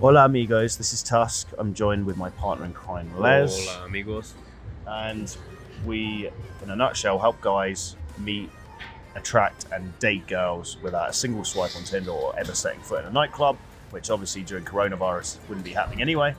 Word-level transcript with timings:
Hola, 0.00 0.24
amigos. 0.24 0.76
This 0.76 0.92
is 0.92 1.02
Tusk. 1.02 1.48
I'm 1.56 1.72
joined 1.72 2.04
with 2.04 2.16
my 2.16 2.28
partner 2.30 2.66
in 2.66 2.72
crime, 2.72 3.08
Les. 3.16 3.66
Hola, 3.66 3.86
amigos. 3.86 4.34
And 4.86 5.34
we, 5.86 6.30
in 6.62 6.70
a 6.70 6.76
nutshell, 6.76 7.18
help 7.18 7.40
guys 7.40 7.96
meet, 8.18 8.50
attract, 9.14 9.66
and 9.72 9.96
date 10.00 10.26
girls 10.26 10.76
without 10.82 11.08
a 11.08 11.12
single 11.12 11.44
swipe 11.44 11.76
on 11.76 11.84
Tinder 11.84 12.10
or 12.10 12.38
ever 12.38 12.54
setting 12.54 12.80
foot 12.80 13.02
in 13.02 13.06
a 13.06 13.12
nightclub, 13.12 13.56
which 13.90 14.10
obviously 14.10 14.42
during 14.42 14.64
coronavirus 14.64 15.38
wouldn't 15.48 15.64
be 15.64 15.72
happening 15.72 16.02
anyway. 16.02 16.34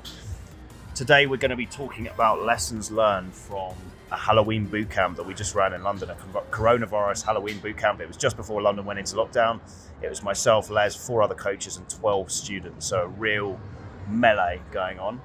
Today, 0.94 1.26
we're 1.26 1.38
going 1.38 1.50
to 1.50 1.56
be 1.56 1.66
talking 1.66 2.08
about 2.08 2.44
lessons 2.44 2.92
learned 2.92 3.34
from 3.34 3.74
a 4.12 4.18
Halloween 4.18 4.66
boot 4.66 4.90
camp 4.90 5.18
that 5.18 5.26
we 5.26 5.34
just 5.34 5.56
ran 5.56 5.74
in 5.74 5.84
London, 5.84 6.10
a 6.10 6.16
coronavirus 6.52 7.26
Halloween 7.26 7.58
boot 7.60 7.78
camp. 7.78 8.02
It 8.02 8.08
was 8.08 8.18
just 8.18 8.38
before 8.38 8.62
London 8.62 8.86
went 8.86 9.00
into 9.00 9.16
lockdown. 9.16 9.60
It 10.02 10.10
was 10.10 10.22
myself, 10.22 10.70
Les, 10.70 10.96
four 10.96 11.24
other 11.24 11.36
coaches, 11.36 11.78
and 11.78 11.90
12 11.90 12.32
students. 12.32 12.86
So 12.86 13.02
a 13.04 13.08
real 13.08 13.60
melee 14.08 14.62
going 14.72 15.00
on. 15.00 15.22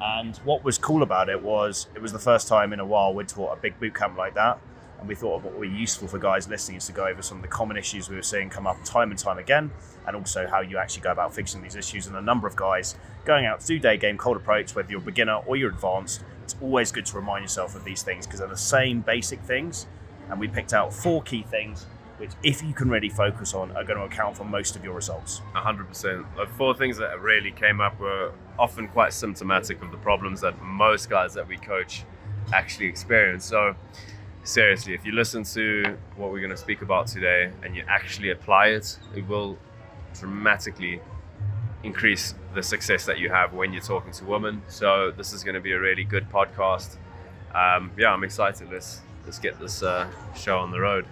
And 0.00 0.36
what 0.38 0.64
was 0.64 0.78
cool 0.78 1.02
about 1.02 1.28
it 1.28 1.42
was 1.42 1.88
it 1.94 2.02
was 2.02 2.12
the 2.12 2.18
first 2.18 2.48
time 2.48 2.72
in 2.72 2.80
a 2.80 2.86
while 2.86 3.14
we'd 3.14 3.28
taught 3.28 3.56
a 3.56 3.60
big 3.60 3.78
boot 3.78 3.94
camp 3.94 4.16
like 4.16 4.34
that. 4.34 4.58
And 5.02 5.08
we 5.08 5.16
thought 5.16 5.42
what 5.42 5.58
would 5.58 5.68
be 5.68 5.76
useful 5.76 6.06
for 6.06 6.20
guys 6.20 6.48
listening 6.48 6.76
is 6.76 6.86
to 6.86 6.92
go 6.92 7.08
over 7.08 7.22
some 7.22 7.38
of 7.38 7.42
the 7.42 7.48
common 7.48 7.76
issues 7.76 8.08
we 8.08 8.14
were 8.14 8.22
seeing 8.22 8.48
come 8.48 8.68
up 8.68 8.76
time 8.84 9.10
and 9.10 9.18
time 9.18 9.38
again, 9.38 9.72
and 10.06 10.14
also 10.14 10.46
how 10.46 10.60
you 10.60 10.78
actually 10.78 11.02
go 11.02 11.10
about 11.10 11.34
fixing 11.34 11.60
these 11.60 11.74
issues. 11.74 12.06
And 12.06 12.14
a 12.14 12.22
number 12.22 12.46
of 12.46 12.54
guys 12.54 12.94
going 13.24 13.44
out 13.44 13.58
to 13.58 13.66
do 13.66 13.80
day 13.80 13.96
game 13.96 14.16
cold 14.16 14.36
approach, 14.36 14.76
whether 14.76 14.88
you're 14.88 15.00
a 15.00 15.04
beginner 15.04 15.40
or 15.44 15.56
you're 15.56 15.70
advanced, 15.70 16.22
it's 16.44 16.54
always 16.62 16.92
good 16.92 17.04
to 17.06 17.16
remind 17.16 17.42
yourself 17.42 17.74
of 17.74 17.82
these 17.82 18.04
things 18.04 18.28
because 18.28 18.38
they're 18.38 18.48
the 18.48 18.56
same 18.56 19.00
basic 19.00 19.40
things. 19.40 19.88
And 20.30 20.38
we 20.38 20.46
picked 20.46 20.72
out 20.72 20.94
four 20.94 21.20
key 21.24 21.42
things 21.42 21.84
which, 22.18 22.30
if 22.44 22.62
you 22.62 22.72
can 22.72 22.88
really 22.88 23.08
focus 23.08 23.54
on, 23.54 23.72
are 23.72 23.82
going 23.82 23.98
to 23.98 24.04
account 24.04 24.36
for 24.36 24.44
most 24.44 24.76
of 24.76 24.84
your 24.84 24.94
results. 24.94 25.42
100%. 25.56 26.24
The 26.36 26.46
four 26.56 26.72
things 26.72 26.96
that 26.98 27.20
really 27.20 27.50
came 27.50 27.80
up 27.80 27.98
were 27.98 28.30
often 28.56 28.86
quite 28.86 29.12
symptomatic 29.12 29.82
of 29.82 29.90
the 29.90 29.96
problems 29.96 30.40
that 30.42 30.62
most 30.62 31.10
guys 31.10 31.34
that 31.34 31.48
we 31.48 31.56
coach 31.56 32.04
actually 32.52 32.86
experience. 32.86 33.44
So, 33.44 33.74
seriously, 34.44 34.94
if 34.94 35.04
you 35.04 35.12
listen 35.12 35.44
to 35.44 35.96
what 36.16 36.32
we're 36.32 36.40
going 36.40 36.50
to 36.50 36.56
speak 36.56 36.82
about 36.82 37.06
today 37.06 37.50
and 37.62 37.76
you 37.76 37.84
actually 37.88 38.30
apply 38.30 38.68
it, 38.68 38.98
it 39.14 39.26
will 39.28 39.58
dramatically 40.18 41.00
increase 41.82 42.34
the 42.54 42.62
success 42.62 43.06
that 43.06 43.18
you 43.18 43.28
have 43.28 43.52
when 43.52 43.72
you're 43.72 43.82
talking 43.82 44.12
to 44.12 44.24
women. 44.24 44.62
So 44.68 45.10
this 45.10 45.32
is 45.32 45.42
going 45.42 45.54
to 45.54 45.60
be 45.60 45.72
a 45.72 45.80
really 45.80 46.04
good 46.04 46.28
podcast. 46.30 46.96
Um, 47.54 47.90
yeah, 47.96 48.12
I'm 48.12 48.24
excited. 48.24 48.70
Let's 48.70 49.00
let's 49.24 49.38
get 49.38 49.58
this 49.60 49.82
uh, 49.82 50.08
show 50.34 50.58
on 50.58 50.70
the 50.70 50.80
road. 50.80 51.06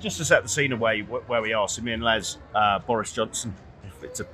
Just 0.00 0.16
to 0.18 0.24
set 0.24 0.42
the 0.42 0.48
scene 0.48 0.72
away 0.72 1.00
where 1.02 1.42
we 1.42 1.52
are, 1.52 1.68
so 1.68 1.82
me 1.82 1.92
and 1.92 2.02
Les, 2.02 2.38
uh, 2.54 2.78
Boris 2.78 3.12
Johnson. 3.12 3.54
It's 4.02 4.20
a 4.20 4.26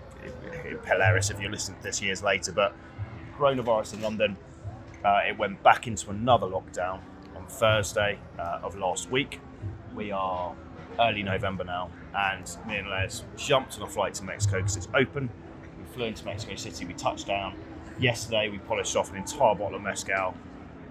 hilarious 0.87 1.31
if 1.31 1.41
you 1.41 1.49
listen 1.49 1.75
to 1.75 1.83
this 1.83 2.01
years 2.01 2.23
later, 2.23 2.53
but 2.53 2.73
coronavirus 3.37 3.95
in 3.95 4.03
London, 4.03 4.37
uh, 5.05 5.23
it 5.29 5.37
went 5.37 5.61
back 5.65 5.89
into 5.89 6.11
another 6.11 6.47
lockdown 6.47 7.01
Thursday 7.49 8.19
uh, 8.39 8.61
of 8.63 8.77
last 8.77 9.11
week. 9.11 9.41
We 9.95 10.11
are 10.11 10.55
early 11.01 11.23
November 11.23 11.65
now, 11.65 11.91
and 12.17 12.45
me 12.67 12.77
and 12.77 12.89
Les 12.89 13.25
jumped 13.37 13.77
on 13.79 13.83
a 13.83 13.91
flight 13.91 14.15
to 14.15 14.25
Mexico 14.25 14.59
because 14.59 14.77
it's 14.77 14.89
open 14.95 15.31
We 15.79 15.85
flew 15.95 16.05
into 16.07 16.25
Mexico 16.25 16.55
City. 16.57 16.85
We 16.85 16.95
touched 16.95 17.27
down 17.27 17.55
yesterday. 17.99 18.49
We 18.49 18.59
polished 18.59 18.97
off 18.97 19.11
an 19.11 19.17
entire 19.17 19.55
bottle 19.55 19.77
of 19.77 19.83
mezcal. 19.83 20.35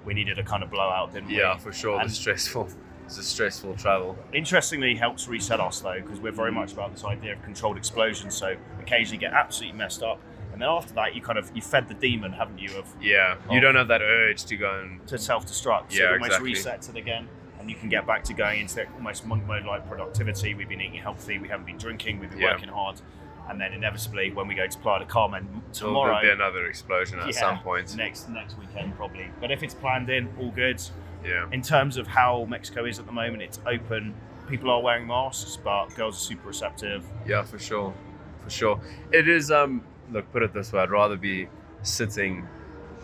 We 0.06 0.14
needed 0.14 0.38
a 0.40 0.44
kind 0.44 0.64
of 0.64 0.70
blowout, 0.70 1.14
didn't 1.14 1.30
we? 1.30 1.38
Yeah, 1.38 1.58
for 1.58 1.74
sure. 1.74 2.00
And 2.00 2.10
it's 2.10 2.20
stressful. 2.20 2.70
It's 3.06 3.18
a 3.20 3.24
stressful 3.24 3.76
travel. 3.76 4.18
Interestingly, 4.34 4.96
helps 4.96 5.28
reset 5.28 5.60
us 5.60 5.80
though, 5.80 6.02
because 6.02 6.20
we're 6.20 6.32
very 6.32 6.52
much 6.52 6.74
about 6.74 6.92
this 6.92 7.04
idea 7.04 7.34
of 7.34 7.44
controlled 7.44 7.78
explosion. 7.78 8.32
So 8.32 8.56
occasionally 8.80 9.20
get 9.20 9.34
absolutely 9.34 9.78
messed 9.78 10.02
up, 10.02 10.20
and 10.56 10.62
then 10.62 10.70
after 10.70 10.94
that, 10.94 11.14
you 11.14 11.22
kind 11.22 11.38
of 11.38 11.52
you 11.54 11.62
fed 11.62 11.90
the 11.90 11.94
demon, 11.94 12.32
haven't 12.32 12.60
you? 12.60 12.78
Of 12.78 12.88
yeah, 13.02 13.36
you 13.52 13.60
don't 13.60 13.76
have 13.76 13.90
that 13.90 14.02
urge 14.02 14.46
to 14.46 14.56
go 14.56 14.80
and 14.80 15.06
to 15.08 15.18
self-destruct. 15.18 15.92
So 15.92 15.98
yeah, 16.00 16.12
it 16.12 16.14
almost 16.14 16.40
exactly. 16.40 16.54
resets 16.54 16.90
it 16.90 16.96
again 16.96 17.28
and 17.66 17.72
you 17.72 17.76
can 17.76 17.90
get 17.90 18.06
back 18.06 18.24
to 18.24 18.34
going 18.34 18.62
into 18.62 18.86
almost 18.94 19.26
monk 19.26 19.44
mode 19.48 19.66
like 19.66 19.88
productivity. 19.88 20.54
We've 20.54 20.70
been 20.70 20.82
eating 20.82 21.00
healthy, 21.02 21.40
we 21.40 21.48
haven't 21.48 21.66
been 21.66 21.78
drinking, 21.80 22.20
we've 22.20 22.30
been 22.30 22.40
Yeah. 22.40 22.54
working 22.54 22.70
hard, 22.70 23.02
and 23.50 23.60
then 23.60 23.74
inevitably 23.74 24.32
when 24.32 24.48
we 24.48 24.54
go 24.54 24.68
to 24.68 24.78
Playa 24.78 25.00
del 25.00 25.08
Carmen 25.08 25.64
tomorrow, 25.74 26.20
There'll 26.22 26.22
be 26.38 26.44
another 26.44 26.68
explosion 26.68 27.20
at 27.20 27.26
yeah, 27.28 27.32
some 27.34 27.60
point. 27.60 27.96
next 27.98 28.30
next 28.30 28.58
weekend 28.60 28.96
probably. 28.96 29.28
But 29.42 29.50
if 29.52 29.64
it's 29.64 29.74
planned 29.74 30.10
in, 30.10 30.30
all 30.40 30.52
good. 30.52 30.82
Yeah. 31.24 31.48
In 31.52 31.64
terms 31.64 31.98
of 31.98 32.06
how 32.06 32.46
Mexico 32.48 32.86
is 32.86 33.00
at 33.00 33.08
the 33.08 33.12
moment, 33.12 33.42
it's 33.42 33.60
open. 33.66 34.14
People 34.48 34.70
are 34.70 34.80
wearing 34.82 35.08
masks, 35.08 35.58
but 35.58 35.88
girls 35.96 36.18
are 36.18 36.20
super 36.20 36.50
receptive. 36.50 37.04
Yeah, 37.26 37.42
for 37.42 37.58
sure, 37.58 37.96
for 38.44 38.50
sure. 38.52 38.80
It 39.12 39.28
is. 39.28 39.50
Um, 39.50 39.84
look, 40.12 40.32
put 40.32 40.44
it 40.44 40.54
this 40.54 40.72
way: 40.74 40.82
I'd 40.82 40.92
rather 40.92 41.18
be 41.18 41.48
sitting. 41.84 42.48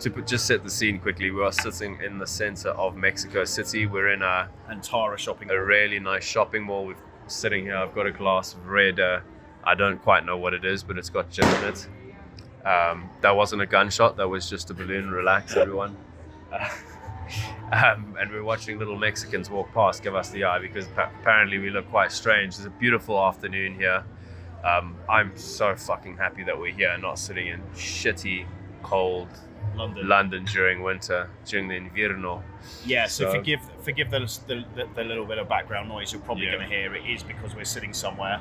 To 0.00 0.10
put, 0.10 0.26
just 0.26 0.46
set 0.46 0.64
the 0.64 0.70
scene 0.70 0.98
quickly, 0.98 1.30
we 1.30 1.42
are 1.42 1.52
sitting 1.52 1.98
in 2.02 2.18
the 2.18 2.26
center 2.26 2.70
of 2.70 2.96
Mexico 2.96 3.44
City. 3.44 3.86
We're 3.86 4.12
in 4.12 4.22
a, 4.22 4.48
And 4.68 4.82
Tara 4.82 5.16
shopping. 5.16 5.50
a 5.50 5.62
really 5.62 6.00
nice 6.00 6.24
shopping 6.24 6.64
mall. 6.64 6.86
We're 6.86 6.96
sitting 7.28 7.64
here. 7.64 7.76
I've 7.76 7.94
got 7.94 8.06
a 8.06 8.10
glass 8.10 8.54
of 8.54 8.66
red. 8.66 8.98
Uh, 8.98 9.20
I 9.62 9.74
don't 9.76 10.02
quite 10.02 10.24
know 10.26 10.36
what 10.38 10.54
it 10.54 10.64
is, 10.64 10.82
but 10.82 10.98
it's 10.98 11.10
got 11.10 11.30
gin 11.30 11.46
in 11.46 11.64
it. 11.72 11.86
Um, 12.66 13.10
that 13.20 13.36
wasn't 13.36 13.62
a 13.62 13.66
gunshot. 13.66 14.16
That 14.16 14.28
was 14.28 14.48
just 14.50 14.70
a 14.70 14.74
balloon. 14.74 15.10
Relax, 15.10 15.56
everyone. 15.56 15.96
Uh, 16.52 16.68
um, 17.72 18.16
and 18.18 18.30
we're 18.30 18.42
watching 18.42 18.78
little 18.78 18.98
Mexicans 18.98 19.48
walk 19.50 19.72
past, 19.72 20.02
give 20.02 20.14
us 20.14 20.30
the 20.30 20.44
eye 20.44 20.58
because 20.58 20.88
pa- 20.88 21.10
apparently 21.20 21.58
we 21.58 21.70
look 21.70 21.88
quite 21.90 22.10
strange. 22.12 22.54
It's 22.54 22.64
a 22.64 22.70
beautiful 22.70 23.20
afternoon 23.22 23.74
here. 23.76 24.04
Um, 24.64 24.96
I'm 25.08 25.36
so 25.36 25.74
fucking 25.74 26.16
happy 26.16 26.44
that 26.44 26.58
we're 26.58 26.72
here, 26.72 26.90
and 26.90 27.02
not 27.02 27.18
sitting 27.18 27.48
in 27.48 27.60
shitty, 27.74 28.46
cold 28.82 29.28
London. 29.76 30.08
London 30.08 30.44
during 30.44 30.82
winter, 30.82 31.28
during 31.46 31.68
the 31.68 31.74
invierno. 31.74 32.42
Yeah, 32.84 33.06
so, 33.06 33.24
So- 33.24 33.32
forgive 33.32 33.60
forgive 33.82 34.10
the, 34.10 34.20
the, 34.46 34.64
the, 34.74 34.88
the 34.94 35.04
little 35.04 35.24
bit 35.24 35.38
of 35.38 35.48
background 35.48 35.88
noise 35.88 36.12
you're 36.12 36.22
probably 36.22 36.46
Yeah. 36.46 36.52
going 36.56 36.68
to 36.68 36.74
hear. 36.74 36.94
It 36.94 37.04
is 37.08 37.22
because 37.22 37.54
we're 37.56 37.64
sitting 37.64 37.92
somewhere, 37.92 38.40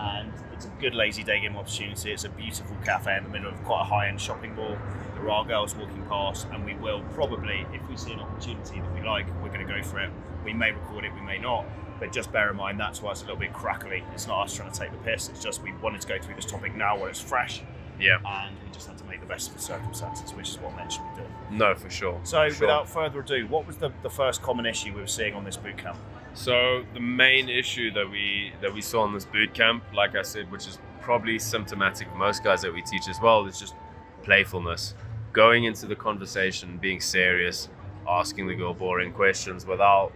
and 0.00 0.32
it's 0.52 0.64
a 0.66 0.70
good 0.80 0.94
lazy 0.94 1.22
day 1.22 1.40
game 1.40 1.56
opportunity. 1.56 2.12
It's 2.12 2.24
a 2.24 2.28
beautiful 2.30 2.76
cafe 2.84 3.16
in 3.16 3.24
the 3.24 3.30
middle 3.30 3.48
of 3.48 3.62
quite 3.64 3.82
a 3.82 3.84
high 3.84 4.08
end 4.08 4.20
shopping 4.20 4.54
mall. 4.54 4.76
There 5.14 5.30
are 5.30 5.44
girls 5.44 5.74
walking 5.74 6.02
past, 6.06 6.46
and 6.52 6.64
we 6.64 6.74
will 6.74 7.02
probably, 7.14 7.66
if 7.74 7.86
we 7.88 7.96
see 7.96 8.12
an 8.12 8.20
opportunity 8.20 8.80
that 8.80 8.94
we 8.94 9.02
like, 9.06 9.26
we're 9.42 9.50
going 9.50 9.66
to 9.66 9.72
go 9.72 9.82
for 9.82 10.00
it. 10.00 10.10
We 10.44 10.54
may 10.54 10.72
record 10.72 11.04
it, 11.04 11.12
we 11.14 11.20
may 11.20 11.38
not. 11.38 11.66
But 11.98 12.12
just 12.12 12.32
bear 12.32 12.50
in 12.50 12.56
mind 12.56 12.80
that's 12.80 13.02
why 13.02 13.10
it's 13.10 13.20
a 13.20 13.24
little 13.24 13.38
bit 13.38 13.52
crackly. 13.52 14.02
It's 14.14 14.26
not 14.26 14.44
us 14.44 14.54
trying 14.56 14.72
to 14.72 14.78
take 14.78 14.90
the 14.90 14.96
piss. 14.98 15.28
It's 15.28 15.42
just 15.42 15.62
we 15.62 15.72
wanted 15.82 16.00
to 16.00 16.08
go 16.08 16.18
through 16.18 16.34
this 16.36 16.46
topic 16.46 16.74
now 16.74 16.98
where 16.98 17.10
it's 17.10 17.20
fresh, 17.20 17.60
Yeah, 18.00 18.16
and 18.24 18.56
we 18.64 18.72
just 18.72 18.88
had 18.88 18.96
to 18.96 19.04
make 19.04 19.20
the 19.20 19.26
best 19.26 19.48
of 19.50 19.56
the 19.56 19.60
circumstances, 19.62 20.32
which 20.32 20.48
is 20.48 20.58
what 20.60 20.74
men 20.76 20.88
should 20.88 21.02
be 21.10 21.16
doing. 21.22 21.34
no, 21.50 21.74
for 21.74 21.90
sure. 21.90 22.18
So, 22.22 22.48
for 22.48 22.54
sure. 22.54 22.66
without 22.68 22.88
further 22.88 23.20
ado, 23.20 23.46
what 23.48 23.66
was 23.66 23.76
the, 23.76 23.92
the 24.02 24.08
first 24.08 24.40
common 24.40 24.64
issue 24.64 24.94
we 24.94 25.02
were 25.02 25.06
seeing 25.06 25.34
on 25.34 25.44
this 25.44 25.58
boot 25.58 25.76
camp? 25.76 25.98
So 26.34 26.84
the 26.94 27.00
main 27.00 27.48
issue 27.48 27.90
that 27.92 28.08
we 28.08 28.52
that 28.60 28.72
we 28.72 28.80
saw 28.80 29.04
in 29.06 29.12
this 29.12 29.24
boot 29.24 29.52
camp, 29.52 29.82
like 29.94 30.14
I 30.16 30.22
said, 30.22 30.50
which 30.50 30.66
is 30.66 30.78
probably 31.02 31.38
symptomatic 31.38 32.08
of 32.08 32.14
most 32.14 32.44
guys 32.44 32.62
that 32.62 32.72
we 32.72 32.82
teach 32.82 33.08
as 33.08 33.20
well, 33.20 33.46
is 33.46 33.58
just 33.58 33.74
playfulness. 34.22 34.94
Going 35.32 35.64
into 35.64 35.86
the 35.86 35.96
conversation, 35.96 36.78
being 36.78 37.00
serious, 37.00 37.68
asking 38.08 38.46
the 38.48 38.54
girl 38.54 38.74
boring 38.74 39.12
questions 39.12 39.66
without, 39.66 40.12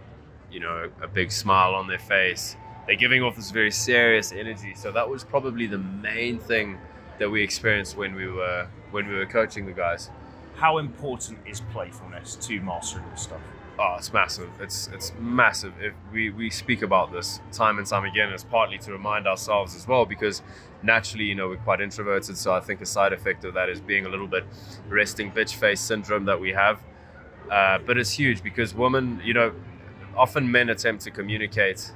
you 0.51 0.59
know, 0.59 0.89
a 1.01 1.07
big 1.07 1.31
smile 1.31 1.73
on 1.73 1.87
their 1.87 1.99
face. 1.99 2.55
They're 2.87 2.95
giving 2.95 3.23
off 3.23 3.35
this 3.35 3.51
very 3.51 3.71
serious 3.71 4.31
energy. 4.31 4.73
So 4.75 4.91
that 4.91 5.09
was 5.09 5.23
probably 5.23 5.67
the 5.67 5.77
main 5.77 6.39
thing 6.39 6.77
that 7.19 7.29
we 7.29 7.41
experienced 7.41 7.97
when 7.97 8.13
we 8.15 8.27
were 8.27 8.67
when 8.91 9.07
we 9.07 9.15
were 9.15 9.25
coaching 9.25 9.65
the 9.65 9.73
guys. 9.73 10.09
How 10.55 10.77
important 10.77 11.39
is 11.45 11.61
playfulness 11.73 12.35
to 12.47 12.61
mastering 12.61 13.05
this 13.11 13.23
stuff? 13.23 13.41
Oh, 13.77 13.95
it's 13.97 14.13
massive. 14.13 14.49
It's 14.61 14.87
it's 14.93 15.11
massive. 15.19 15.73
If 15.81 15.93
we, 16.13 16.29
we 16.29 16.49
speak 16.49 16.81
about 16.81 17.11
this 17.11 17.41
time 17.51 17.77
and 17.77 17.85
time 17.85 18.05
again, 18.05 18.29
it's 18.31 18.43
partly 18.45 18.77
to 18.79 18.91
remind 18.93 19.27
ourselves 19.27 19.75
as 19.75 19.85
well 19.85 20.05
because 20.05 20.41
naturally, 20.81 21.25
you 21.25 21.35
know, 21.35 21.49
we're 21.49 21.57
quite 21.57 21.81
introverted. 21.81 22.37
So 22.37 22.53
I 22.53 22.61
think 22.61 22.79
a 22.79 22.85
side 22.85 23.11
effect 23.11 23.43
of 23.43 23.53
that 23.55 23.67
is 23.69 23.81
being 23.81 24.05
a 24.05 24.09
little 24.09 24.27
bit 24.27 24.45
resting 24.87 25.29
bitch 25.29 25.55
face 25.55 25.81
syndrome 25.81 26.23
that 26.25 26.39
we 26.39 26.51
have. 26.53 26.79
Uh, 27.51 27.77
but 27.85 27.97
it's 27.97 28.11
huge 28.11 28.41
because 28.41 28.73
women, 28.73 29.21
you 29.25 29.33
know, 29.33 29.51
often 30.15 30.49
men 30.49 30.69
attempt 30.69 31.03
to 31.03 31.11
communicate. 31.11 31.91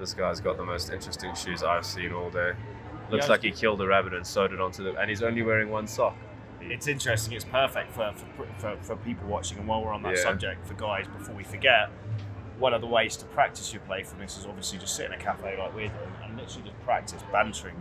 This 0.00 0.14
guy's 0.14 0.40
got 0.40 0.56
the 0.56 0.64
most 0.64 0.90
interesting 0.90 1.34
shoes 1.36 1.62
I've 1.62 1.86
seen 1.86 2.12
all 2.12 2.30
day. 2.30 2.52
Looks 3.10 3.26
Yeah. 3.26 3.30
like 3.32 3.42
he 3.42 3.52
killed 3.52 3.80
a 3.80 3.86
rabbit 3.86 4.12
and 4.12 4.26
sewed 4.26 4.52
it 4.52 4.60
onto 4.60 4.82
the, 4.82 4.96
and 4.98 5.08
he's 5.08 5.22
only 5.22 5.42
wearing 5.42 5.70
one 5.70 5.86
sock. 5.86 6.16
It's 6.70 6.86
interesting. 6.86 7.32
It's 7.34 7.44
perfect 7.44 7.92
for, 7.92 8.12
for, 8.36 8.46
for, 8.58 8.76
for 8.82 8.96
people 8.96 9.28
watching. 9.28 9.58
And 9.58 9.66
while 9.68 9.82
we're 9.82 9.92
on 9.92 10.02
that 10.04 10.16
Yeah. 10.16 10.22
subject, 10.22 10.66
for 10.66 10.74
guys, 10.74 11.06
before 11.18 11.34
we 11.34 11.44
forget, 11.44 11.90
one 12.58 12.72
of 12.74 12.80
the 12.80 12.86
ways 12.86 13.16
to 13.16 13.24
practice 13.26 13.72
your 13.72 13.82
playfulness 13.82 14.38
is 14.38 14.46
obviously 14.46 14.78
just 14.78 14.94
sit 14.94 15.06
in 15.06 15.12
a 15.12 15.16
cafe 15.18 15.58
like 15.58 15.74
we're 15.74 15.88
doing 15.88 16.12
and 16.24 16.36
literally 16.36 16.68
just 16.68 16.80
practice 16.84 17.22
bantering 17.32 17.74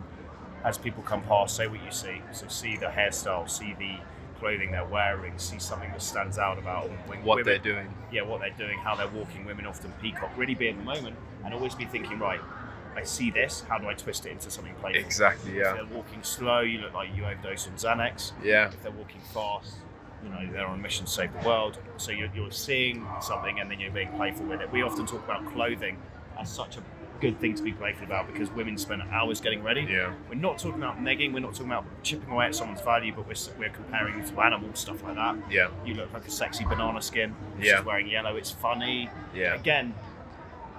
as 0.64 0.78
people 0.78 1.04
come 1.04 1.22
past. 1.24 1.56
Say 1.56 1.68
what 1.68 1.84
you 1.84 1.92
see. 1.92 2.22
So 2.32 2.48
see 2.48 2.78
the 2.78 2.88
hairstyle, 2.88 3.50
see 3.50 3.76
the 3.78 3.96
clothing 4.40 4.72
they're 4.72 4.86
wearing, 4.86 5.38
see 5.38 5.60
something 5.60 5.92
that 5.92 6.02
stands 6.02 6.40
out 6.40 6.58
about 6.58 6.86
them. 6.88 6.98
What 7.24 7.24
women- 7.38 7.46
they're 7.46 7.58
doing. 7.60 7.94
yeah, 8.12 8.24
what 8.24 8.42
they're 8.42 8.50
doing, 8.58 8.80
how 8.80 8.96
they're 8.96 9.08
walking. 9.08 9.46
Women 9.46 9.68
often 9.68 9.92
peacock. 10.02 10.32
Really 10.36 10.56
be 10.56 10.68
in 10.68 10.78
the 10.78 10.84
moment 10.84 11.16
and 11.46 11.54
always 11.54 11.76
be 11.76 11.86
thinking, 11.86 12.18
right, 12.18 12.40
I 12.96 13.04
see 13.04 13.32
this. 13.32 13.64
How 13.68 13.78
do 13.78 13.88
I 13.88 13.94
twist 13.94 14.26
it 14.26 14.32
into 14.32 14.52
something 14.52 14.74
playful? 14.76 15.02
Exactly. 15.02 15.52
If 15.52 15.58
Yeah. 15.58 15.74
they're 15.74 15.86
walking 15.86 16.24
slow, 16.24 16.60
you 16.62 16.80
look 16.80 16.94
like 16.94 17.10
you 17.16 17.26
overdose 17.26 17.68
on 17.68 17.74
Xanax. 17.74 18.34
Yeah. 18.44 18.68
If 18.68 18.82
they're 18.84 18.92
walking 18.92 19.22
fast, 19.34 19.76
you 20.24 20.30
know 20.30 20.52
they're 20.52 20.68
on 20.68 20.80
a 20.80 20.82
mission 20.82 21.06
to 21.06 21.12
save 21.12 21.32
the 21.34 21.48
world. 21.48 21.80
So 21.98 22.12
you're, 22.12 22.30
you're 22.36 22.52
seeing 22.52 23.08
something 23.22 23.60
and 23.60 23.72
then 23.72 23.80
you're 23.80 23.92
being 23.92 24.12
playful 24.14 24.46
with 24.46 24.62
it. 24.62 24.72
We 24.72 24.82
often 24.84 25.06
talk 25.06 25.24
about 25.24 25.46
clothing 25.54 25.98
as 26.40 26.50
such 26.52 26.78
a 26.78 26.84
good 27.22 27.40
thing 27.40 27.54
to 27.54 27.62
be 27.62 27.72
playful 27.72 28.04
about 28.06 28.26
because 28.26 28.50
women 28.52 28.76
spend 28.78 29.02
hours 29.12 29.40
getting 29.40 29.62
ready. 29.64 29.82
Yeah. 29.82 30.12
We're 30.28 30.36
not 30.36 30.58
talking 30.58 30.82
about 30.82 31.00
negging. 31.00 31.34
We're 31.34 31.40
not 31.40 31.54
talking 31.54 31.68
about 31.72 31.86
chipping 32.04 32.30
away 32.32 32.48
at 32.48 32.56
someone's 32.56 32.82
value, 32.82 33.14
but 33.16 33.28
we're, 33.28 33.36
we're 33.60 33.70
comparing 33.70 34.20
you 34.20 34.26
to 34.28 34.42
animals, 34.42 34.80
stuff 34.80 35.04
like 35.04 35.16
that. 35.16 35.36
Yeah. 35.50 35.68
You 35.86 35.94
look 35.94 36.12
like 36.14 36.26
a 36.28 36.32
sexy 36.32 36.66
banana 36.66 37.02
skin. 37.02 37.36
She's 37.60 37.68
Yeah. 37.68 37.82
wearing 37.82 38.08
yellow. 38.08 38.36
It's 38.38 38.50
funny. 38.52 39.08
Yeah. 39.36 39.54
Again, 39.54 39.94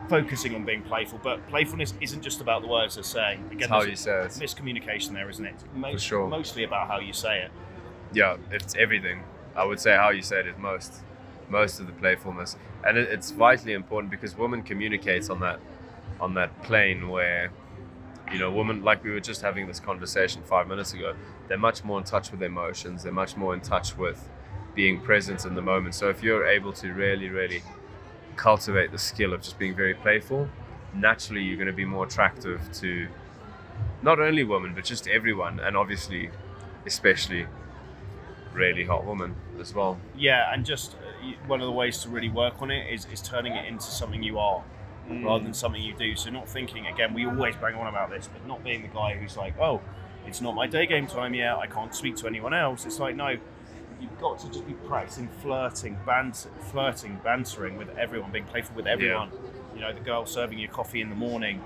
focusing 0.08 0.54
on 0.54 0.64
being 0.64 0.82
playful, 0.82 1.20
but 1.22 1.46
playfulness 1.49 1.94
isn't 2.00 2.22
just 2.22 2.40
about 2.40 2.62
the 2.62 2.69
words 2.69 2.94
they're 2.96 3.04
saying. 3.04 3.40
Again, 3.46 3.60
It's 3.60 3.69
how 3.69 3.82
you 3.82 3.96
say 3.96 4.20
it. 4.22 4.31
miscommunication 4.32 5.12
there, 5.12 5.28
isn't 5.31 5.44
it? 5.44 5.54
Mo- 5.75 5.93
For 5.93 5.99
sure. 5.99 6.28
Mostly 6.28 6.64
about 6.64 6.88
how 6.88 6.99
you 6.99 7.12
say 7.12 7.43
it. 7.43 7.50
yeah, 8.12 8.37
it's 8.50 8.75
everything. 8.76 9.22
I 9.56 9.64
would 9.64 9.81
say 9.81 9.94
how 9.94 10.10
you 10.10 10.22
say 10.22 10.40
it 10.40 10.46
is 10.46 10.56
most, 10.58 10.94
most 11.49 11.81
of 11.81 11.87
the 11.87 11.93
playfulness, 11.93 12.56
and 12.87 12.96
it, 12.99 13.08
it's 13.10 13.31
vitally 13.31 13.72
important 13.75 14.10
because 14.10 14.37
women 14.37 14.62
communicates 14.62 15.31
on 15.31 15.40
that, 15.40 15.60
on 16.20 16.34
that 16.34 16.62
plane 16.62 17.08
where, 17.08 17.50
you 18.32 18.38
know, 18.38 18.50
women 18.50 18.82
like 18.82 19.02
we 19.04 19.10
were 19.10 19.20
just 19.20 19.43
having 19.43 19.66
this 19.66 19.81
conversation 19.81 20.43
five 20.43 20.66
minutes 20.69 20.93
ago. 20.94 21.14
They're 21.49 21.58
much 21.58 21.84
more 21.84 21.99
in 21.99 22.04
touch 22.04 22.31
with 22.31 22.43
emotions. 22.43 23.02
They're 23.02 23.12
much 23.12 23.37
more 23.37 23.52
in 23.54 23.60
touch 23.60 23.96
with 23.96 24.28
being 24.75 25.00
present 25.00 25.44
in 25.44 25.54
the 25.54 25.60
moment. 25.60 25.94
So 25.94 26.08
if 26.08 26.22
you're 26.22 26.46
able 26.46 26.72
to 26.75 26.93
really, 26.94 27.28
really 27.28 27.62
cultivate 28.42 28.90
the 28.90 28.98
skill 28.98 29.32
of 29.32 29.40
just 29.40 29.56
being 29.56 29.74
very 29.74 29.94
playful, 29.94 30.48
naturally 30.92 31.42
you're 31.42 31.56
going 31.56 31.68
to 31.68 31.72
be 31.72 31.84
more 31.84 32.04
attractive 32.04 32.60
to 32.72 33.06
not 34.02 34.18
only 34.18 34.42
women 34.42 34.74
but 34.74 34.84
just 34.84 35.06
everyone, 35.06 35.60
and 35.60 35.76
obviously, 35.76 36.28
especially 36.84 37.46
really 38.52 38.84
hot 38.84 39.06
women 39.06 39.36
as 39.60 39.72
well. 39.72 39.96
Yeah, 40.16 40.52
and 40.52 40.66
just 40.66 40.94
uh, 40.94 41.32
one 41.46 41.60
of 41.60 41.66
the 41.66 41.72
ways 41.72 41.98
to 42.02 42.08
really 42.08 42.28
work 42.28 42.60
on 42.60 42.72
it 42.72 42.92
is, 42.92 43.06
is 43.12 43.22
turning 43.22 43.52
it 43.52 43.64
into 43.66 43.84
something 43.84 44.22
you 44.24 44.38
are 44.40 44.64
rather 45.08 45.44
than 45.44 45.54
something 45.54 45.82
you 45.82 45.94
do. 45.94 46.16
So 46.16 46.30
not 46.30 46.48
thinking 46.48 46.86
again. 46.86 47.14
We 47.14 47.26
always 47.26 47.54
bang 47.56 47.74
on 47.74 47.86
about 47.86 48.10
this, 48.10 48.28
but 48.32 48.46
not 48.46 48.64
being 48.64 48.82
the 48.82 48.88
guy 48.88 49.14
who's 49.14 49.36
like, 49.36 49.58
oh, 49.60 49.80
it's 50.26 50.40
not 50.40 50.54
my 50.54 50.66
day 50.66 50.86
game 50.86 51.06
time 51.06 51.34
yet. 51.34 51.56
I 51.56 51.66
can't 51.66 51.94
speak 51.94 52.16
to 52.16 52.26
anyone 52.26 52.54
else. 52.54 52.86
It's 52.86 52.98
like 52.98 53.14
no, 53.14 53.36
you've 54.02 54.20
got 54.20 54.38
to 54.40 54.49
just 54.50 54.66
be 54.66 54.75
practicing 54.75 55.28
flirting, 55.40 55.96
banter, 56.04 56.50
flirting, 56.70 57.20
bantering 57.22 57.76
with 57.76 57.88
everyone, 57.96 58.32
being 58.32 58.44
playful 58.44 58.75
with 58.76 58.87
everyone. 58.87 59.31
You 59.75 59.81
know, 59.81 59.93
the 59.93 60.00
girl 60.00 60.26
serving 60.26 60.58
you 60.58 60.69
coffee 60.69 61.00
in 61.00 61.08
the 61.08 61.16
morning, 61.16 61.62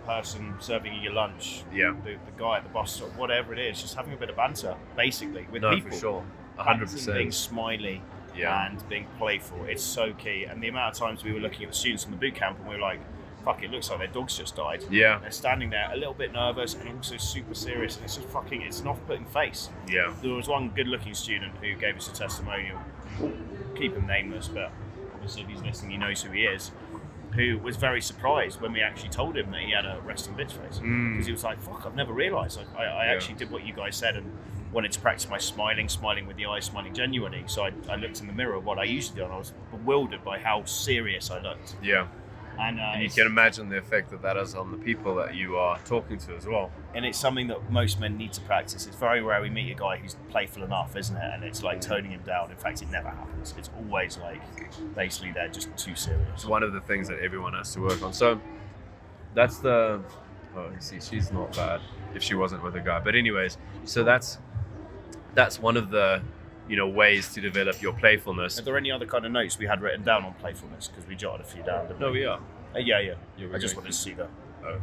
the 0.00 0.06
person 0.12 0.54
serving 0.58 0.94
you 0.94 1.00
your 1.00 1.12
lunch, 1.12 1.62
Yeah, 1.72 1.94
the, 2.04 2.12
the 2.12 2.32
guy 2.36 2.58
at 2.58 2.64
the 2.64 2.70
bus 2.70 2.92
stop, 2.96 3.16
whatever 3.16 3.52
it 3.52 3.58
is, 3.58 3.80
just 3.80 3.94
having 3.94 4.12
a 4.12 4.16
bit 4.16 4.28
of 4.30 4.36
banter, 4.36 4.76
basically, 4.96 5.46
with 5.50 5.62
no, 5.62 5.74
people. 5.74 5.90
for 5.92 5.96
sure, 5.96 6.24
a 6.58 6.62
hundred 6.62 6.88
Practicing 6.88 7.14
Being 7.14 7.32
smiley 7.32 8.02
Yeah, 8.36 8.66
and 8.66 8.86
being 8.88 9.06
playful. 9.16 9.64
It's 9.64 9.82
so 9.82 10.12
key. 10.12 10.44
And 10.44 10.62
the 10.62 10.68
amount 10.68 10.94
of 10.94 10.98
times 10.98 11.24
we 11.24 11.32
were 11.32 11.40
looking 11.40 11.62
at 11.64 11.70
the 11.70 11.76
students 11.76 12.04
in 12.04 12.10
the 12.10 12.16
boot 12.16 12.34
camp 12.34 12.58
and 12.58 12.68
we 12.68 12.74
were 12.74 12.80
like, 12.80 13.00
fuck, 13.44 13.62
it 13.62 13.70
looks 13.70 13.88
like 13.90 13.98
their 14.00 14.08
dog's 14.08 14.36
just 14.36 14.56
died. 14.56 14.84
yeah, 14.90 15.18
They're 15.18 15.30
standing 15.30 15.70
there 15.70 15.88
a 15.92 15.96
little 15.96 16.14
bit 16.14 16.32
nervous 16.32 16.74
and 16.74 16.88
also 16.96 17.16
super 17.16 17.54
serious. 17.54 17.96
And 17.96 18.04
it's 18.04 18.16
just 18.16 18.28
fucking, 18.28 18.62
it's 18.62 18.80
an 18.80 18.88
off 18.88 18.98
putting 19.06 19.24
face. 19.26 19.70
yeah, 19.88 20.12
There 20.22 20.32
was 20.32 20.48
one 20.48 20.70
good 20.70 20.88
looking 20.88 21.14
student 21.14 21.52
who 21.62 21.74
gave 21.74 21.96
us 21.96 22.08
a 22.08 22.12
testimonial, 22.12 22.78
keep 23.76 23.94
him 23.94 24.06
nameless, 24.06 24.48
but 24.48 24.70
obviously 25.14 25.42
if 25.42 25.48
he's 25.48 25.62
listening, 25.62 25.92
he 25.92 25.96
knows 25.98 26.22
who 26.22 26.30
he 26.32 26.44
is, 26.44 26.70
who 27.34 27.58
was 27.58 27.76
very 27.76 28.00
surprised 28.00 28.60
when 28.60 28.72
we 28.72 28.80
actually 28.80 29.10
told 29.10 29.36
him 29.36 29.50
that 29.50 29.60
he 29.60 29.70
had 29.72 29.84
a 29.84 30.00
resting 30.04 30.34
bitch 30.34 30.52
face. 30.52 30.78
Because 30.78 30.80
Mm. 30.82 31.24
he 31.26 31.32
was 31.32 31.44
like, 31.44 31.60
fuck, 31.60 31.84
I've 31.86 31.94
never 31.96 32.12
realised. 32.12 32.58
I, 32.76 32.82
I, 32.82 32.84
I 32.86 33.04
Yeah. 33.06 33.12
actually 33.12 33.34
did 33.36 33.50
what 33.50 33.66
you 33.66 33.72
guys 33.74 33.96
said 33.96 34.16
and 34.16 34.30
wanted 34.72 34.92
to 34.92 35.00
practice 35.00 35.28
my 35.30 35.38
smiling, 35.38 35.88
smiling 35.88 36.26
with 36.26 36.36
the 36.36 36.44
eyes, 36.46 36.66
smiling 36.66 36.92
genuinely. 36.94 37.42
So 37.46 37.64
I, 37.64 37.72
I 37.88 37.96
looked 37.96 38.20
in 38.20 38.26
the 38.26 38.32
mirror, 38.34 38.58
what 38.58 38.78
I 38.78 38.84
usually 38.84 39.16
do, 39.16 39.24
and 39.24 39.32
I 39.32 39.38
was 39.38 39.52
bewildered 39.70 40.22
by 40.24 40.38
how 40.38 40.64
serious 40.64 41.30
I 41.30 41.40
looked. 41.40 41.76
yeah. 41.82 42.06
And, 42.60 42.80
uh, 42.80 42.82
And 42.94 43.02
you 43.02 43.10
can 43.10 43.26
imagine 43.26 43.68
the 43.68 43.78
effect 43.78 44.10
that 44.10 44.22
that 44.22 44.36
has 44.36 44.54
on 44.54 44.72
the 44.72 44.78
people 44.78 45.14
that 45.16 45.34
you 45.34 45.56
are 45.56 45.78
talking 45.84 46.18
to 46.18 46.34
as 46.36 46.46
well. 46.46 46.70
and 46.94 47.04
it's 47.06 47.18
something 47.18 47.46
that 47.46 47.70
most 47.70 48.00
men 48.00 48.16
need 48.16 48.32
to 48.32 48.40
practice. 48.40 48.86
It's 48.86 48.96
very 48.96 49.20
rare 49.20 49.40
we 49.40 49.50
meet 49.50 49.70
a 49.70 49.74
guy 49.74 49.98
who's 49.98 50.16
playful 50.30 50.64
enough, 50.64 50.96
isn't 50.96 51.16
it? 51.16 51.30
And 51.34 51.44
it's 51.44 51.62
like 51.62 51.80
toning 51.80 52.10
him 52.10 52.22
down. 52.24 52.50
In 52.50 52.56
fact, 52.56 52.82
it 52.82 52.90
never 52.90 53.08
happens. 53.10 53.54
It's 53.56 53.70
always 53.78 54.18
like 54.18 54.42
basically 54.96 55.30
they're 55.32 55.48
just 55.48 55.68
too 55.76 55.94
serious. 55.94 56.26
It's 56.34 56.46
one 56.46 56.62
of 56.64 56.72
the 56.72 56.80
things 56.80 57.06
that 57.08 57.20
everyone 57.20 57.52
has 57.54 57.72
to 57.74 57.80
work 57.80 58.02
on. 58.02 58.12
So 58.12 58.40
that's 59.34 59.58
the. 59.58 60.00
Oh, 60.56 60.70
you 60.74 60.80
see, 60.80 60.98
she's 61.00 61.30
not 61.30 61.54
bad 61.54 61.80
if 62.14 62.22
she 62.22 62.34
wasn't 62.34 62.64
with 62.64 62.74
a 62.74 62.80
guy. 62.80 62.98
But 62.98 63.14
anyways, 63.14 63.58
so 63.84 64.02
that's 64.02 64.38
that's 65.34 65.60
one 65.60 65.76
of 65.76 65.90
the 65.90 66.20
you 66.68 66.76
know 66.76 66.86
ways 66.88 67.32
to 67.34 67.40
develop 67.40 67.80
your 67.82 67.92
playfulness. 67.94 68.58
Are 68.58 68.62
there 68.62 68.76
any 68.76 68.90
other 68.90 69.06
kind 69.06 69.24
of 69.24 69.32
notes 69.32 69.58
we 69.58 69.66
had 69.66 69.80
written 69.80 70.02
down 70.04 70.24
on 70.24 70.34
playfulness? 70.34 70.88
Because 70.88 71.06
we 71.08 71.14
jotted 71.16 71.40
a 71.40 71.48
few 71.48 71.62
down. 71.62 71.86
Didn't 71.86 72.00
No, 72.00 72.06
we? 72.12 72.20
we 72.20 72.24
are. 72.26 72.38
Uh, 72.74 72.78
yeah, 72.78 73.00
yeah. 73.00 73.14
Yeah, 73.38 73.48
I 73.54 73.58
just 73.58 73.74
wanted 73.76 73.88
to 73.92 73.96
see 73.96 74.12
that. 74.14 74.28
Oh. 74.64 74.78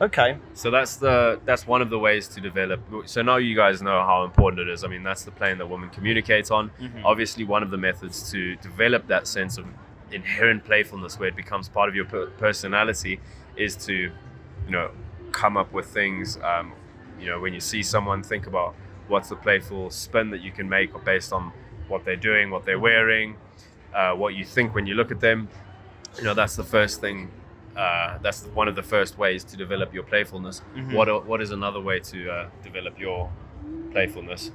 Okay. 0.00 0.38
So 0.54 0.70
that's 0.70 0.96
the 0.96 1.40
that's 1.44 1.66
one 1.66 1.82
of 1.82 1.90
the 1.90 1.98
ways 1.98 2.28
to 2.28 2.40
develop. 2.40 2.80
So 3.06 3.20
now 3.22 3.36
you 3.36 3.56
guys 3.56 3.82
know 3.82 4.02
how 4.04 4.24
important 4.24 4.60
it 4.68 4.72
is. 4.72 4.84
I 4.84 4.88
mean, 4.88 5.02
that's 5.02 5.24
the 5.24 5.32
plane 5.32 5.58
that 5.58 5.66
women 5.68 5.90
communicate 5.90 6.50
on. 6.52 6.70
Mhm. 6.80 7.02
Obviously, 7.04 7.44
one 7.44 7.62
of 7.64 7.70
the 7.70 7.78
methods 7.78 8.30
to 8.30 8.54
develop 8.56 9.08
that 9.08 9.26
sense 9.26 9.58
of 9.58 9.66
inherent 10.12 10.64
playfulness, 10.64 11.18
where 11.18 11.28
it 11.28 11.36
becomes 11.36 11.68
part 11.68 11.88
of 11.88 11.96
your 11.96 12.04
per- 12.04 12.26
personality, 12.38 13.20
is 13.56 13.74
to, 13.86 13.92
you 13.94 14.10
know, 14.70 14.90
come 15.32 15.56
up 15.56 15.72
with 15.72 15.86
things. 15.86 16.38
Um, 16.42 16.72
you 17.20 17.26
know, 17.26 17.40
when 17.40 17.52
you 17.52 17.60
see 17.60 17.82
someone, 17.82 18.22
think 18.22 18.46
about 18.46 18.76
what's 19.08 19.28
the 19.30 19.36
playful 19.36 19.90
spin 19.90 20.30
that 20.30 20.40
you 20.40 20.52
can 20.52 20.68
make 20.68 20.90
based 21.04 21.32
on 21.32 21.52
what 21.88 22.04
they're 22.04 22.16
doing, 22.16 22.50
what 22.50 22.64
they're 22.64 22.78
wearing, 22.78 23.36
uh, 23.94 24.12
what 24.12 24.34
you 24.34 24.44
think 24.44 24.74
when 24.74 24.86
you 24.86 24.94
look 24.94 25.10
at 25.10 25.20
them. 25.20 25.48
You 26.18 26.24
know, 26.24 26.34
that's 26.34 26.56
the 26.56 26.64
first 26.64 27.00
thing. 27.00 27.30
Uh, 27.76 28.18
that's 28.22 28.42
one 28.54 28.66
of 28.68 28.74
the 28.74 28.82
first 28.82 29.18
ways 29.18 29.44
to 29.44 29.56
develop 29.56 29.94
your 29.94 30.02
playfulness. 30.02 30.62
Mhm. 30.76 30.94
What 30.94 31.26
what 31.26 31.40
is 31.40 31.50
another 31.52 31.80
way 31.80 32.00
to 32.00 32.30
uh, 32.30 32.48
develop 32.62 32.98
your 32.98 33.30
playfulness? 33.92 34.50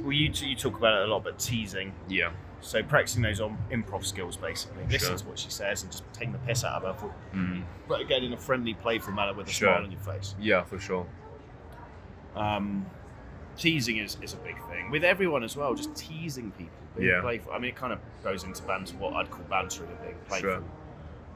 Well, 0.00 0.12
you, 0.12 0.30
you 0.32 0.56
talk 0.56 0.76
about 0.76 1.00
it 1.00 1.08
a 1.08 1.12
lot, 1.12 1.22
but 1.22 1.38
teasing. 1.38 1.92
Yeah, 2.08 2.30
So 2.60 2.82
practicing 2.82 3.22
those 3.22 3.40
on 3.40 3.56
improv 3.70 4.04
skills, 4.04 4.36
basically. 4.36 4.82
Listen 4.90 5.10
Sure. 5.10 5.18
to 5.18 5.24
what 5.28 5.38
she 5.38 5.50
says 5.50 5.82
and 5.82 5.92
just 5.92 6.02
taking 6.12 6.32
the 6.32 6.38
piss 6.40 6.64
out 6.64 6.82
of 6.84 7.00
her. 7.00 7.10
mm. 7.34 7.62
But 7.86 8.00
again, 8.00 8.24
in 8.24 8.32
a 8.32 8.36
friendly, 8.36 8.74
playful 8.74 9.12
manner 9.12 9.32
with 9.34 9.46
a 9.48 9.50
Sure. 9.50 9.68
smile 9.74 9.84
on 9.84 9.92
your 9.92 10.00
face. 10.00 10.34
yeah, 10.40 10.64
for 10.64 10.78
sure. 10.80 11.06
Um, 12.34 12.86
teasing 13.56 13.98
is, 13.98 14.16
is 14.22 14.34
a 14.34 14.36
big 14.38 14.56
thing 14.68 14.90
with 14.90 15.04
everyone 15.04 15.42
as 15.42 15.56
well. 15.56 15.74
Just 15.74 15.94
teasing 15.94 16.50
people, 16.52 16.72
being 16.96 17.08
Yeah. 17.08 17.20
playful. 17.20 17.52
I 17.52 17.58
mean, 17.58 17.70
it 17.70 17.76
kind 17.76 17.92
of 17.92 17.98
goes 18.22 18.44
into 18.44 18.62
banter, 18.62 18.96
what 18.96 19.14
I'd 19.14 19.30
call 19.30 19.44
bantering 19.48 19.90
and 19.90 20.00
being 20.02 20.14
playful. 20.28 20.50
Sure. 20.50 20.62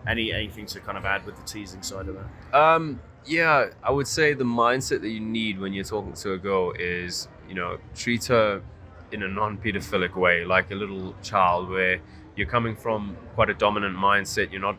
Any 0.06 0.32
anything 0.32 0.66
to 0.66 0.80
kind 0.80 0.96
of 0.96 1.04
add 1.04 1.26
with 1.26 1.36
the 1.36 1.42
teasing 1.42 1.82
side 1.82 2.06
of 2.08 2.16
that? 2.16 2.58
Um, 2.58 3.00
yeah, 3.24 3.70
I 3.82 3.90
would 3.90 4.06
say 4.06 4.34
the 4.34 4.44
mindset 4.44 5.00
that 5.00 5.08
you 5.08 5.20
need 5.20 5.58
when 5.58 5.72
you're 5.72 5.84
talking 5.84 6.12
to 6.12 6.32
a 6.34 6.38
girl 6.38 6.72
is, 6.78 7.28
you 7.48 7.54
know, 7.54 7.78
treat 7.94 8.26
her 8.26 8.62
in 9.10 9.22
a 9.24 9.28
non-pedophilic 9.28 10.14
way, 10.16 10.44
like 10.44 10.70
a 10.70 10.74
little 10.74 11.14
child, 11.22 11.68
where 11.68 12.00
you're 12.36 12.46
coming 12.46 12.76
from 12.76 13.16
quite 13.34 13.50
a 13.50 13.54
dominant 13.54 13.96
mindset. 13.96 14.52
You're 14.52 14.60
not, 14.60 14.76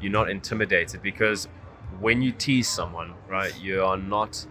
you're 0.00 0.12
not 0.12 0.28
intimidated 0.28 1.02
because 1.02 1.46
when 2.00 2.20
you 2.22 2.32
tease 2.32 2.66
someone, 2.68 3.14
right, 3.28 3.52
you 3.60 3.84
are 3.84 3.96
not. 3.96 4.44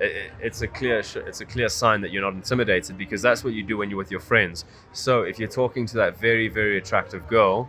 I- 0.00 0.04
i- 0.04 0.30
It's 0.40 0.62
a 0.62 0.68
clear, 0.68 0.98
it's 0.98 1.40
a 1.40 1.44
clear 1.46 1.68
sign 1.68 2.00
that 2.02 2.10
you're 2.12 2.22
not 2.22 2.34
intimidated 2.34 2.96
because 2.98 3.22
that's 3.22 3.42
what 3.44 3.52
you 3.52 3.62
do 3.62 3.76
when 3.76 3.90
you're 3.90 3.98
with 3.98 4.10
your 4.10 4.20
friends. 4.20 4.64
So 4.92 5.22
if 5.22 5.38
you're 5.38 5.48
talking 5.48 5.86
to 5.86 5.96
that 5.96 6.18
very, 6.20 6.48
very 6.48 6.78
attractive 6.78 7.26
girl, 7.28 7.68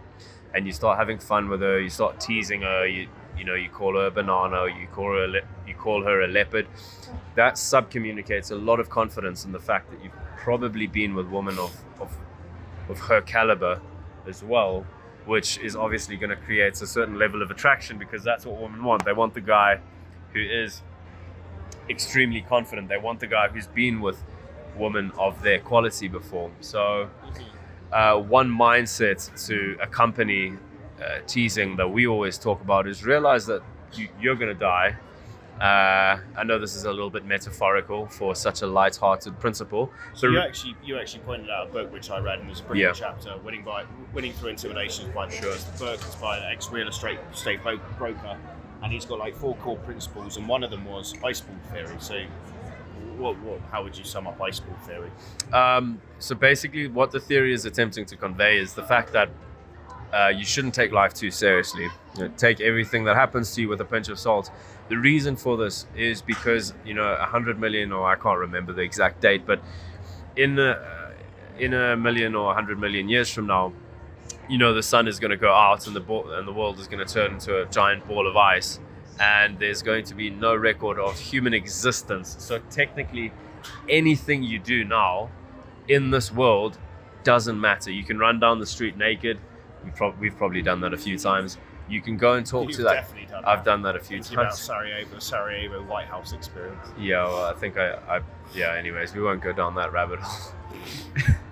and 0.54 0.66
you 0.66 0.72
start 0.72 0.98
having 0.98 1.20
fun 1.20 1.48
with 1.48 1.62
her, 1.62 1.80
you 1.80 1.90
start 1.90 2.20
teasing 2.20 2.62
her, 2.62 2.86
you 2.88 3.08
you 3.38 3.46
know, 3.46 3.54
you 3.56 3.70
call 3.70 3.96
her 3.96 4.08
a 4.08 4.12
banana, 4.12 4.66
you 4.68 4.86
call 4.88 5.14
her 5.14 5.24
a 5.24 5.28
le- 5.28 5.48
you 5.66 5.74
call 5.74 6.04
her 6.04 6.22
a 6.22 6.28
leopard. 6.28 6.68
That 7.36 7.58
sub 7.58 7.90
communicates 7.90 8.52
a 8.52 8.56
lot 8.56 8.82
of 8.82 8.90
confidence 8.90 9.46
in 9.46 9.54
the 9.54 9.60
fact 9.60 9.90
that 9.92 10.04
you've 10.04 10.18
probably 10.38 10.88
been 10.88 11.16
with 11.16 11.28
women 11.28 11.58
of 11.58 11.72
of, 12.02 12.12
of 12.90 13.00
her 13.00 13.22
caliber 13.22 13.80
as 14.28 14.44
well, 14.44 14.86
which 15.26 15.58
is 15.60 15.76
obviously 15.76 16.18
going 16.18 16.32
to 16.32 16.36
create 16.36 16.82
a 16.82 16.88
certain 16.88 17.18
level 17.18 17.42
of 17.42 17.50
attraction 17.50 17.98
because 17.98 18.24
that's 18.26 18.46
what 18.46 18.60
women 18.60 18.84
want. 18.84 19.06
They 19.06 19.14
want 19.14 19.34
the 19.36 19.42
guy 19.42 19.80
who 20.34 20.42
is 20.42 20.82
extremely 21.90 22.42
confident. 22.42 22.88
They 22.90 22.98
want 22.98 23.20
the 23.20 23.28
guy 23.28 23.48
who's 23.48 23.68
been 23.68 24.00
with 24.02 24.22
women 24.78 25.12
of 25.18 25.42
their 25.42 25.60
quality 25.60 26.08
before. 26.08 26.52
So 26.62 27.10
uh, 27.92 28.18
one 28.20 28.50
mindset 28.50 29.46
to 29.48 29.78
accompany 29.82 30.54
uh, 31.02 31.20
teasing 31.28 31.76
that 31.78 31.88
we 31.90 32.08
always 32.08 32.38
talk 32.38 32.62
about 32.62 32.88
is 32.88 33.04
realize 33.04 33.46
that 33.48 33.62
you, 33.94 34.08
you're 34.22 34.36
going 34.36 34.54
to 34.54 34.60
die 34.60 34.96
Uh, 35.60 36.18
I 36.38 36.44
know 36.46 36.58
this 36.58 36.74
is 36.76 36.86
a 36.86 36.90
little 36.92 37.10
bit 37.10 37.26
metaphorical 37.26 38.08
for 38.08 38.34
such 38.34 38.62
a 38.62 38.68
light-hearted 38.68 39.34
principle. 39.42 39.92
So 40.14 40.28
you 40.30 40.40
actually 40.40 40.76
you 40.88 40.98
actually 40.98 41.24
pointed 41.26 41.50
out 41.50 41.68
a 41.68 41.72
book 41.72 41.92
which 41.92 42.10
I 42.10 42.20
read 42.20 42.40
and 42.40 42.48
there's 42.48 42.62
a 42.62 42.64
brilliant 42.64 42.98
Yeah. 42.98 43.08
chapter, 43.08 43.38
winning 43.44 43.64
by 43.66 43.84
winning 44.14 44.32
through 44.32 44.52
intimidation 44.52 45.12
by 45.12 45.26
the 45.26 45.34
Sure. 45.36 45.54
the 45.56 45.78
book 45.86 46.00
is 46.00 46.16
by 46.16 46.38
an 46.38 46.44
ex 46.54 46.70
real 46.72 46.88
estate 46.88 47.20
bro- 47.62 47.82
broker, 47.98 48.38
and 48.84 48.92
he's 48.92 49.06
got 49.06 49.20
like 49.20 49.36
four 49.36 49.56
core 49.56 49.78
principles, 49.78 50.38
and 50.38 50.48
one 50.48 50.64
of 50.64 50.72
them 50.72 50.86
was 50.86 51.16
ice 51.24 51.42
ball 51.42 51.56
theory. 51.72 51.96
So, 52.00 52.24
what, 53.18 53.38
what 53.40 53.60
how 53.72 53.84
would 53.84 53.98
you 53.98 54.04
sum 54.04 54.28
up 54.28 54.42
ice 54.42 54.60
ball 54.60 54.76
theory? 54.86 55.12
Um, 55.54 56.02
so 56.20 56.36
basically, 56.36 56.88
what 56.88 57.12
the 57.12 57.20
theory 57.20 57.54
is 57.54 57.66
attempting 57.66 58.06
to 58.06 58.16
convey 58.16 58.58
is 58.58 58.74
the 58.74 58.84
fact 58.84 59.14
that 59.14 59.30
uh, 60.14 60.32
you 60.36 60.46
shouldn't 60.46 60.74
take 60.74 60.92
life 60.92 61.14
too 61.14 61.32
seriously. 61.32 61.90
You 62.16 62.24
know, 62.24 62.34
take 62.38 62.62
everything 62.62 63.04
that 63.06 63.16
happens 63.16 63.54
to 63.56 63.62
you 63.62 63.70
with 63.70 63.82
a 63.82 63.86
pinch 63.86 64.10
of 64.10 64.18
salt. 64.18 64.52
The 64.88 64.98
reason 64.98 65.36
for 65.36 65.58
this 65.58 65.86
is 65.96 66.22
because 66.22 66.74
you 66.86 66.94
know 66.94 67.04
a 67.04 67.26
hundred 67.26 67.60
million, 67.60 67.92
or 67.92 68.10
I 68.10 68.16
can't 68.16 68.40
remember 68.40 68.74
the 68.74 68.82
exact 68.82 69.22
date, 69.22 69.46
but 69.46 69.62
in 70.36 70.58
in 71.60 71.74
a 71.74 71.96
million 71.96 72.36
or 72.36 72.52
a 72.52 72.54
hundred 72.54 72.80
million 72.80 73.10
years 73.10 73.30
from 73.30 73.48
now, 73.48 73.74
you 74.50 74.58
know 74.58 74.74
the 74.74 74.84
sun 74.84 75.08
is 75.08 75.20
going 75.20 75.32
to 75.32 75.38
go 75.38 75.54
out 75.54 75.88
and 75.88 75.96
the 75.96 76.00
ball, 76.00 76.32
and 76.32 76.48
the 76.48 76.52
world 76.54 76.80
is 76.80 76.88
going 76.88 77.06
to 77.06 77.14
turn 77.14 77.34
into 77.34 77.62
a 77.62 77.66
giant 77.68 78.08
ball 78.08 78.28
of 78.28 78.36
ice, 78.36 78.80
and 79.20 79.58
there's 79.60 79.82
going 79.82 80.04
to 80.06 80.16
be 80.16 80.30
no 80.30 80.56
record 80.56 81.00
of 81.00 81.18
human 81.20 81.54
existence. 81.54 82.36
So 82.40 82.60
technically, 82.70 83.32
anything 83.88 84.44
you 84.44 84.60
do 84.60 84.84
now 84.84 85.30
in 85.88 86.12
this 86.12 86.32
world 86.32 86.78
doesn't 87.24 87.60
matter. 87.60 87.92
You 87.92 88.04
can 88.04 88.18
run 88.18 88.40
down 88.40 88.60
the 88.60 88.66
street 88.66 88.98
naked. 88.98 89.40
We've, 89.84 89.96
prob- 89.96 90.20
we've 90.20 90.36
probably 90.38 90.62
done 90.62 90.82
that 90.82 90.94
a 90.94 90.98
few 90.98 91.18
times. 91.18 91.58
You 91.90 92.02
can 92.02 92.18
go 92.18 92.34
and 92.34 92.46
talk 92.46 92.68
You've 92.68 92.78
to 92.78 92.84
that. 92.84 93.10
done 93.30 93.44
I've 93.46 93.60
that. 93.60 93.66
done 93.66 93.82
that 93.82 93.96
a 93.96 94.00
few 94.00 94.18
Thinking 94.22 94.38
about 94.40 94.50
times. 94.52 94.60
Sarajevo, 94.62 95.20
Sarajevo 95.20 95.84
White 95.84 96.06
House 96.08 96.34
experience. 96.34 96.86
Yeah, 97.00 97.24
well, 97.24 97.46
I 97.46 97.54
think 97.54 97.78
I, 97.78 97.94
I, 98.08 98.22
yeah. 98.54 98.74
Anyways, 98.76 99.14
we 99.16 99.22
won't 99.22 99.42
go 99.42 99.52
down 99.54 99.74
that 99.76 99.92
rabbit 99.92 100.20
hole. 100.20 100.54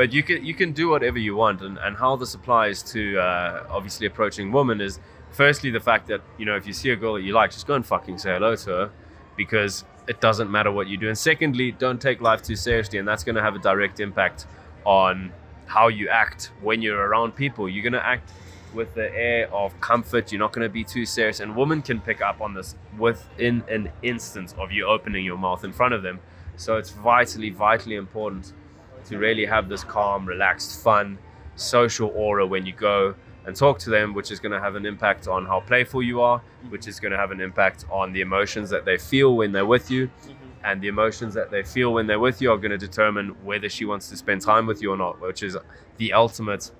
but 0.00 0.14
you 0.14 0.22
can 0.22 0.42
you 0.42 0.54
can 0.54 0.72
do 0.72 0.88
whatever 0.88 1.18
you 1.18 1.36
want, 1.36 1.60
and, 1.60 1.76
and 1.76 1.94
how 1.94 2.16
this 2.16 2.32
applies 2.32 2.82
to 2.82 3.18
uh, 3.18 3.66
obviously 3.68 4.06
approaching 4.06 4.50
women 4.50 4.80
is 4.80 4.98
firstly 5.30 5.70
the 5.70 5.78
fact 5.78 6.06
that 6.06 6.22
you 6.38 6.46
know 6.46 6.56
if 6.56 6.66
you 6.66 6.72
see 6.72 6.88
a 6.88 6.96
girl 6.96 7.12
that 7.16 7.20
you 7.20 7.34
like, 7.34 7.50
just 7.50 7.66
go 7.66 7.74
and 7.74 7.84
fucking 7.84 8.16
say 8.16 8.32
hello 8.32 8.56
to 8.56 8.70
her, 8.70 8.90
because 9.36 9.84
it 10.08 10.18
doesn't 10.22 10.50
matter 10.50 10.72
what 10.72 10.88
you 10.88 10.96
do. 10.96 11.08
And 11.08 11.18
secondly, 11.18 11.72
don't 11.72 12.00
take 12.00 12.22
life 12.22 12.40
too 12.40 12.56
seriously, 12.56 12.98
and 12.98 13.06
that's 13.06 13.24
going 13.24 13.34
to 13.34 13.42
have 13.42 13.54
a 13.54 13.58
direct 13.58 14.00
impact 14.00 14.46
on 14.86 15.34
how 15.66 15.88
you 15.88 16.08
act 16.08 16.50
when 16.62 16.80
you're 16.80 17.06
around 17.06 17.36
people. 17.36 17.68
You're 17.68 17.82
going 17.82 17.92
to 17.92 18.06
act 18.06 18.32
with 18.72 18.94
the 18.94 19.14
air 19.14 19.52
of 19.52 19.78
comfort. 19.82 20.32
You're 20.32 20.38
not 20.38 20.54
going 20.54 20.66
to 20.66 20.72
be 20.72 20.82
too 20.82 21.04
serious. 21.04 21.40
And 21.40 21.54
women 21.54 21.82
can 21.82 22.00
pick 22.00 22.22
up 22.22 22.40
on 22.40 22.54
this 22.54 22.74
within 22.96 23.62
an 23.68 23.92
instant 24.02 24.54
of 24.56 24.72
you 24.72 24.86
opening 24.86 25.26
your 25.26 25.36
mouth 25.36 25.62
in 25.62 25.74
front 25.74 25.92
of 25.92 26.02
them. 26.02 26.20
So 26.56 26.78
it's 26.78 26.88
vitally, 26.88 27.50
vitally 27.50 27.96
important 27.96 28.54
to 29.10 29.18
really 29.18 29.44
have 29.44 29.68
this 29.68 29.84
calm, 29.84 30.24
relaxed, 30.24 30.82
fun, 30.82 31.18
social 31.56 32.10
aura 32.14 32.46
when 32.46 32.64
you 32.64 32.72
go 32.72 33.14
and 33.44 33.56
talk 33.56 33.78
to 33.80 33.90
them, 33.90 34.14
which 34.14 34.30
is 34.30 34.38
going 34.38 34.52
to 34.52 34.60
have 34.60 34.76
an 34.76 34.86
impact 34.86 35.26
on 35.26 35.44
how 35.44 35.60
playful 35.60 36.02
you 36.02 36.20
are, 36.20 36.38
mm-hmm. 36.38 36.70
which 36.70 36.86
is 36.86 37.00
going 37.00 37.10
to 37.10 37.18
have 37.18 37.32
an 37.32 37.40
impact 37.40 37.84
on 37.90 38.12
the 38.12 38.20
emotions 38.20 38.70
that 38.70 38.84
they 38.84 38.96
feel 38.96 39.36
when 39.36 39.50
they're 39.50 39.66
with 39.66 39.90
you. 39.90 40.06
Mm-hmm. 40.06 40.32
And 40.62 40.80
the 40.80 40.88
emotions 40.88 41.34
that 41.34 41.50
they 41.50 41.62
feel 41.62 41.92
when 41.92 42.06
they're 42.06 42.20
with 42.20 42.40
you 42.40 42.52
are 42.52 42.58
going 42.58 42.70
to 42.70 42.78
determine 42.78 43.28
whether 43.44 43.68
she 43.68 43.84
wants 43.84 44.08
to 44.10 44.16
spend 44.16 44.42
time 44.42 44.66
with 44.66 44.80
you 44.82 44.92
or 44.92 44.96
not, 44.96 45.20
which 45.20 45.42
is 45.42 45.56
the 45.96 46.12
ultimate 46.12 46.70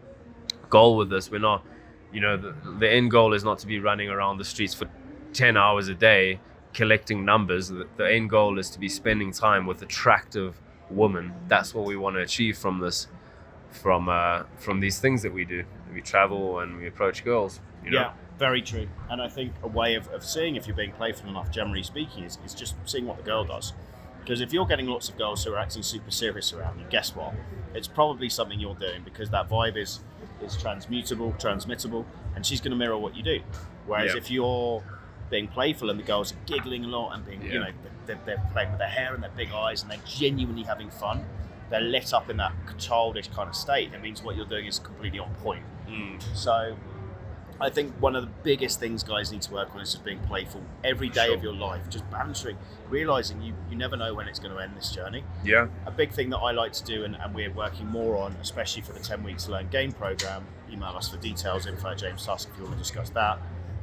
goal 0.68 0.96
with 0.98 1.08
this. 1.08 1.30
We're 1.30 1.38
not, 1.38 1.64
you 2.12 2.20
know, 2.20 2.36
the, 2.36 2.54
the 2.78 2.90
end 2.90 3.10
goal 3.10 3.32
is 3.32 3.42
not 3.42 3.58
to 3.60 3.66
be 3.66 3.80
running 3.80 4.08
around 4.08 4.38
the 4.38 4.44
streets 4.44 4.74
for 4.74 4.88
10 5.32 5.56
hours 5.56 5.88
a 5.88 5.94
day 5.94 6.40
collecting 6.74 7.24
numbers. 7.24 7.68
The, 7.68 7.88
the 7.96 8.12
end 8.12 8.30
goal 8.30 8.58
is 8.58 8.68
to 8.70 8.78
be 8.78 8.88
spending 8.88 9.32
time 9.32 9.66
with 9.66 9.82
attractive 9.82 10.60
women. 10.90 11.32
That's 11.48 11.74
what 11.74 11.84
we 11.84 11.96
want 11.96 12.16
to 12.16 12.22
achieve 12.22 12.58
from 12.58 12.80
this, 12.80 13.06
from 13.70 14.08
uh, 14.08 14.44
from 14.58 14.80
these 14.80 14.98
things 14.98 15.22
that 15.22 15.32
we 15.32 15.44
do. 15.44 15.64
We 15.92 16.00
travel 16.00 16.60
and 16.60 16.76
we 16.78 16.86
approach 16.86 17.24
girls. 17.24 17.60
You 17.84 17.90
know? 17.90 18.00
Yeah, 18.00 18.12
very 18.38 18.62
true. 18.62 18.88
And 19.08 19.20
I 19.20 19.28
think 19.28 19.52
a 19.62 19.68
way 19.68 19.94
of, 19.94 20.08
of 20.08 20.24
seeing 20.24 20.56
if 20.56 20.66
you're 20.66 20.76
being 20.76 20.92
playful 20.92 21.28
enough, 21.28 21.50
generally 21.50 21.82
speaking, 21.82 22.24
is, 22.24 22.38
is 22.44 22.54
just 22.54 22.74
seeing 22.84 23.06
what 23.06 23.16
the 23.16 23.22
girl 23.22 23.44
does. 23.44 23.72
Because 24.20 24.40
if 24.40 24.52
you're 24.52 24.66
getting 24.66 24.86
lots 24.86 25.08
of 25.08 25.16
girls 25.16 25.42
who 25.44 25.52
are 25.52 25.58
acting 25.58 25.82
super 25.82 26.10
serious 26.10 26.52
around 26.52 26.78
you, 26.78 26.84
guess 26.90 27.16
what? 27.16 27.34
It's 27.74 27.88
probably 27.88 28.28
something 28.28 28.60
you're 28.60 28.74
doing 28.74 29.02
because 29.04 29.30
that 29.30 29.48
vibe 29.48 29.76
is 29.76 30.00
is 30.42 30.56
transmutable, 30.56 31.32
transmittable, 31.38 32.04
and 32.34 32.44
she's 32.44 32.60
going 32.60 32.70
to 32.70 32.76
mirror 32.76 32.96
what 32.98 33.14
you 33.16 33.22
do. 33.22 33.40
Whereas 33.86 34.12
Yeah. 34.12 34.18
if 34.18 34.30
you're 34.30 34.82
being 35.30 35.48
playful 35.48 35.90
and 35.90 35.98
the 35.98 36.02
girls 36.04 36.32
are 36.32 36.36
giggling 36.46 36.84
a 36.84 36.88
lot 36.88 37.12
and 37.14 37.24
being, 37.26 37.42
you 37.42 37.58
know, 37.60 37.70
they're, 38.10 38.20
they're 38.36 38.50
playing 38.52 38.70
with 38.70 38.78
their 38.78 38.88
hair 38.88 39.14
and 39.14 39.22
their 39.22 39.30
big 39.36 39.50
eyes 39.52 39.82
and 39.82 39.90
they're 39.90 39.98
genuinely 40.06 40.62
having 40.64 40.90
fun, 40.90 41.24
they're 41.70 41.80
lit 41.80 42.12
up 42.12 42.28
in 42.30 42.36
that 42.38 42.52
childish 42.78 43.28
kind 43.28 43.48
of 43.48 43.54
state. 43.54 43.92
It 43.92 44.02
means 44.02 44.22
what 44.22 44.36
you're 44.36 44.46
doing 44.46 44.66
is 44.66 44.78
completely 44.78 45.18
on 45.20 45.32
point. 45.36 45.62
Mm, 45.88 46.20
So 46.36 46.76
I 47.60 47.68
think 47.68 47.92
one 48.00 48.16
of 48.16 48.22
the 48.24 48.30
biggest 48.42 48.80
things 48.80 49.02
guys 49.02 49.30
need 49.30 49.42
to 49.42 49.52
work 49.52 49.74
on 49.74 49.80
is 49.82 49.92
just 49.92 50.04
being 50.04 50.18
playful 50.20 50.62
every 50.82 51.08
day 51.10 51.26
Sure. 51.26 51.36
of 51.36 51.42
your 51.42 51.52
life, 51.52 51.82
just 51.90 52.10
bantering, 52.10 52.56
realizing 52.88 53.42
you, 53.42 53.52
you 53.70 53.76
never 53.76 53.96
know 53.96 54.14
when 54.14 54.28
it's 54.28 54.38
going 54.38 54.54
to 54.54 54.60
end 54.62 54.72
this 54.76 54.90
journey. 54.90 55.22
yeah. 55.44 55.68
A 55.86 55.90
big 55.90 56.10
thing 56.12 56.30
that 56.30 56.38
I 56.38 56.52
like 56.52 56.72
to 56.72 56.84
do, 56.84 57.04
and, 57.04 57.16
and 57.16 57.34
we're 57.34 57.52
working 57.52 57.86
more 57.86 58.16
on, 58.16 58.32
especially 58.40 58.82
for 58.82 58.92
the 58.94 59.00
10 59.00 59.22
weeks 59.22 59.44
to 59.44 59.52
learn 59.52 59.68
game 59.68 59.92
program, 59.92 60.46
email 60.72 60.94
us 60.96 61.08
for 61.10 61.18
details, 61.18 61.66
info 61.66 61.90
at 61.90 61.98
James 61.98 62.24
Tusk 62.24 62.48
if 62.50 62.56
you 62.56 62.64
want 62.64 62.76
to 62.76 62.78
discuss 62.82 63.10
that. 63.10 63.38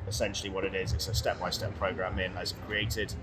Essentially, 0.08 0.50
what 0.50 0.64
it 0.64 0.74
is, 0.74 0.94
it's 0.94 1.08
a 1.10 1.14
step 1.14 1.40
by 1.40 1.50
step 1.52 1.78
program 1.78 2.18
in 2.18 2.32
has 2.32 2.54
created. 2.66 3.14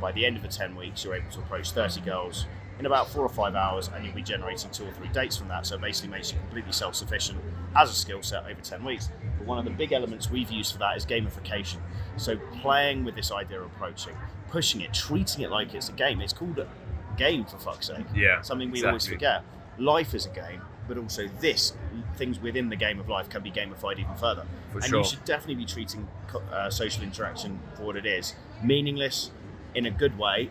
By 0.00 0.12
the 0.12 0.24
end 0.24 0.36
of 0.36 0.42
the 0.42 0.48
10 0.48 0.74
weeks, 0.76 1.04
you're 1.04 1.14
able 1.14 1.30
to 1.30 1.38
approach 1.40 1.72
30 1.72 2.00
girls 2.00 2.46
in 2.78 2.86
about 2.86 3.10
four 3.10 3.22
or 3.22 3.28
five 3.28 3.54
hours, 3.54 3.90
and 3.94 4.04
you'll 4.04 4.14
be 4.14 4.22
generating 4.22 4.70
two 4.70 4.84
or 4.84 4.92
three 4.92 5.08
dates 5.08 5.36
from 5.36 5.48
that. 5.48 5.66
So 5.66 5.74
it 5.74 5.82
basically 5.82 6.10
makes 6.10 6.32
you 6.32 6.38
completely 6.38 6.72
self 6.72 6.94
sufficient 6.94 7.38
as 7.76 7.90
a 7.90 7.94
skill 7.94 8.22
set 8.22 8.44
over 8.44 8.60
10 8.60 8.82
weeks. 8.84 9.10
But 9.38 9.46
one 9.46 9.58
of 9.58 9.64
the 9.64 9.70
big 9.70 9.92
elements 9.92 10.30
we've 10.30 10.50
used 10.50 10.72
for 10.72 10.78
that 10.78 10.96
is 10.96 11.04
gamification. 11.04 11.76
So 12.16 12.36
playing 12.62 13.04
with 13.04 13.14
this 13.14 13.30
idea 13.30 13.60
of 13.60 13.66
approaching, 13.66 14.14
pushing 14.48 14.80
it, 14.80 14.94
treating 14.94 15.44
it 15.44 15.50
like 15.50 15.74
it's 15.74 15.90
a 15.90 15.92
game. 15.92 16.20
It's 16.20 16.32
called 16.32 16.58
a 16.58 16.66
game, 17.16 17.44
for 17.44 17.58
fuck's 17.58 17.88
sake 17.88 18.06
Yeah. 18.14 18.40
something 18.40 18.70
we 18.70 18.82
always 18.84 19.06
forget. 19.06 19.44
Life 19.78 20.14
is 20.14 20.24
a 20.26 20.30
game, 20.30 20.62
but 20.88 20.96
also 20.96 21.28
this 21.40 21.74
things 22.16 22.40
within 22.40 22.68
the 22.68 22.76
game 22.76 22.98
of 22.98 23.08
life 23.08 23.28
can 23.28 23.42
be 23.42 23.50
gamified 23.50 23.98
even 23.98 24.14
further. 24.16 24.46
For 24.72 24.78
and 24.78 24.86
sure. 24.86 24.98
you 24.98 25.04
should 25.04 25.24
definitely 25.24 25.56
be 25.56 25.64
treating 25.64 26.08
uh, 26.52 26.70
social 26.70 27.02
interaction 27.02 27.60
for 27.74 27.82
what 27.82 27.96
it 27.96 28.06
is, 28.06 28.34
meaningless 28.62 29.30
in 29.74 29.86
a 29.86 29.90
good 29.90 30.18
way, 30.18 30.50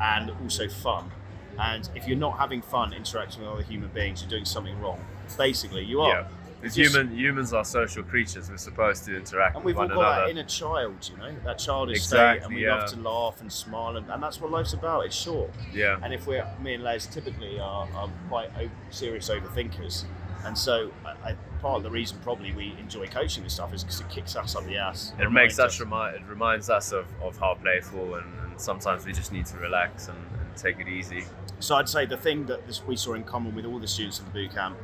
and 0.00 0.30
also 0.42 0.68
fun. 0.68 1.10
And 1.58 1.88
if 1.94 2.06
you're 2.06 2.18
not 2.18 2.38
having 2.38 2.60
fun 2.62 2.92
interacting 2.92 3.42
with 3.42 3.50
other 3.50 3.62
human 3.62 3.88
beings, 3.90 4.20
you're 4.20 4.30
doing 4.30 4.44
something 4.44 4.78
wrong. 4.80 5.02
Basically, 5.38 5.84
you 5.84 6.00
are. 6.02 6.08
Yeah. 6.08 6.28
Because 6.60 6.74
human 6.74 7.14
humans 7.14 7.52
are 7.52 7.64
social 7.64 8.02
creatures. 8.02 8.48
We're 8.48 8.56
supposed 8.56 9.04
to 9.04 9.16
interact 9.16 9.56
And 9.56 9.64
we've 9.64 9.76
all 9.78 9.86
got 9.86 9.98
another. 9.98 10.22
that 10.22 10.30
inner 10.30 10.44
child, 10.44 11.08
you 11.10 11.16
know, 11.18 11.34
that 11.44 11.58
childish 11.58 12.02
state, 12.02 12.40
and 12.42 12.54
we 12.54 12.64
yeah. 12.64 12.76
love 12.76 12.90
to 12.90 12.98
laugh 12.98 13.40
and 13.40 13.52
smile, 13.52 13.96
and, 13.96 14.10
and 14.10 14.22
that's 14.22 14.40
what 14.40 14.50
life's 14.50 14.72
about. 14.72 15.04
It's 15.04 15.14
short. 15.14 15.50
yeah. 15.72 15.98
And 16.02 16.14
if 16.14 16.26
we're 16.26 16.46
me 16.62 16.74
and 16.74 16.82
Les 16.82 17.06
typically 17.06 17.60
are, 17.60 17.86
are 17.94 18.10
quite 18.28 18.50
o- 18.58 18.70
serious 18.90 19.28
overthinkers, 19.28 20.04
and 20.44 20.56
so 20.56 20.90
I, 21.04 21.30
I, 21.30 21.36
part 21.60 21.76
of 21.76 21.82
the 21.82 21.90
reason 21.90 22.18
probably 22.22 22.52
we 22.52 22.74
enjoy 22.80 23.06
coaching 23.06 23.44
this 23.44 23.54
stuff 23.54 23.74
is 23.74 23.84
because 23.84 24.00
it 24.00 24.08
kicks 24.08 24.34
us 24.34 24.56
up 24.56 24.64
the 24.64 24.78
ass. 24.78 25.12
It 25.12 25.30
makes 25.30 25.58
reminds 25.58 25.58
us 25.58 25.80
remind. 25.80 26.16
It 26.16 26.22
reminds 26.26 26.70
us 26.70 26.92
of, 26.92 27.06
of 27.22 27.36
how 27.38 27.54
playful 27.54 28.14
and, 28.14 28.24
and 28.56 28.62
sometimes 28.62 29.04
we 29.04 29.12
just 29.12 29.32
need 29.32 29.44
to 29.44 29.58
relax 29.58 30.08
and, 30.08 30.16
and 30.16 30.56
take 30.56 30.80
it 30.80 30.88
easy. 30.88 31.24
So 31.58 31.76
I'd 31.76 31.88
say 31.88 32.06
the 32.06 32.16
thing 32.16 32.46
that 32.46 32.66
this, 32.66 32.82
we 32.84 32.96
saw 32.96 33.12
in 33.12 33.22
common 33.22 33.54
with 33.54 33.66
all 33.66 33.78
the 33.78 33.86
students 33.86 34.18
of 34.18 34.24
the 34.24 34.30
boot 34.30 34.54
camp, 34.54 34.78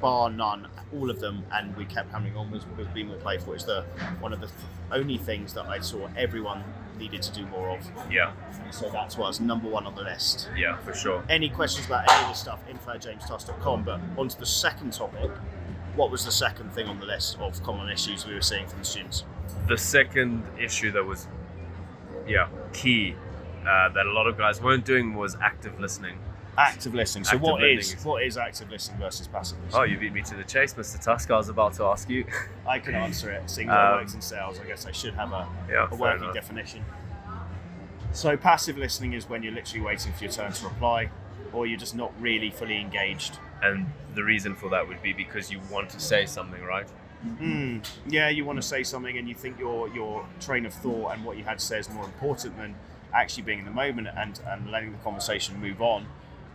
bar 0.00 0.30
none, 0.30 0.66
all 0.92 1.08
of 1.08 1.20
them, 1.20 1.44
and 1.52 1.76
we 1.76 1.84
kept 1.84 2.10
hammering 2.10 2.36
on 2.36 2.50
was, 2.50 2.64
was 2.76 2.88
being 2.88 3.08
more 3.08 3.16
playful. 3.18 3.52
It's 3.52 3.64
the 3.64 3.84
one 4.20 4.32
of 4.32 4.40
the 4.40 4.50
only 4.90 5.16
things 5.16 5.54
that 5.54 5.66
I 5.66 5.78
saw 5.78 6.08
everyone 6.16 6.64
needed 6.98 7.22
to 7.22 7.32
do 7.32 7.46
more 7.46 7.70
of. 7.70 7.88
Yeah. 8.10 8.32
So 8.72 8.90
that's 8.90 9.16
what's 9.16 9.38
number 9.38 9.68
one 9.68 9.86
on 9.86 9.94
the 9.94 10.02
list. 10.02 10.48
Yeah, 10.56 10.78
for 10.78 10.92
sure. 10.92 11.22
Any 11.28 11.48
questions 11.48 11.86
about 11.86 12.10
any 12.10 12.22
of 12.24 12.30
this 12.30 12.40
stuff, 12.40 12.60
info 12.68 12.92
at 12.92 13.02
jamestusk.com. 13.02 13.84
But 13.84 14.00
on 14.16 14.28
to 14.28 14.38
the 14.38 14.46
second 14.46 14.92
topic. 14.92 15.30
What 15.94 16.10
was 16.10 16.24
the 16.24 16.32
second 16.32 16.72
thing 16.72 16.86
on 16.86 17.00
the 17.00 17.06
list 17.06 17.38
of 17.40 17.60
common 17.64 17.88
issues 17.90 18.24
we 18.24 18.34
were 18.34 18.40
seeing 18.40 18.68
from 18.68 18.80
the 18.80 18.84
students? 18.84 19.24
The 19.68 19.76
second 19.76 20.44
issue 20.58 20.92
that 20.92 21.04
was, 21.04 21.26
yeah, 22.28 22.48
key 22.72 23.14
uh, 23.66 23.88
that 23.90 24.06
a 24.06 24.12
lot 24.12 24.26
of 24.26 24.36
guys 24.38 24.60
weren't 24.62 24.84
doing 24.84 25.14
was 25.14 25.36
active 25.42 25.78
listening. 25.80 26.18
Active 26.56 26.92
listening. 26.94 27.24
So 27.24 27.36
Active 27.36 27.42
what 27.52 27.62
is 27.64 27.94
is- 27.94 28.04
what 28.04 28.22
is 28.24 28.36
active 28.36 28.70
listening 28.70 28.98
versus 28.98 29.28
passive 29.28 29.58
Oh, 29.60 29.64
listening? 29.80 29.90
you 29.92 29.98
beat 29.98 30.12
me 30.12 30.22
to 30.22 30.34
the 30.34 30.42
chase, 30.44 30.74
Mr. 30.74 31.00
Tusk. 31.02 31.30
I 31.30 31.36
was 31.36 31.48
about 31.48 31.72
to 31.74 31.84
ask 31.84 32.08
you. 32.10 32.24
I 32.66 32.78
can 32.80 32.94
answer 32.96 33.30
it. 33.30 33.48
Seeing 33.48 33.70
I 33.70 33.92
Um, 33.92 33.98
worked 34.00 34.14
in 34.14 34.20
sales, 34.20 34.58
I 34.60 34.64
guess 34.64 34.84
I 34.86 34.90
should 34.92 35.14
have 35.14 35.32
a, 35.32 35.46
Yeah, 35.70 35.86
a 35.90 35.94
working 35.94 36.32
definition. 36.32 36.84
So 38.12 38.36
passive 38.36 38.76
listening 38.78 39.12
is 39.12 39.28
when 39.28 39.42
you're 39.42 39.52
literally 39.52 39.84
waiting 39.84 40.12
for 40.12 40.24
your 40.24 40.32
turn 40.32 40.52
to 40.52 40.64
reply, 40.64 41.10
or 41.52 41.66
you're 41.66 41.78
just 41.78 41.94
not 41.94 42.12
really 42.20 42.50
fully 42.50 42.80
engaged. 42.80 43.38
And 43.62 43.86
the 44.14 44.24
reason 44.24 44.54
for 44.54 44.68
that 44.70 44.88
would 44.88 45.02
be 45.02 45.12
because 45.12 45.50
you 45.52 45.60
want 45.70 45.90
to 45.90 46.00
say 46.00 46.26
something, 46.26 46.62
right? 46.64 46.88
Mm, 47.24 47.84
yeah, 48.08 48.28
you 48.28 48.44
want 48.44 48.56
to 48.56 48.66
say 48.66 48.82
something 48.82 49.18
and 49.18 49.28
you 49.28 49.34
think 49.34 49.58
your 49.58 49.88
your 49.88 50.26
train 50.40 50.66
of 50.66 50.74
thought 50.74 51.14
and 51.14 51.24
what 51.24 51.36
you 51.36 51.44
had 51.44 51.58
to 51.58 51.64
say 51.64 51.78
is 51.78 51.90
more 51.90 52.04
important 52.04 52.56
than 52.56 52.74
actually 53.12 53.42
being 53.42 53.60
in 53.60 53.64
the 53.64 53.70
moment 53.70 54.08
and, 54.16 54.40
and 54.46 54.70
letting 54.70 54.92
the 54.92 54.98
conversation 54.98 55.58
move 55.60 55.80
on. 55.80 56.06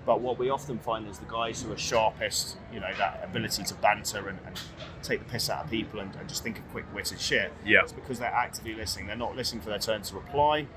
But 0.05 0.20
what 0.20 0.38
we 0.38 0.50
often 0.50 0.79
find 0.79 1.08
is 1.08 1.17
the 1.17 1.25
guys 1.25 1.62
who 1.62 1.72
are 1.72 1.77
sharpest, 1.77 2.58
you 2.74 2.79
know, 2.79 2.91
that 2.98 3.22
ability 3.24 3.63
to 3.63 3.74
banter 3.75 4.27
and, 4.27 4.38
and 4.46 4.60
take 5.01 5.20
the 5.20 5.25
piss 5.25 5.50
out 5.50 5.63
of 5.63 5.72
people 5.72 6.01
and, 6.01 6.13
and 6.15 6.27
just 6.27 6.43
think 6.43 6.60
of 6.60 6.70
quick 6.72 6.86
witted 6.93 7.22
shit. 7.22 7.53
Yeah. 7.65 7.84
It's 7.84 7.93
because 7.93 8.20
they're 8.20 8.27
actively 8.27 8.74
listening. 8.74 9.08
They're 9.08 9.15
not 9.15 9.36
listening 9.36 9.62
for 9.62 9.70
their 9.70 9.79
turn 9.79 10.01
to 10.01 10.15
reply. 10.15 10.67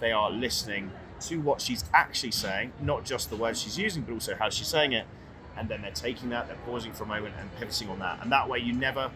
They 0.00 0.10
are 0.10 0.30
listening 0.30 0.90
to 1.20 1.40
what 1.40 1.60
she's 1.60 1.84
actually 1.94 2.32
saying, 2.32 2.72
not 2.80 3.04
just 3.04 3.30
the 3.30 3.36
words 3.36 3.62
she's 3.62 3.78
using, 3.78 4.02
but 4.02 4.12
also 4.12 4.34
how 4.34 4.50
she's 4.50 4.66
saying 4.66 4.92
it. 4.92 5.06
And 5.58 5.68
then 5.68 5.82
they're 5.82 5.90
taking 5.90 6.28
that, 6.30 6.48
they're 6.48 6.56
pausing 6.66 6.92
for 6.92 7.04
a 7.04 7.06
moment 7.06 7.34
and 7.40 7.54
pivoting 7.56 7.88
on 7.88 7.98
that. 8.00 8.22
And 8.22 8.30
that 8.32 8.48
way 8.48 8.58
you 8.58 8.72
never 8.72 9.10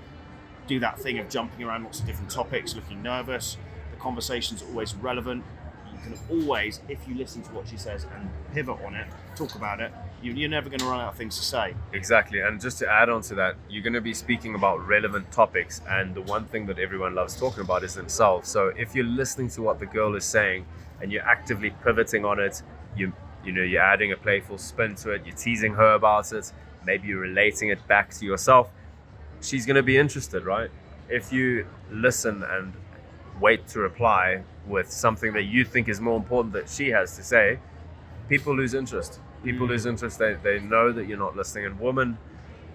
do 0.67 0.81
that 0.81 0.99
thing 0.99 1.19
of 1.19 1.29
jumping 1.29 1.65
around 1.65 1.85
lots 1.85 2.01
of 2.01 2.07
different 2.07 2.31
topics, 2.31 2.75
looking 2.75 3.03
nervous. 3.03 3.57
The 3.91 3.99
conversation's 3.99 4.63
always 4.63 4.95
relevant 4.95 5.45
You 5.93 5.99
can 6.03 6.19
always, 6.31 6.81
if 6.89 7.07
you 7.07 7.15
listen 7.15 7.43
to 7.43 7.51
what 7.53 7.69
she 7.69 7.77
says 7.77 8.07
and 8.15 8.31
pivot 8.55 8.79
on 8.85 8.95
it, 8.95 9.07
talk 9.37 9.55
about 9.55 9.81
it, 9.81 9.93
you, 10.23 10.45
are 10.45 10.49
never 10.49 10.69
going 10.69 10.81
to 10.81 10.87
run 10.87 11.01
out 11.01 11.13
of 11.13 11.17
things 11.17 11.37
to 11.39 11.43
say. 11.43 11.75
Exactly. 11.93 12.41
And 12.41 12.61
just 12.61 12.79
to 12.79 12.89
add 12.89 13.09
on 13.09 13.23
to 13.23 13.35
that, 13.37 13.57
you're 13.69 13.83
going 13.83 13.95
to 13.95 14.01
be 14.01 14.15
speaking 14.15 14.55
about 14.55 14.87
relevant 14.87 15.31
topics. 15.33 15.81
And 15.89 16.15
the 16.15 16.23
one 16.23 16.45
thing 16.45 16.67
that 16.67 16.79
everyone 16.79 17.15
loves 17.15 17.37
talking 17.37 17.63
about 17.63 17.85
is 17.85 17.95
themselves. 17.95 18.49
So 18.49 18.69
if 18.77 18.95
you're 18.95 19.05
listening 19.05 19.49
to 19.51 19.63
what 19.63 19.79
the 19.79 19.87
girl 19.87 20.15
is 20.15 20.25
saying 20.25 20.67
and 21.01 21.11
you're 21.11 21.27
actively 21.27 21.71
pivoting 21.83 22.25
on 22.25 22.39
it, 22.39 22.63
you 22.97 23.13
you 23.45 23.53
know, 23.53 23.63
you're 23.63 23.83
adding 23.83 24.13
a 24.13 24.17
playful 24.17 24.59
spin 24.59 24.95
to 24.97 25.11
it, 25.11 25.23
you're 25.25 25.37
teasing 25.37 25.75
her 25.75 25.95
about 25.95 26.33
it, 26.33 26.53
maybe 26.85 27.09
you're 27.09 27.21
relating 27.21 27.69
it 27.71 27.87
back 27.87 28.11
to 28.15 28.25
yourself, 28.25 28.71
she's 29.41 29.67
going 29.67 29.77
to 29.77 29.83
be 29.83 29.97
interested, 29.97 30.45
right? 30.45 30.71
If 31.09 31.33
you 31.33 31.67
listen 31.91 32.43
and 32.43 32.73
wait 33.41 33.67
to 33.69 33.81
reply 33.81 34.43
with 34.67 34.91
something 34.91 35.33
that 35.33 35.45
you 35.45 35.65
think 35.65 35.89
is 35.89 36.01
more 36.01 36.17
important 36.17 36.53
that 36.53 36.69
she 36.69 36.89
has 36.91 37.17
to 37.17 37.23
say, 37.23 37.59
people 38.29 38.55
lose 38.55 38.75
interest. 38.75 39.21
People 39.43 39.67
mm. 39.67 39.71
lose 39.71 39.87
interest. 39.87 40.19
They, 40.19 40.35
they 40.35 40.61
know 40.61 40.93
that 40.93 41.07
you're 41.07 41.19
not 41.19 41.37
listening. 41.37 41.67
And 41.67 41.81
women 41.81 42.19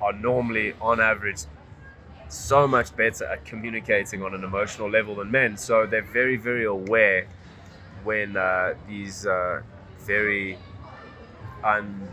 are 0.02 0.14
normally, 0.14 0.74
on 0.82 1.00
average, 1.00 1.42
so 2.28 2.68
much 2.68 2.96
better 2.96 3.26
at 3.26 3.46
communicating 3.46 4.24
on 4.24 4.34
an 4.34 4.44
emotional 4.44 4.90
level 4.90 5.16
than 5.16 5.32
men. 5.32 5.56
So 5.56 5.86
they're 5.86 6.02
very, 6.02 6.38
very 6.38 6.66
aware 6.66 7.28
when 8.04 8.36
uh, 8.36 8.74
these 8.88 9.26
uh, 9.26 9.62
very 10.06 10.58
un, 11.64 12.08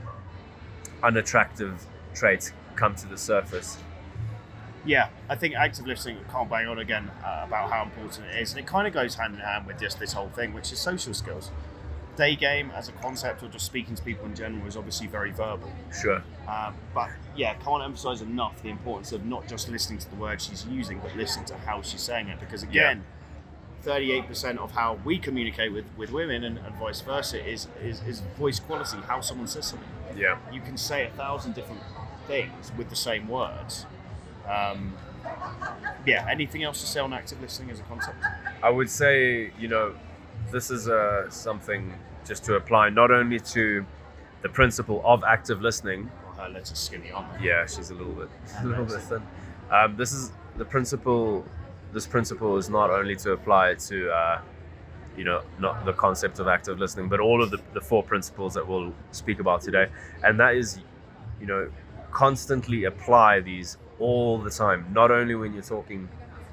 unattractive 1.03 1.85
traits 2.15 2.53
come 2.77 2.95
to 2.97 3.07
the 3.07 3.19
surface. 3.19 3.79
Yeah, 4.85 5.09
I 5.29 5.37
think 5.37 5.55
active 5.55 5.87
listening 5.87 6.19
can't 6.31 6.51
bang 6.51 6.67
on 6.67 6.81
again 6.81 7.09
uh, 7.25 7.45
about 7.47 7.71
how 7.71 7.85
important 7.85 8.27
it 8.27 8.41
is, 8.41 8.51
and 8.51 8.59
it 8.59 8.67
kind 8.67 8.87
of 8.87 8.93
goes 8.93 9.15
hand 9.15 9.35
in 9.35 9.41
hand 9.41 9.67
with 9.67 9.79
just 9.79 10.01
this 10.01 10.13
whole 10.13 10.29
thing, 10.31 10.53
which 10.53 10.73
is 10.73 10.79
social 10.81 11.15
skills. 11.15 11.51
Day 12.17 12.35
game 12.35 12.71
as 12.75 12.89
a 12.89 12.93
concept, 12.93 13.43
or 13.43 13.49
just 13.49 13.65
speaking 13.65 13.95
to 13.95 14.03
people 14.03 14.27
in 14.27 14.35
general, 14.35 14.67
is 14.67 14.77
obviously 14.77 15.07
very 15.07 15.31
verbal. 15.31 15.71
Sure. 16.03 16.23
Uh, 16.49 16.73
but 16.93 17.11
yeah, 17.37 17.55
can't 17.55 17.83
emphasize 17.83 18.23
enough 18.23 18.61
the 18.63 18.69
importance 18.69 19.13
of 19.13 19.25
not 19.25 19.47
just 19.47 19.69
listening 19.69 19.99
to 20.01 20.11
the 20.11 20.17
words 20.17 20.45
she's 20.45 20.67
using, 20.67 20.99
but 20.99 21.17
listening 21.17 21.47
to 21.47 21.57
how 21.59 21.81
she's 21.81 22.01
saying 22.01 22.29
it, 22.29 22.41
because 22.41 22.63
again. 22.63 22.99
Yeah 22.99 23.19
38% 23.85 24.59
of 24.59 24.71
how 24.73 24.99
we 25.05 25.19
communicate 25.19 25.73
with, 25.73 25.85
with 25.97 26.13
women 26.13 26.45
and, 26.45 26.59
and 26.59 26.75
vice 26.77 27.01
versa 27.01 27.45
is, 27.45 27.67
is, 27.83 28.01
is, 28.07 28.23
voice 28.39 28.61
quality, 28.61 28.97
how 29.09 29.21
someone 29.21 29.47
says 29.47 29.67
something. 29.67 29.89
Yeah. 30.17 30.39
You 30.53 30.61
can 30.61 30.77
say 30.77 31.07
a 31.07 31.11
thousand 31.11 31.55
different 31.55 31.83
things 32.27 32.73
with 32.77 32.89
the 32.91 32.97
same 32.97 33.29
words. 33.29 33.87
Um, 34.49 34.95
yeah, 36.07 36.27
anything 36.31 36.63
else 36.63 36.81
to 36.81 36.87
say 36.87 37.01
on 37.01 37.13
active 37.13 37.41
listening 37.41 37.71
as 37.71 37.81
a 37.81 37.85
concept? 37.85 38.17
I 38.63 38.71
would 38.71 38.91
say, 38.91 39.53
you 39.59 39.69
know, 39.69 39.95
this 40.51 40.71
is 40.71 40.89
uh, 40.89 41.29
something 41.31 41.93
just 42.27 42.45
to 42.45 42.55
apply 42.55 42.91
not 42.91 43.11
only 43.11 43.41
to 43.41 43.85
the 44.43 44.49
principle 44.49 45.01
of 45.05 45.25
active 45.25 45.61
listening. 45.63 46.11
Well, 46.25 46.47
her 46.47 46.53
legs 46.53 46.73
are 46.73 46.77
skinny. 46.77 47.11
Yeah, 47.41 47.67
she's 47.67 47.91
a 47.91 47.95
little 47.95 48.13
bit, 48.13 48.29
a 48.61 48.67
little 48.67 48.85
bit 48.85 49.01
thin. 49.01 49.23
Um, 49.71 49.97
this 49.97 50.13
is 50.13 50.33
the 50.57 50.65
principle 50.65 51.45
this 51.93 52.07
principle 52.07 52.57
is 52.57 52.71
not 52.71 52.91
only 52.91 53.17
to 53.17 53.33
apply 53.33 53.75
to, 53.75 54.11
uh, 54.11 54.41
you 55.17 55.25
know, 55.25 55.43
not 55.59 55.85
the 55.85 55.93
concept 55.93 56.39
of 56.39 56.49
active 56.49 56.79
listening, 56.79 57.09
but 57.09 57.21
all 57.21 57.43
of 57.43 57.51
the, 57.51 57.59
the 57.75 57.81
four 57.81 58.03
principles 58.03 58.55
that 58.55 58.67
we'll 58.67 58.95
speak 59.11 59.41
about 59.41 59.61
today, 59.61 59.89
and 60.25 60.41
that 60.41 60.55
is, 60.55 60.81
you 61.41 61.47
know, 61.47 61.71
constantly 62.11 62.85
apply 62.85 63.41
these 63.41 63.77
all 63.99 64.39
the 64.39 64.51
time. 64.51 64.87
Not 64.93 65.11
only 65.11 65.35
when 65.35 65.53
you're 65.53 65.63
talking 65.63 66.09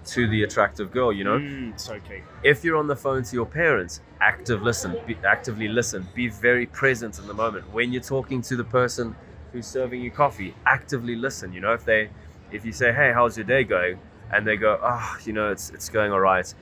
to 0.05 0.27
the 0.27 0.43
attractive 0.43 0.91
girl, 0.91 1.11
you 1.13 1.23
know. 1.23 1.37
Mm, 1.37 1.73
it's 1.73 1.89
okay. 1.89 2.23
If 2.43 2.63
you're 2.63 2.77
on 2.77 2.87
the 2.87 2.95
phone 2.95 3.23
to 3.23 3.35
your 3.35 3.45
parents, 3.45 4.01
active 4.21 4.61
listen, 4.61 4.97
be, 5.05 5.17
actively 5.25 5.67
listen, 5.67 6.07
be 6.13 6.29
very 6.29 6.65
present 6.65 7.19
in 7.19 7.27
the 7.27 7.33
moment. 7.33 7.71
When 7.73 7.91
you're 7.91 8.01
talking 8.01 8.41
to 8.43 8.55
the 8.55 8.63
person 8.63 9.15
who's 9.51 9.67
serving 9.67 10.01
you 10.01 10.11
coffee, 10.11 10.55
actively 10.65 11.15
listen. 11.15 11.53
You 11.53 11.61
know, 11.61 11.73
if 11.73 11.85
they, 11.85 12.09
if 12.51 12.65
you 12.65 12.71
say, 12.71 12.93
"Hey, 12.93 13.11
how's 13.13 13.37
your 13.37 13.45
day 13.45 13.63
going?" 13.63 13.99
And 14.31 14.45
they 14.45 14.57
go, 14.57 14.79
"Ah, 14.81 15.15
oh, 15.15 15.21
you 15.25 15.33
know, 15.33 15.51
it's 15.51 15.69
it's 15.71 15.89
going 15.89 16.11
all 16.11 16.19
right." 16.19 16.53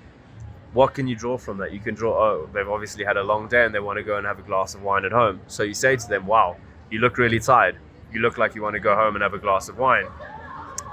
What 0.74 0.94
can 0.94 1.08
you 1.08 1.16
draw 1.16 1.38
from 1.38 1.58
that? 1.60 1.72
You 1.72 1.80
can 1.80 1.96
draw, 1.96 2.14
oh, 2.14 2.50
they've 2.54 2.68
obviously 2.70 3.04
had 3.04 3.18
a 3.18 3.24
long 3.24 3.48
day 3.48 3.66
and 3.66 3.74
they 3.74 3.80
want 3.80 3.98
to 3.98 4.04
go 4.04 4.18
and 4.18 4.28
have 4.28 4.38
a 4.38 4.44
glass 4.44 4.76
of 4.76 4.84
wine 4.84 5.06
at 5.06 5.12
home. 5.12 5.40
So 5.48 5.64
you 5.64 5.74
say 5.74 5.96
to 5.96 6.08
them, 6.08 6.28
"Wow, 6.28 6.58
you 6.92 7.00
look 7.00 7.18
really 7.18 7.40
tired. 7.40 7.78
You 8.12 8.22
look 8.22 8.38
like 8.38 8.54
you 8.56 8.62
want 8.62 8.74
to 8.76 8.80
go 8.80 8.96
home 8.96 9.16
and 9.16 9.24
have 9.24 9.34
a 9.34 9.40
glass 9.40 9.70
of 9.70 9.78
wine." 9.78 10.08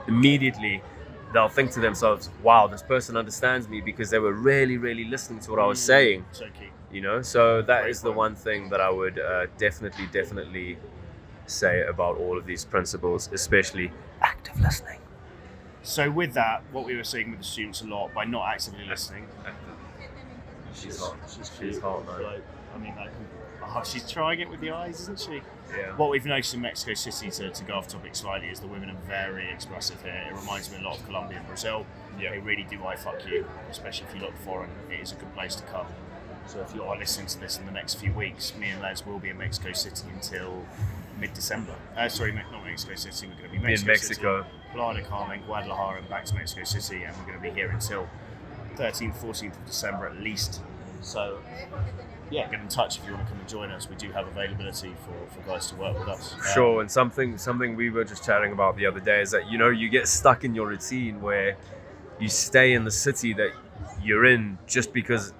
immediately 0.06 0.82
they'll 1.32 1.48
think 1.48 1.72
to 1.72 1.80
themselves, 1.80 2.30
wow, 2.42 2.66
this 2.66 2.82
person 2.82 3.16
understands 3.16 3.68
me 3.68 3.80
because 3.80 4.08
they 4.10 4.18
were 4.18 4.32
really, 4.32 4.76
really 4.78 5.04
listening 5.04 5.40
to 5.40 5.50
what 5.50 5.58
I 5.60 5.66
was 5.66 5.80
mm, 5.80 5.86
saying. 5.86 6.24
So 6.32 6.46
key. 6.58 6.68
You 6.92 7.00
know, 7.00 7.22
so 7.22 7.60
that 7.62 7.82
Great 7.82 7.90
is 7.90 8.02
the 8.02 8.12
one 8.12 8.36
thing 8.36 8.68
that 8.68 8.80
I 8.80 8.88
would 8.88 9.18
uh, 9.18 9.46
definitely, 9.58 10.06
definitely 10.12 10.78
say 11.46 11.82
about 11.82 12.16
all 12.18 12.38
of 12.38 12.46
these 12.46 12.64
principles, 12.64 13.28
especially 13.32 13.90
active 14.22 14.60
listening. 14.60 15.00
So, 15.84 16.10
with 16.10 16.32
that, 16.32 16.62
what 16.72 16.86
we 16.86 16.96
were 16.96 17.04
seeing 17.04 17.30
with 17.30 17.40
the 17.40 17.44
students 17.44 17.82
a 17.82 17.86
lot 17.86 18.12
by 18.14 18.24
not 18.24 18.48
actively 18.48 18.86
listening. 18.86 19.26
She's 20.74 20.98
hot. 20.98 21.16
She's, 21.28 21.52
she's 21.60 21.78
hot, 21.78 22.06
man. 22.06 22.40
I 22.74 22.78
mean, 22.78 22.96
like, 22.96 23.10
oh, 23.62 23.82
she's 23.84 24.10
trying 24.10 24.40
it 24.40 24.48
with 24.48 24.60
the 24.60 24.70
eyes, 24.70 25.02
isn't 25.02 25.20
she? 25.20 25.42
Yeah. 25.76 25.94
What 25.96 26.10
we've 26.10 26.24
noticed 26.24 26.54
in 26.54 26.62
Mexico 26.62 26.94
City, 26.94 27.30
to, 27.30 27.50
to 27.50 27.64
go 27.64 27.74
off 27.74 27.86
topic 27.86 28.16
slightly, 28.16 28.48
is 28.48 28.60
the 28.60 28.66
women 28.66 28.88
are 28.90 28.96
very 29.06 29.50
expressive 29.50 30.02
here. 30.02 30.24
It 30.26 30.34
reminds 30.34 30.70
me 30.72 30.78
a 30.78 30.82
lot 30.82 30.98
of 30.98 31.04
Colombia 31.04 31.38
and 31.38 31.46
Brazil. 31.46 31.84
Yeah. 32.18 32.30
They 32.30 32.38
really 32.38 32.66
do 32.68 32.82
I 32.84 32.96
fuck 32.96 33.26
you, 33.28 33.46
especially 33.70 34.06
if 34.08 34.14
you 34.14 34.22
look 34.22 34.36
foreign. 34.38 34.70
It 34.90 35.00
is 35.00 35.12
a 35.12 35.16
good 35.16 35.32
place 35.34 35.54
to 35.56 35.64
come. 35.64 35.86
So 36.46 36.60
if 36.60 36.74
you 36.74 36.82
are 36.84 36.96
listening 36.96 37.26
to 37.26 37.40
this 37.40 37.58
in 37.58 37.66
the 37.66 37.72
next 37.72 37.94
few 37.94 38.12
weeks, 38.12 38.54
me 38.56 38.70
and 38.70 38.80
Les 38.80 39.04
will 39.04 39.18
be 39.18 39.28
in 39.28 39.38
Mexico 39.38 39.72
City 39.72 40.06
until 40.14 40.64
mid-December. 41.24 41.74
Uh, 41.96 42.08
sorry, 42.08 42.32
not 42.32 42.64
Mexico 42.64 42.94
City. 42.94 43.26
We're 43.26 43.34
going 43.34 43.44
to 43.44 43.50
be 43.50 43.58
Mexico 43.58 43.82
in 43.82 43.86
Mexico. 43.86 44.42
City, 44.42 44.54
Playa 44.72 44.94
del 44.94 45.04
Carmen, 45.04 45.40
Guadalajara, 45.46 45.98
and 46.00 46.08
back 46.08 46.24
to 46.26 46.34
Mexico 46.34 46.64
City, 46.64 47.04
and 47.04 47.16
we're 47.16 47.26
going 47.26 47.38
to 47.38 47.42
be 47.42 47.50
here 47.50 47.70
until 47.70 48.08
13th, 48.76 49.16
14th 49.16 49.56
of 49.56 49.66
December 49.66 50.06
at 50.06 50.20
least. 50.20 50.60
So 51.00 51.38
yeah, 52.30 52.50
get 52.50 52.60
in 52.60 52.68
touch 52.68 52.98
if 52.98 53.06
you 53.06 53.12
want 53.12 53.26
to 53.26 53.30
come 53.30 53.40
and 53.40 53.48
join 53.48 53.70
us. 53.70 53.88
We 53.88 53.96
do 53.96 54.10
have 54.12 54.26
availability 54.26 54.94
for, 55.04 55.34
for 55.34 55.46
guys 55.48 55.66
to 55.68 55.76
work 55.76 55.98
with 55.98 56.08
us. 56.08 56.34
Sure, 56.52 56.74
um, 56.74 56.80
and 56.80 56.90
something 56.90 57.38
something 57.38 57.76
we 57.76 57.90
were 57.90 58.04
just 58.04 58.24
chatting 58.24 58.52
about 58.52 58.76
the 58.76 58.86
other 58.86 59.00
day 59.00 59.20
is 59.22 59.30
that 59.30 59.50
you 59.50 59.56
know 59.56 59.68
you 59.68 59.88
get 59.88 60.08
stuck 60.08 60.44
in 60.44 60.54
your 60.54 60.68
routine 60.68 61.20
where 61.20 61.56
you 62.18 62.28
stay 62.28 62.74
in 62.74 62.84
the 62.84 62.90
city 62.90 63.32
that 63.34 63.52
you're 64.02 64.26
in 64.26 64.58
just 64.66 64.92
because 64.92 65.32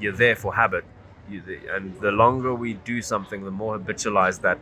you're 0.00 0.12
there 0.12 0.36
for 0.36 0.54
habit. 0.54 0.84
You, 1.28 1.42
and 1.70 1.98
the 2.00 2.10
longer 2.10 2.54
we 2.54 2.74
do 2.74 3.00
something, 3.00 3.44
the 3.44 3.50
more 3.50 3.78
habitualized 3.78 4.42
that 4.42 4.58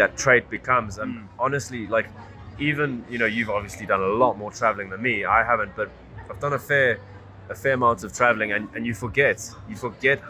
that 0.00 0.16
trait 0.16 0.48
becomes. 0.48 0.96
And 0.98 1.10
mm. 1.14 1.26
honestly, 1.38 1.86
like 1.86 2.08
even 2.58 3.04
you 3.10 3.18
know 3.18 3.26
you've 3.26 3.50
obviously 3.50 3.86
done 3.86 4.00
a 4.00 4.14
lot 4.22 4.38
more 4.38 4.50
traveling 4.50 4.88
than 4.90 5.02
me. 5.02 5.24
I 5.24 5.44
haven't, 5.44 5.76
but 5.76 5.90
I've 6.28 6.40
done 6.40 6.54
a 6.54 6.58
fair 6.58 6.98
a 7.50 7.54
fair 7.54 7.74
amount 7.74 8.02
of 8.04 8.12
traveling, 8.12 8.52
and, 8.52 8.68
and 8.74 8.86
you 8.86 8.94
forget 8.94 9.38
you 9.68 9.76
forget 9.76 10.20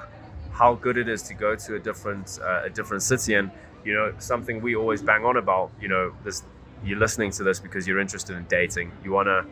how 0.50 0.74
good 0.74 0.96
it 0.98 1.08
is 1.08 1.22
to 1.22 1.34
go 1.34 1.54
to 1.54 1.76
a 1.76 1.78
different 1.78 2.38
uh, 2.42 2.62
a 2.64 2.70
different 2.70 3.02
city 3.02 3.34
and 3.34 3.50
you 3.84 3.94
know 3.94 4.12
something 4.18 4.60
we 4.60 4.74
always 4.74 5.02
bang 5.02 5.24
on 5.24 5.36
about 5.36 5.70
you 5.80 5.88
know 5.88 6.12
this 6.24 6.42
you're 6.84 6.98
listening 6.98 7.30
to 7.30 7.44
this 7.44 7.60
because 7.60 7.86
you're 7.86 8.00
interested 8.00 8.36
in 8.36 8.44
dating 8.44 8.90
you 9.04 9.12
want 9.12 9.26
to 9.26 9.46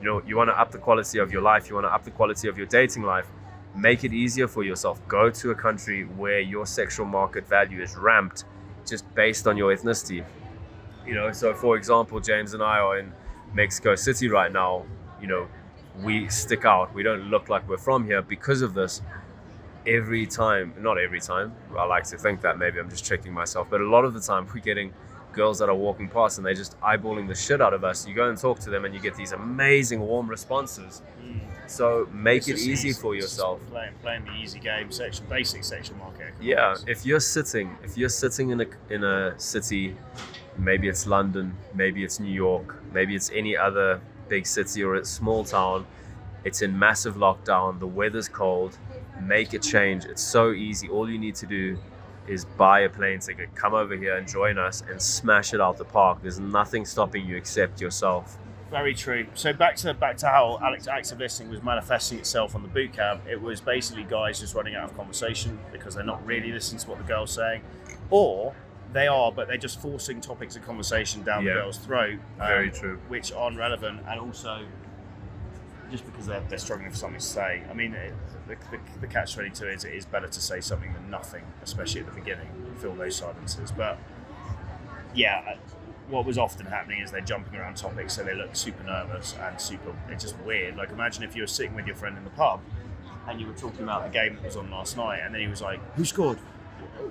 you 0.00 0.06
know 0.06 0.22
you 0.26 0.36
want 0.36 0.48
to 0.48 0.58
up 0.58 0.70
the 0.70 0.78
quality 0.78 1.18
of 1.18 1.32
your 1.32 1.42
life 1.42 1.68
you 1.68 1.74
want 1.74 1.84
to 1.84 1.92
up 1.92 2.04
the 2.04 2.10
quality 2.20 2.48
of 2.48 2.56
your 2.56 2.66
dating 2.66 3.02
life 3.02 3.26
make 3.74 4.04
it 4.04 4.12
easier 4.14 4.48
for 4.48 4.62
yourself 4.62 4.96
go 5.08 5.28
to 5.28 5.50
a 5.50 5.54
country 5.54 6.04
where 6.22 6.40
your 6.40 6.64
sexual 6.64 7.04
market 7.04 7.46
value 7.46 7.82
is 7.82 7.96
ramped 7.96 8.44
just 8.88 9.04
based 9.14 9.46
on 9.46 9.56
your 9.56 9.74
ethnicity. 9.74 10.24
You 11.06 11.14
know 11.14 11.32
so 11.32 11.54
for 11.54 11.76
example 11.76 12.20
james 12.20 12.52
and 12.52 12.62
i 12.62 12.78
are 12.78 12.98
in 12.98 13.12
mexico 13.54 13.94
city 13.94 14.28
right 14.28 14.52
now. 14.52 14.84
You 15.20 15.28
know 15.28 15.48
we 16.02 16.28
stick 16.28 16.64
out. 16.64 16.94
We 16.94 17.02
don't 17.02 17.30
look 17.30 17.48
like 17.48 17.68
we're 17.68 17.78
from 17.78 18.04
here 18.04 18.22
because 18.22 18.62
of 18.62 18.74
this. 18.74 19.02
Every 19.86 20.26
time, 20.26 20.74
not 20.78 20.98
every 20.98 21.20
time, 21.20 21.54
I 21.76 21.84
like 21.84 22.04
to 22.04 22.18
think 22.18 22.42
that 22.42 22.58
maybe 22.58 22.78
I'm 22.78 22.90
just 22.90 23.06
tricking 23.06 23.32
myself, 23.32 23.68
but 23.70 23.80
a 23.80 23.88
lot 23.88 24.04
of 24.04 24.12
the 24.12 24.20
time 24.20 24.46
we're 24.52 24.60
getting 24.60 24.92
girls 25.38 25.58
that 25.60 25.68
are 25.68 25.80
walking 25.88 26.08
past 26.08 26.32
and 26.38 26.44
they're 26.44 26.62
just 26.64 26.78
eyeballing 26.80 27.26
the 27.32 27.34
shit 27.34 27.60
out 27.66 27.74
of 27.78 27.82
us. 27.90 28.06
You 28.06 28.14
go 28.22 28.28
and 28.28 28.36
talk 28.46 28.58
to 28.66 28.70
them 28.70 28.84
and 28.84 28.92
you 28.94 29.00
get 29.08 29.14
these 29.22 29.32
amazing 29.32 30.00
warm 30.10 30.28
responses. 30.36 31.02
Hmm. 31.20 31.38
So 31.68 32.08
make 32.12 32.48
it 32.48 32.56
easy 32.56 32.88
easy- 32.88 33.00
for 33.02 33.14
yourself. 33.14 33.60
Playing, 33.70 33.94
playing 34.02 34.24
the 34.24 34.34
easy 34.42 34.58
game, 34.58 34.90
section, 34.90 35.24
basic 35.28 35.62
sexual 35.64 35.96
market. 35.98 36.34
Yeah, 36.40 36.76
if 36.86 37.06
you're 37.06 37.26
sitting, 37.36 37.68
if 37.86 37.92
you're 37.98 38.16
sitting 38.24 38.50
in 38.54 38.58
a 38.60 38.68
in 38.96 39.04
a 39.04 39.38
city, 39.38 39.84
maybe 40.68 40.86
it's 40.92 41.06
London, 41.06 41.46
maybe 41.74 42.00
it's 42.06 42.18
New 42.26 42.36
York, 42.46 42.68
maybe 42.92 43.12
it's 43.18 43.30
any 43.42 43.54
other 43.56 44.00
big 44.28 44.44
city 44.46 44.82
or 44.86 44.96
a 44.96 45.04
small 45.04 45.44
town, 45.44 45.86
it's 46.44 46.62
in 46.62 46.72
massive 46.86 47.14
lockdown, 47.16 47.78
the 47.78 47.92
weather's 48.00 48.28
cold, 48.28 48.72
make 49.34 49.52
a 49.52 49.60
change. 49.74 50.04
It's 50.12 50.22
so 50.22 50.52
easy. 50.52 50.88
All 50.88 51.06
you 51.10 51.18
need 51.18 51.36
to 51.36 51.46
do 51.46 51.64
is 52.28 52.44
buy 52.44 52.80
a 52.80 52.88
plane 52.88 53.20
ticket, 53.20 53.54
come 53.54 53.74
over 53.74 53.96
here 53.96 54.16
and 54.16 54.28
join 54.28 54.58
us 54.58 54.82
and 54.88 55.00
smash 55.00 55.54
it 55.54 55.60
out 55.60 55.76
the 55.78 55.84
park. 55.84 56.18
There's 56.22 56.38
nothing 56.40 56.84
stopping 56.84 57.26
you 57.26 57.36
except 57.36 57.80
yourself. 57.80 58.36
Very 58.70 58.92
true. 58.94 59.26
So 59.34 59.52
back 59.54 59.76
to 59.76 59.94
back 59.94 60.18
to 60.18 60.26
how 60.28 60.58
Alex 60.62 60.86
active 60.88 61.18
listening 61.20 61.48
was 61.50 61.62
manifesting 61.62 62.18
itself 62.18 62.54
on 62.54 62.62
the 62.62 62.68
boot 62.68 62.92
camp. 62.92 63.22
It 63.26 63.40
was 63.40 63.60
basically 63.62 64.04
guys 64.04 64.40
just 64.40 64.54
running 64.54 64.74
out 64.74 64.90
of 64.90 64.96
conversation 64.96 65.58
because 65.72 65.94
they're 65.94 66.04
not 66.04 66.24
really 66.26 66.52
listening 66.52 66.78
to 66.80 66.88
what 66.90 66.98
the 66.98 67.04
girl's 67.04 67.30
saying, 67.32 67.62
or 68.10 68.54
they 68.92 69.06
are, 69.06 69.32
but 69.32 69.48
they're 69.48 69.56
just 69.56 69.80
forcing 69.80 70.20
topics 70.20 70.54
of 70.56 70.66
conversation 70.66 71.22
down 71.22 71.44
Yeah. 71.44 71.54
the 71.54 71.60
girl's 71.60 71.78
throat. 71.78 72.18
um, 72.40 72.46
Very 72.46 72.70
true. 72.70 72.98
Which 73.08 73.32
aren't 73.32 73.56
relevant, 73.56 74.00
and 74.06 74.20
also 74.20 74.64
just 75.90 76.04
because 76.04 76.26
they're, 76.26 76.42
they're 76.48 76.58
struggling 76.58 76.90
for 76.90 76.96
something 76.96 77.20
to 77.20 77.24
say. 77.24 77.62
I 77.70 77.74
mean, 77.74 77.94
it, 77.94 78.14
the, 78.46 78.56
the, 78.70 78.78
the 79.00 79.06
catch 79.06 79.34
twenty 79.34 79.50
two 79.50 79.68
is 79.68 79.84
it 79.84 79.94
is 79.94 80.04
better 80.06 80.28
to 80.28 80.40
say 80.40 80.60
something 80.60 80.92
than 80.92 81.10
nothing, 81.10 81.44
especially 81.62 82.00
at 82.00 82.06
the 82.06 82.12
beginning. 82.12 82.48
Fill 82.78 82.94
those 82.94 83.16
silences, 83.16 83.70
but 83.72 83.98
yeah, 85.14 85.56
what 86.08 86.24
was 86.24 86.38
often 86.38 86.66
happening 86.66 87.00
is 87.02 87.10
they're 87.10 87.20
jumping 87.20 87.58
around 87.58 87.76
topics, 87.76 88.14
so 88.14 88.24
they 88.24 88.34
look 88.34 88.54
super 88.54 88.82
nervous 88.84 89.34
and 89.40 89.60
super. 89.60 89.94
It's 90.08 90.22
just 90.24 90.38
weird. 90.40 90.76
Like 90.76 90.90
imagine 90.90 91.22
if 91.22 91.34
you 91.34 91.42
were 91.42 91.48
sitting 91.48 91.74
with 91.74 91.86
your 91.86 91.96
friend 91.96 92.16
in 92.16 92.24
the 92.24 92.30
pub, 92.30 92.60
and 93.26 93.40
you 93.40 93.46
were 93.46 93.54
talking 93.54 93.82
about 93.82 94.04
the 94.04 94.10
game 94.10 94.36
that 94.36 94.44
was 94.44 94.56
on 94.56 94.70
last 94.70 94.96
night, 94.96 95.20
and 95.20 95.34
then 95.34 95.40
he 95.40 95.48
was 95.48 95.60
like, 95.62 95.80
"Who 95.96 96.04
scored? 96.04 96.38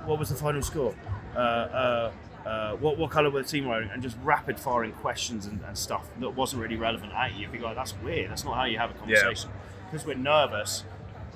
What 0.05 0.19
was 0.19 0.29
the 0.29 0.35
final 0.35 0.61
score? 0.61 0.95
Uh, 1.35 1.39
uh, 1.39 2.11
uh, 2.47 2.75
what 2.77 2.97
what 2.97 3.11
colour 3.11 3.29
were 3.29 3.41
the 3.43 3.47
team 3.47 3.65
wearing?" 3.65 3.89
And 3.91 4.01
just 4.01 4.17
rapid 4.23 4.59
firing 4.59 4.93
questions 4.93 5.45
and, 5.45 5.59
and 5.67 5.77
stuff 5.77 6.07
that 6.19 6.29
wasn't 6.31 6.61
really 6.61 6.77
relevant 6.77 7.11
at 7.13 7.33
you. 7.33 7.41
You'd 7.41 7.51
be 7.51 7.59
like, 7.59 7.75
"That's 7.75 7.93
weird. 8.03 8.31
That's 8.31 8.43
not 8.45 8.55
how 8.55 8.65
you 8.65 8.77
have 8.77 8.91
a 8.91 8.93
conversation." 8.93 9.49
Because 9.89 10.05
we're 10.05 10.15
nervous, 10.15 10.83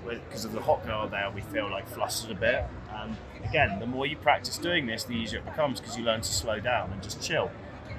because 0.05 0.45
of 0.45 0.51
the 0.51 0.61
hot 0.61 0.85
girl 0.85 1.07
there, 1.07 1.29
we 1.31 1.41
feel 1.41 1.69
like 1.69 1.87
flustered 1.87 2.31
a 2.31 2.39
bit. 2.39 2.65
And 2.93 3.15
again, 3.45 3.79
the 3.79 3.85
more 3.87 4.05
you 4.05 4.17
practice 4.17 4.57
doing 4.57 4.85
this, 4.85 5.03
the 5.05 5.13
easier 5.13 5.39
it 5.39 5.45
becomes 5.45 5.79
because 5.79 5.97
you 5.97 6.03
learn 6.03 6.21
to 6.21 6.31
slow 6.33 6.59
down 6.59 6.91
and 6.91 7.01
just 7.01 7.21
chill. 7.21 7.49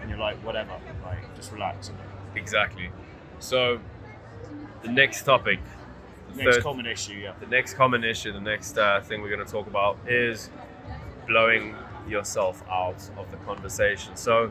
And 0.00 0.10
you're 0.10 0.18
like, 0.18 0.36
whatever, 0.44 0.72
like 1.04 1.34
just 1.36 1.52
relax. 1.52 1.88
a 1.88 1.92
bit. 1.92 2.06
Exactly. 2.34 2.90
So 3.38 3.78
the 4.82 4.88
next 4.90 5.22
topic, 5.22 5.60
the 6.32 6.42
Next 6.42 6.56
third- 6.56 6.62
common 6.64 6.86
issue, 6.86 7.14
yeah. 7.14 7.32
the 7.40 7.46
next 7.46 7.74
common 7.74 8.04
issue, 8.04 8.32
the 8.32 8.40
next 8.40 8.76
uh, 8.78 9.00
thing 9.00 9.22
we're 9.22 9.30
going 9.34 9.44
to 9.46 9.50
talk 9.50 9.66
about 9.68 9.96
is 10.08 10.50
blowing 11.26 11.74
yourself 12.08 12.62
out 12.70 13.08
of 13.16 13.30
the 13.30 13.36
conversation. 13.38 14.16
So, 14.16 14.50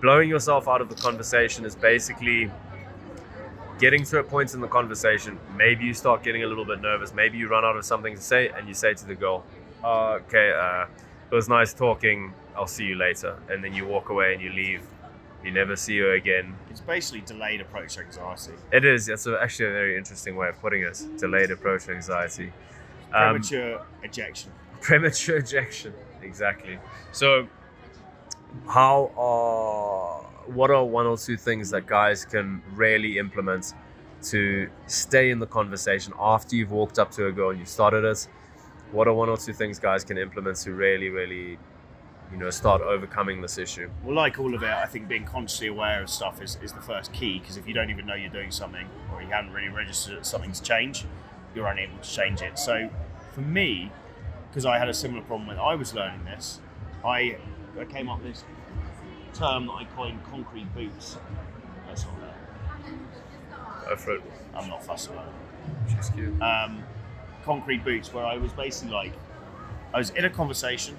blowing 0.00 0.28
yourself 0.28 0.68
out 0.68 0.80
of 0.80 0.88
the 0.88 0.94
conversation 0.94 1.64
is 1.64 1.74
basically 1.74 2.50
getting 3.78 4.04
to 4.04 4.18
a 4.18 4.22
point 4.22 4.54
in 4.54 4.60
the 4.60 4.68
conversation. 4.68 5.38
Maybe 5.56 5.84
you 5.84 5.94
start 5.94 6.22
getting 6.22 6.42
a 6.44 6.46
little 6.46 6.64
bit 6.64 6.80
nervous. 6.80 7.12
Maybe 7.12 7.38
you 7.38 7.48
run 7.48 7.64
out 7.64 7.76
of 7.76 7.84
something 7.84 8.14
to 8.14 8.20
say, 8.22 8.48
and 8.48 8.66
you 8.68 8.74
say 8.74 8.94
to 8.94 9.06
the 9.06 9.14
girl, 9.14 9.44
"Uh, 9.84 10.18
"Okay, 10.26 10.52
uh, 10.52 10.86
it 11.30 11.34
was 11.34 11.48
nice 11.48 11.74
talking. 11.74 12.32
I'll 12.56 12.66
see 12.66 12.84
you 12.84 12.96
later." 12.96 13.36
And 13.50 13.62
then 13.62 13.74
you 13.74 13.86
walk 13.86 14.08
away 14.08 14.32
and 14.32 14.42
you 14.42 14.50
leave. 14.50 14.82
You 15.44 15.52
never 15.52 15.76
see 15.76 15.98
her 15.98 16.12
again. 16.14 16.56
It's 16.70 16.80
basically 16.80 17.20
delayed 17.20 17.60
approach 17.60 17.98
anxiety. 17.98 18.54
It 18.72 18.84
is. 18.84 19.06
That's 19.06 19.26
actually 19.26 19.66
a 19.66 19.72
very 19.72 19.96
interesting 19.96 20.34
way 20.34 20.48
of 20.48 20.60
putting 20.60 20.82
it. 20.82 21.00
Delayed 21.18 21.50
approach 21.50 21.88
anxiety. 21.88 22.52
Um, 23.12 23.40
Premature 23.40 23.82
ejection. 24.02 24.50
premature 24.80 25.36
ejection. 25.36 25.92
Exactly. 26.26 26.78
So, 27.12 27.48
how 28.68 29.12
are 29.16 30.22
what 30.46 30.70
are 30.70 30.84
one 30.84 31.06
or 31.06 31.16
two 31.16 31.36
things 31.36 31.70
that 31.70 31.86
guys 31.86 32.24
can 32.24 32.62
really 32.74 33.18
implement 33.18 33.74
to 34.22 34.68
stay 34.86 35.30
in 35.30 35.38
the 35.38 35.46
conversation 35.46 36.12
after 36.18 36.56
you've 36.56 36.70
walked 36.70 36.98
up 36.98 37.10
to 37.12 37.26
a 37.26 37.32
girl 37.32 37.50
and 37.50 37.58
you've 37.58 37.68
started 37.68 38.04
it? 38.04 38.28
What 38.92 39.08
are 39.08 39.12
one 39.12 39.28
or 39.28 39.36
two 39.36 39.52
things 39.52 39.78
guys 39.78 40.04
can 40.04 40.18
implement 40.18 40.58
to 40.58 40.72
really, 40.72 41.08
really, 41.08 41.58
you 42.30 42.36
know, 42.36 42.50
start 42.50 42.80
overcoming 42.82 43.40
this 43.40 43.58
issue? 43.58 43.90
Well, 44.04 44.14
like 44.14 44.38
all 44.38 44.54
of 44.54 44.62
it, 44.62 44.70
I 44.70 44.86
think 44.86 45.08
being 45.08 45.24
consciously 45.24 45.66
aware 45.66 46.02
of 46.02 46.08
stuff 46.08 46.40
is, 46.40 46.56
is 46.62 46.72
the 46.72 46.80
first 46.80 47.12
key 47.12 47.40
because 47.40 47.56
if 47.56 47.66
you 47.66 47.74
don't 47.74 47.90
even 47.90 48.06
know 48.06 48.14
you're 48.14 48.30
doing 48.30 48.52
something 48.52 48.88
or 49.12 49.22
you 49.22 49.28
haven't 49.28 49.52
really 49.52 49.68
registered 49.68 50.24
something 50.24 50.52
to 50.52 50.62
change, 50.62 51.04
you're 51.54 51.66
unable 51.66 51.98
to 51.98 52.10
change 52.10 52.42
it. 52.42 52.58
So 52.58 52.88
for 53.32 53.40
me, 53.40 53.90
because 54.56 54.64
I 54.64 54.78
had 54.78 54.88
a 54.88 54.94
similar 54.94 55.20
problem 55.22 55.48
when 55.48 55.58
I 55.58 55.74
was 55.74 55.92
learning 55.92 56.24
this, 56.24 56.60
I, 57.04 57.36
I 57.78 57.84
came 57.84 58.08
up 58.08 58.22
with 58.22 58.32
this 58.32 58.44
term 59.34 59.66
that 59.66 59.72
I 59.74 59.84
coined 59.94 60.18
concrete 60.30 60.74
boots. 60.74 61.18
That's 61.86 62.06
not 62.06 62.14
there. 62.22 62.94
Go 63.86 63.96
for 63.96 64.14
it. 64.14 64.22
I'm 64.54 64.66
not 64.70 64.82
fussed 64.82 65.10
about 65.10 65.26
it. 65.26 65.94
She's 65.94 66.08
cute. 66.08 66.40
um, 66.40 66.82
concrete 67.44 67.84
boots 67.84 68.14
where 68.14 68.24
I 68.24 68.38
was 68.38 68.50
basically 68.54 68.94
like, 68.94 69.12
I 69.92 69.98
was 69.98 70.08
in 70.08 70.24
a 70.24 70.30
conversation 70.30 70.96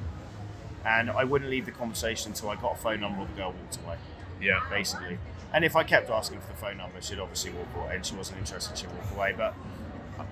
and 0.85 1.09
I 1.09 1.23
wouldn't 1.23 1.49
leave 1.49 1.65
the 1.65 1.71
conversation 1.71 2.33
until 2.33 2.51
I 2.51 2.57
got 2.57 2.73
a 2.75 2.77
phone 2.77 2.99
number 2.99 3.23
or 3.23 3.25
the 3.25 3.33
girl 3.33 3.55
walked 3.59 3.79
away, 3.83 3.97
Yeah. 4.39 4.61
basically. 4.69 5.17
And 5.51 5.65
if 5.65 5.75
I 5.75 5.81
kept 5.83 6.11
asking 6.11 6.41
for 6.41 6.49
the 6.51 6.59
phone 6.59 6.77
number, 6.77 7.01
she'd 7.01 7.17
obviously 7.17 7.53
walk 7.53 7.69
away 7.75 7.95
and 7.95 8.05
she 8.05 8.13
wasn't 8.13 8.37
interested, 8.37 8.77
she'd 8.77 8.91
walk 8.91 9.11
away. 9.15 9.33
But 9.35 9.55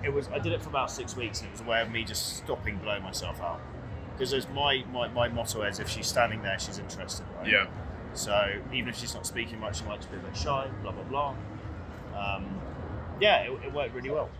it 0.04 0.12
was, 0.12 0.28
I 0.28 0.38
did 0.38 0.52
it 0.52 0.62
for 0.62 0.68
about 0.68 0.90
six 0.90 1.16
weeks 1.16 1.40
and 1.40 1.48
it 1.48 1.52
was 1.52 1.60
a 1.60 1.64
way 1.64 1.80
of 1.82 1.90
me 1.90 2.04
just 2.04 2.36
stopping 2.38 2.76
blowing 2.78 3.02
myself 3.02 3.40
out. 3.40 3.60
Because 4.12 4.32
as 4.32 4.48
my, 4.54 4.84
my, 4.92 5.08
my 5.08 5.28
motto 5.28 5.62
is 5.62 5.78
if 5.78 5.88
she's 5.88 6.06
standing 6.06 6.42
there, 6.42 6.58
she's 6.58 6.78
interested, 6.78 7.26
right? 7.38 7.50
Yeah. 7.50 7.66
So 8.14 8.50
even 8.72 8.88
if 8.88 8.96
she's 8.96 9.14
not 9.14 9.26
speaking 9.26 9.60
much, 9.60 9.78
she 9.80 9.84
might 9.84 9.96
just 9.96 10.10
be 10.10 10.16
a 10.16 10.20
bit 10.20 10.34
shy, 10.34 10.68
blah 10.82 10.92
blah 10.92 11.02
blah. 11.04 11.34
Um, 12.16 12.46
yeah, 13.20 13.42
it, 13.42 13.50
it 13.66 13.72
worked 13.74 13.94
really 13.94 14.08
well, 14.08 14.30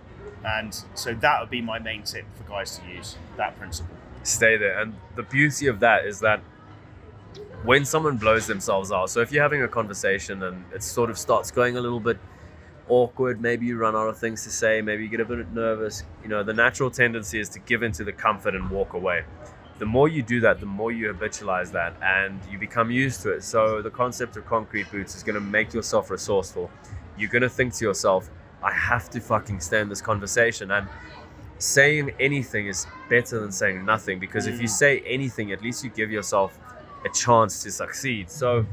and 0.46 0.74
so 0.94 1.12
that 1.12 1.40
would 1.40 1.50
be 1.50 1.60
my 1.60 1.78
main 1.78 2.02
tip 2.02 2.24
for 2.36 2.44
guys 2.48 2.78
to 2.78 2.86
use 2.88 3.16
that 3.36 3.58
principle. 3.58 3.94
stay 4.22 4.56
there. 4.56 4.80
And 4.80 4.94
the 5.14 5.22
beauty 5.22 5.66
of 5.66 5.80
that 5.80 6.06
is 6.06 6.20
that 6.20 6.40
when 7.64 7.84
someone 7.84 8.16
blows 8.16 8.46
themselves 8.46 8.90
out, 8.92 9.10
so 9.10 9.20
if 9.20 9.30
you're 9.30 9.42
having 9.42 9.62
a 9.62 9.68
conversation 9.68 10.42
and 10.42 10.64
it 10.74 10.82
sort 10.82 11.10
of 11.10 11.18
starts 11.18 11.50
going 11.50 11.76
a 11.76 11.80
little 11.80 12.00
bit 12.00 12.18
awkward, 12.88 13.40
maybe 13.40 13.66
you 13.66 13.76
run 13.78 13.94
out 13.96 14.08
of 14.08 14.18
things 14.18 14.44
to 14.44 14.50
say, 14.50 14.80
maybe 14.80 15.02
you 15.02 15.08
get 15.08 15.20
a 15.20 15.24
bit 15.24 15.52
nervous, 15.52 16.04
you 16.22 16.28
know, 16.28 16.42
the 16.42 16.54
natural 16.54 16.90
tendency 16.90 17.40
is 17.40 17.48
to 17.50 17.58
give 17.60 17.82
into 17.82 18.04
the 18.04 18.12
comfort 18.12 18.54
and 18.54 18.70
walk 18.70 18.92
away. 18.94 19.24
The 19.78 19.86
more 19.86 20.08
you 20.08 20.22
do 20.22 20.40
that, 20.40 20.60
the 20.60 20.66
more 20.66 20.90
you 20.90 21.12
habitualize 21.12 21.72
that 21.72 21.94
and 22.02 22.40
you 22.50 22.58
become 22.58 22.90
used 22.90 23.20
to 23.22 23.32
it. 23.32 23.44
So 23.44 23.82
the 23.82 23.90
concept 23.90 24.36
of 24.36 24.46
concrete 24.46 24.90
boots 24.90 25.14
is 25.14 25.22
going 25.22 25.34
to 25.34 25.40
make 25.40 25.74
yourself 25.74 26.10
resourceful. 26.10 26.70
You're 27.18 27.30
going 27.30 27.42
to 27.42 27.48
think 27.50 27.74
to 27.74 27.84
yourself, 27.84 28.30
I 28.62 28.72
have 28.72 29.10
to 29.10 29.20
fucking 29.20 29.60
stay 29.60 29.80
in 29.80 29.88
this 29.88 30.00
conversation. 30.00 30.70
And 30.70 30.88
saying 31.58 32.12
anything 32.20 32.66
is 32.66 32.86
better 33.08 33.40
than 33.40 33.50
saying 33.52 33.84
nothing 33.84 34.18
because 34.18 34.46
if 34.46 34.60
you 34.60 34.68
Mm. 34.68 34.78
say 34.78 35.00
anything, 35.06 35.52
at 35.52 35.62
least 35.62 35.84
you 35.84 35.90
give 35.90 36.10
yourself 36.10 36.58
a 37.04 37.08
chance 37.08 37.62
to 37.62 37.70
succeed. 37.70 38.30
So 38.30 38.66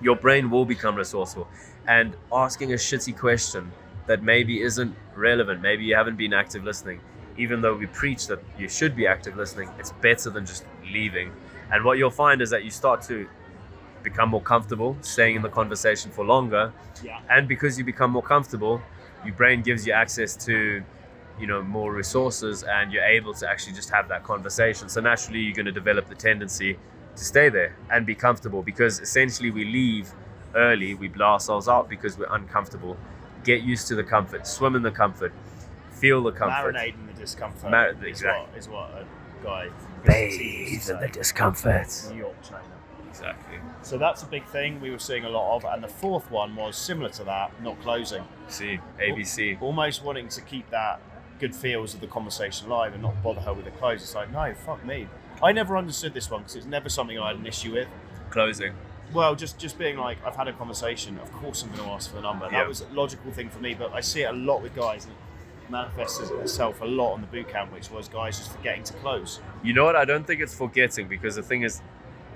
your 0.00 0.16
brain 0.16 0.50
will 0.50 0.64
become 0.64 0.94
resourceful. 0.96 1.48
And 1.86 2.16
asking 2.32 2.72
a 2.72 2.76
shitty 2.76 3.18
question 3.18 3.70
that 4.06 4.22
maybe 4.22 4.62
isn't 4.62 4.94
relevant, 5.14 5.60
maybe 5.62 5.84
you 5.84 5.94
haven't 5.94 6.16
been 6.16 6.32
active 6.32 6.64
listening, 6.64 7.00
even 7.36 7.60
though 7.60 7.74
we 7.74 7.86
preach 7.86 8.26
that 8.26 8.40
you 8.58 8.68
should 8.68 8.94
be 8.96 9.06
active 9.06 9.36
listening, 9.36 9.70
it's 9.78 9.92
better 9.92 10.30
than 10.30 10.46
just 10.46 10.64
leaving. 10.84 11.32
And 11.72 11.84
what 11.84 11.98
you'll 11.98 12.10
find 12.10 12.42
is 12.42 12.50
that 12.50 12.64
you 12.64 12.70
start 12.70 13.02
to 13.02 13.28
become 14.02 14.30
more 14.30 14.42
comfortable 14.42 14.96
staying 15.00 15.36
in 15.36 15.42
the 15.42 15.48
conversation 15.48 16.10
for 16.10 16.24
longer. 16.24 16.72
Yeah, 17.04 17.20
and 17.30 17.46
because 17.46 17.78
you 17.78 17.84
become 17.84 18.10
more 18.10 18.22
comfortable 18.22 18.82
your 19.24 19.34
brain 19.34 19.62
gives 19.62 19.86
you 19.86 19.92
access 19.92 20.36
to 20.46 20.82
you 21.38 21.46
know 21.46 21.62
more 21.62 21.92
resources 21.92 22.62
and 22.62 22.92
you're 22.92 23.04
able 23.04 23.32
to 23.34 23.48
actually 23.48 23.72
just 23.72 23.90
have 23.90 24.08
that 24.08 24.22
conversation. 24.22 24.88
So 24.88 25.00
naturally 25.00 25.40
you're 25.40 25.54
going 25.54 25.66
to 25.66 25.72
develop 25.72 26.08
the 26.08 26.14
tendency 26.14 26.78
to 27.16 27.24
stay 27.24 27.48
there 27.48 27.76
and 27.90 28.06
be 28.06 28.14
comfortable 28.14 28.62
because 28.62 29.00
essentially 29.00 29.50
we 29.50 29.64
leave 29.64 30.12
early 30.54 30.94
we 30.94 31.08
blow 31.08 31.26
ourselves 31.26 31.68
out 31.68 31.88
because 31.88 32.18
we're 32.18 32.32
uncomfortable 32.34 32.96
get 33.44 33.62
used 33.62 33.88
to 33.88 33.94
the 33.94 34.04
comfort 34.04 34.46
swim 34.46 34.76
in 34.76 34.82
the 34.82 34.90
comfort 34.90 35.32
feel 35.90 36.22
the 36.22 36.32
comfort 36.32 36.74
marinate 36.74 36.94
in 36.94 37.06
the 37.06 37.12
discomfort 37.12 37.70
Mar- 37.70 37.90
is, 37.90 38.02
exactly. 38.02 38.46
what, 38.46 38.58
is 38.58 38.68
what 38.68 38.90
a 38.90 39.06
guy 39.44 39.68
bathe 40.04 40.88
in 40.90 41.00
the 41.00 41.08
discomfort 41.08 41.88
New 42.10 42.18
York 42.18 42.42
trainer. 42.46 42.64
exactly 43.08 43.58
So 43.82 43.98
that's 43.98 44.22
a 44.22 44.26
big 44.26 44.44
thing 44.46 44.80
we 44.80 44.90
were 44.90 44.98
seeing 44.98 45.24
a 45.24 45.28
lot 45.28 45.56
of, 45.56 45.64
and 45.64 45.82
the 45.82 45.88
fourth 45.88 46.30
one 46.30 46.54
was 46.56 46.76
similar 46.76 47.10
to 47.10 47.24
that, 47.24 47.60
not 47.62 47.80
closing. 47.82 48.24
see 48.48 48.78
abc 49.00 49.60
almost 49.60 50.04
wanting 50.04 50.28
to 50.28 50.40
keep 50.40 50.68
that 50.70 51.00
good 51.42 51.54
feels 51.56 51.92
of 51.92 52.00
the 52.00 52.06
conversation 52.06 52.68
live 52.68 52.92
and 52.94 53.02
not 53.02 53.20
bother 53.20 53.40
her 53.40 53.52
with 53.52 53.64
the 53.64 53.70
close. 53.72 54.00
It's 54.00 54.14
like, 54.14 54.30
no, 54.32 54.54
fuck 54.54 54.84
me. 54.86 55.08
I 55.42 55.50
never 55.50 55.76
understood 55.76 56.14
this 56.14 56.30
one 56.30 56.42
because 56.42 56.54
it's 56.54 56.66
never 56.66 56.88
something 56.88 57.18
I 57.18 57.28
had 57.28 57.36
an 57.36 57.46
issue 57.46 57.72
with. 57.72 57.88
closing. 58.30 58.74
Well, 59.12 59.34
just 59.34 59.58
just 59.58 59.78
being 59.78 59.96
like, 59.98 60.18
I've 60.24 60.36
had 60.36 60.48
a 60.48 60.52
conversation. 60.52 61.18
Of 61.18 61.32
course, 61.32 61.62
I'm 61.62 61.70
going 61.70 61.84
to 61.84 61.90
ask 61.94 62.10
for 62.10 62.16
the 62.16 62.22
number. 62.22 62.46
That 62.46 62.52
Yeah. 62.52 62.68
was 62.68 62.80
a 62.80 62.86
logical 62.92 63.30
thing 63.32 63.48
for 63.50 63.58
me, 63.60 63.74
but 63.74 63.92
I 63.92 64.00
see 64.00 64.22
it 64.22 64.30
a 64.30 64.32
lot 64.32 64.62
with 64.62 64.74
guys. 64.74 65.04
And 65.04 65.14
it 65.14 65.70
manifests 65.70 66.18
itself 66.20 66.80
a 66.80 66.84
lot 66.84 67.12
on 67.14 67.20
the 67.20 67.26
boot 67.26 67.48
camp, 67.48 67.72
which 67.72 67.90
was 67.90 68.08
guys 68.08 68.38
just 68.38 68.52
forgetting 68.56 68.84
to 68.84 68.92
close, 68.94 69.40
You 69.62 69.72
know 69.74 69.84
what? 69.84 69.96
I 69.96 70.04
don't 70.04 70.26
think 70.26 70.40
it's 70.40 70.54
forgetting 70.54 71.08
because 71.08 71.36
the 71.36 71.42
thing 71.42 71.62
is, 71.62 71.80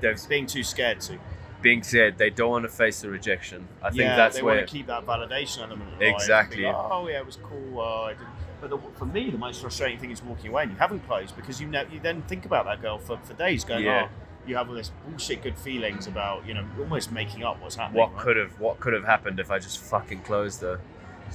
they've 0.00 0.20
being 0.28 0.46
too 0.46 0.62
scared 0.62 1.00
to. 1.02 1.18
being 1.62 1.82
said 1.82 2.18
they 2.18 2.30
don't 2.30 2.50
want 2.50 2.64
to 2.64 2.68
face 2.70 3.00
the 3.00 3.08
rejection. 3.10 3.66
I 3.82 3.88
think 3.88 4.00
yeah, 4.02 4.16
that's 4.16 4.36
they 4.36 4.42
where 4.42 4.56
want 4.56 4.68
to 4.68 4.72
keep 4.72 4.86
that 4.86 5.04
validation 5.06 5.62
element 5.62 5.88
alive. 5.98 6.02
Exactly. 6.14 6.62
like, 6.64 6.74
oh 6.76 7.08
yeah, 7.08 7.18
it 7.18 7.26
was 7.26 7.36
cool. 7.42 7.80
Uh, 7.80 8.02
I 8.02 8.12
didn't. 8.12 8.28
But 8.60 8.70
the, 8.70 8.78
for 8.98 9.04
me, 9.04 9.30
the 9.30 9.36
most 9.38 9.60
frustrating 9.60 9.98
thing 9.98 10.10
is 10.10 10.22
walking 10.22 10.50
away 10.50 10.62
and 10.62 10.72
you 10.72 10.78
haven't 10.78 11.06
closed 11.06 11.34
because 11.36 11.60
you 11.60 11.66
know 11.66 11.84
you 11.92 12.00
then 12.00 12.22
think 12.22 12.46
about 12.46 12.64
that 12.66 12.80
girl 12.80 12.98
for, 12.98 13.18
for 13.18 13.34
days, 13.34 13.64
going, 13.64 13.84
Yeah. 13.84 14.08
oh, 14.08 14.25
you 14.46 14.56
have 14.56 14.68
all 14.68 14.74
this 14.74 14.90
bullshit 15.06 15.42
good 15.42 15.58
feelings 15.58 16.06
about 16.06 16.46
you 16.46 16.54
know 16.54 16.64
almost 16.78 17.12
making 17.12 17.42
up 17.44 17.60
what's 17.60 17.76
happening. 17.76 18.00
what 18.00 18.14
right? 18.14 18.22
could 18.22 18.36
have 18.36 18.60
what 18.60 18.80
could 18.80 18.92
have 18.92 19.04
happened 19.04 19.40
if 19.40 19.50
I 19.50 19.58
just 19.58 19.78
fucking 19.78 20.22
closed 20.22 20.62
her. 20.62 20.80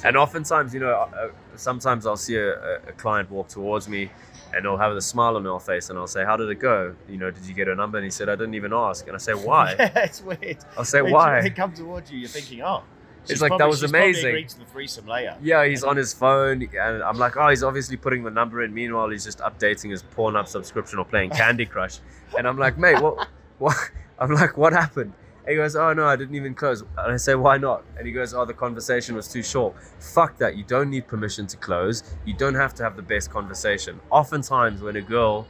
And 0.06 0.16
oftentimes, 0.16 0.74
you 0.74 0.80
know, 0.80 0.92
uh, 0.94 1.30
sometimes 1.58 2.06
I'll 2.06 2.16
see 2.16 2.38
a, 2.38 2.78
a 2.78 2.92
client 2.94 3.30
walk 3.30 3.50
towards 3.50 3.90
me, 3.90 4.10
and 4.54 4.64
they'll 4.64 4.78
have 4.78 4.94
a 4.94 5.02
smile 5.02 5.36
on 5.36 5.44
their 5.44 5.60
face, 5.60 5.90
and 5.90 6.00
I'll 6.00 6.08
say, 6.08 6.24
"How 6.24 6.38
did 6.38 6.50
it 6.50 6.60
go? 6.60 6.96
You 7.10 7.18
know, 7.18 7.30
did 7.30 7.46
you 7.46 7.54
get 7.54 7.68
her 7.68 7.76
number?" 7.76 7.98
And 7.98 8.06
he 8.06 8.12
said, 8.12 8.30
"I 8.30 8.36
didn't 8.36 8.54
even 8.54 8.72
ask." 8.74 9.06
And 9.08 9.16
I 9.16 9.20
say, 9.20 9.34
"Why?" 9.34 9.76
yeah, 9.80 9.92
it's 10.00 10.22
weird. 10.22 10.58
I'll 10.78 10.86
say, 10.86 11.02
When 11.02 11.12
"Why?" 11.12 11.42
They 11.42 11.50
come 11.50 11.74
towards 11.74 12.12
you, 12.12 12.20
you're 12.20 12.30
thinking, 12.30 12.62
oh. 12.62 12.84
It's 13.24 13.32
she's 13.32 13.42
like, 13.42 13.58
that 13.58 13.68
was 13.68 13.84
amazing. 13.84 14.48
to 14.48 14.60
the 14.60 14.66
threesome 14.66 15.08
later. 15.08 15.38
Yeah, 15.42 15.66
he's 15.66 15.84
on 15.84 15.96
his 15.96 16.14
phone, 16.14 16.64
and 16.64 17.04
I'm 17.04 17.18
like, 17.18 17.38
oh, 17.38 17.50
he's 17.50 17.64
obviously 17.64 17.98
putting 17.98 18.24
the 18.24 18.32
number 18.32 18.64
in. 18.64 18.74
Meanwhile, 18.74 19.10
he's 19.10 19.24
just 19.24 19.40
updating 19.40 19.92
his 19.92 20.02
porn 20.02 20.34
Pornhub 20.34 20.48
subscription 20.48 20.98
or 21.00 21.06
playing 21.06 21.30
Candy 21.32 21.66
Crush. 21.66 22.00
And 22.38 22.48
I'm 22.48 22.58
like, 22.58 22.78
mate, 22.78 23.02
what? 23.02 23.28
What? 23.60 23.78
I'm 24.18 24.32
like, 24.34 24.58
what 24.58 24.74
happened? 24.74 25.14
And 25.46 25.50
he 25.50 25.56
goes, 25.56 25.76
oh 25.76 25.94
no, 25.94 26.06
I 26.06 26.16
didn't 26.16 26.34
even 26.36 26.54
close. 26.56 26.82
And 26.82 27.14
I 27.14 27.18
say, 27.18 27.36
why 27.36 27.58
not? 27.58 27.84
And 27.98 28.06
he 28.08 28.14
goes, 28.14 28.34
oh, 28.34 28.46
the 28.46 28.54
conversation 28.54 29.16
was 29.16 29.28
too 29.28 29.42
short. 29.44 29.76
Fuck 30.00 30.38
that. 30.38 30.56
You 30.56 30.64
don't 30.64 30.90
need 30.90 31.08
permission 31.08 31.48
to 31.48 31.58
close. 31.58 32.04
You 32.26 32.34
don't 32.36 32.56
have 32.56 32.74
to 32.76 32.84
have 32.84 32.96
the 32.96 33.02
best 33.02 33.30
conversation. 33.32 34.00
Oftentimes, 34.12 34.82
when 34.82 34.96
a 34.96 35.02
girl 35.02 35.48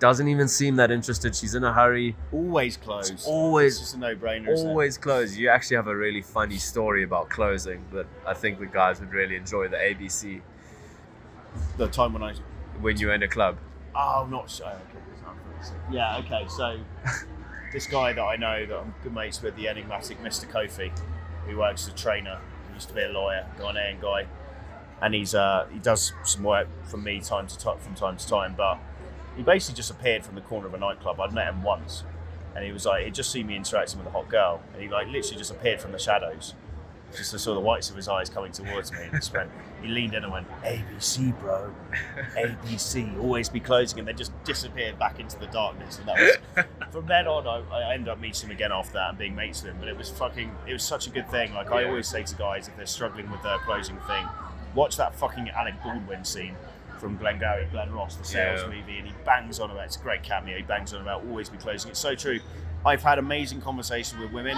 doesn't 0.00 0.28
even 0.28 0.48
seem 0.48 0.76
that 0.76 0.90
interested, 0.90 1.34
she's 1.36 1.54
in 1.54 1.64
a 1.64 1.72
hurry, 1.72 2.16
Always 2.32 2.76
close. 2.76 3.10
It's 3.10 3.26
always- 3.26 3.74
It's 3.74 3.80
just 3.80 3.94
a 3.94 3.98
no-brainer. 3.98 4.48
always 4.56 4.98
close. 4.98 5.36
You 5.36 5.48
actually 5.48 5.76
have 5.76 5.86
a 5.86 5.96
really 5.96 6.20
funny 6.22 6.58
story 6.58 7.02
about 7.04 7.28
closing 7.30 7.84
that 7.92 8.06
I 8.26 8.34
think 8.34 8.58
the 8.58 8.66
guys 8.66 9.00
would 9.00 9.12
really 9.12 9.36
enjoy. 9.36 9.68
The 9.68 9.76
ABC 9.76 10.42
The 11.78 11.88
time 11.88 12.12
when 12.12 12.22
I 12.22 12.34
when 12.80 12.96
you're 12.98 13.14
in 13.14 13.22
a 13.22 13.28
club. 13.28 13.56
Oh, 13.94 14.26
not 14.28 14.50
so. 14.50 14.64
Okay, 14.66 14.76
it's 15.12 15.22
not 15.22 15.36
sick. 15.64 15.76
yeah, 15.90 16.18
okay. 16.18 16.44
So 16.48 16.78
this 17.72 17.86
guy 17.86 18.12
that 18.12 18.22
I 18.22 18.36
know 18.36 18.66
that 18.66 18.76
I'm 18.76 18.94
good 19.04 19.14
mates 19.14 19.40
with, 19.40 19.54
the 19.56 19.68
enigmatic 19.68 20.20
Mr. 20.20 20.50
Kofi, 20.50 20.90
who 21.46 21.56
works 21.58 21.86
as 21.86 21.92
a 21.94 21.96
trainer, 21.96 22.40
he 22.68 22.74
used 22.74 22.88
to 22.88 22.94
be 22.94 23.02
a 23.02 23.08
lawyer, 23.08 23.46
Ghanaian 23.58 24.00
guy, 24.00 24.26
and 25.00 25.14
he's 25.14 25.34
uh, 25.36 25.66
he 25.72 25.78
does 25.78 26.12
some 26.24 26.42
work 26.42 26.66
for 26.84 26.96
me 26.96 27.20
time 27.20 27.46
to 27.46 27.56
time 27.56 27.78
from 27.78 27.94
time 27.94 28.16
to 28.16 28.28
time. 28.28 28.54
But 28.56 28.78
he 29.36 29.42
basically 29.42 29.76
just 29.76 29.90
appeared 29.90 30.24
from 30.24 30.34
the 30.34 30.40
corner 30.40 30.66
of 30.66 30.74
a 30.74 30.78
nightclub. 30.78 31.20
I'd 31.20 31.32
met 31.32 31.48
him 31.48 31.62
once, 31.62 32.04
and 32.54 32.64
he 32.64 32.72
was 32.72 32.86
like 32.86 33.04
he'd 33.04 33.14
just 33.14 33.30
seen 33.30 33.46
me 33.46 33.56
interacting 33.56 33.98
with 33.98 34.08
a 34.08 34.10
hot 34.10 34.28
girl, 34.28 34.62
and 34.72 34.82
he 34.82 34.88
like 34.88 35.06
literally 35.06 35.36
just 35.36 35.50
appeared 35.50 35.80
from 35.80 35.92
the 35.92 35.98
shadows. 35.98 36.54
Just 37.16 37.32
I 37.32 37.36
saw 37.36 37.54
the 37.54 37.60
whites 37.60 37.90
of 37.90 37.96
his 37.96 38.08
eyes 38.08 38.28
coming 38.28 38.50
towards 38.50 38.90
me, 38.90 38.98
and 39.02 39.12
just 39.12 39.32
went. 39.32 39.50
He 39.80 39.88
leaned 39.88 40.14
in 40.14 40.24
and 40.24 40.32
went, 40.32 40.48
"ABC, 40.62 41.38
bro." 41.38 41.72
ABC, 42.36 43.22
always 43.22 43.48
be 43.48 43.60
closing, 43.60 44.00
and 44.00 44.08
then 44.08 44.16
just 44.16 44.32
disappeared 44.44 44.98
back 44.98 45.20
into 45.20 45.38
the 45.38 45.46
darkness. 45.46 45.98
And 45.98 46.08
that 46.08 46.16
was 46.56 46.64
from 46.92 47.06
then 47.06 47.28
on. 47.28 47.46
I, 47.46 47.90
I 47.90 47.94
ended 47.94 48.08
up 48.08 48.18
meeting 48.18 48.48
him 48.48 48.56
again 48.56 48.72
after 48.72 48.94
that 48.94 49.10
and 49.10 49.18
being 49.18 49.36
mates 49.36 49.62
with 49.62 49.72
him. 49.72 49.76
But 49.78 49.88
it 49.88 49.96
was 49.96 50.10
fucking, 50.10 50.50
it 50.66 50.72
was 50.72 50.82
such 50.82 51.06
a 51.06 51.10
good 51.10 51.30
thing. 51.30 51.54
Like 51.54 51.70
I 51.70 51.84
always 51.84 52.08
say 52.08 52.24
to 52.24 52.34
guys, 52.34 52.66
if 52.66 52.76
they're 52.76 52.86
struggling 52.86 53.30
with 53.30 53.42
their 53.42 53.58
closing 53.58 53.98
thing, 54.08 54.26
watch 54.74 54.96
that 54.96 55.14
fucking 55.14 55.50
Alec 55.50 55.74
Baldwin 55.84 56.24
scene 56.24 56.56
from 57.04 57.18
Glengarry 57.18 57.66
Glen 57.70 57.92
Ross, 57.92 58.16
the 58.16 58.24
sales 58.24 58.62
Yeah. 58.62 58.68
movie, 58.68 58.96
and 58.98 59.06
he 59.06 59.12
bangs 59.26 59.60
on 59.60 59.70
about. 59.70 59.84
It's 59.84 59.96
a 59.96 60.00
great 60.00 60.22
cameo. 60.22 60.56
He 60.56 60.62
bangs 60.62 60.94
on 60.94 61.02
about 61.02 61.22
always 61.28 61.50
be 61.50 61.58
closing. 61.58 61.90
It's 61.90 62.00
so 62.00 62.14
true. 62.14 62.40
I've 62.86 63.02
had 63.02 63.18
amazing 63.18 63.60
conversations 63.60 64.18
with 64.18 64.32
women, 64.32 64.56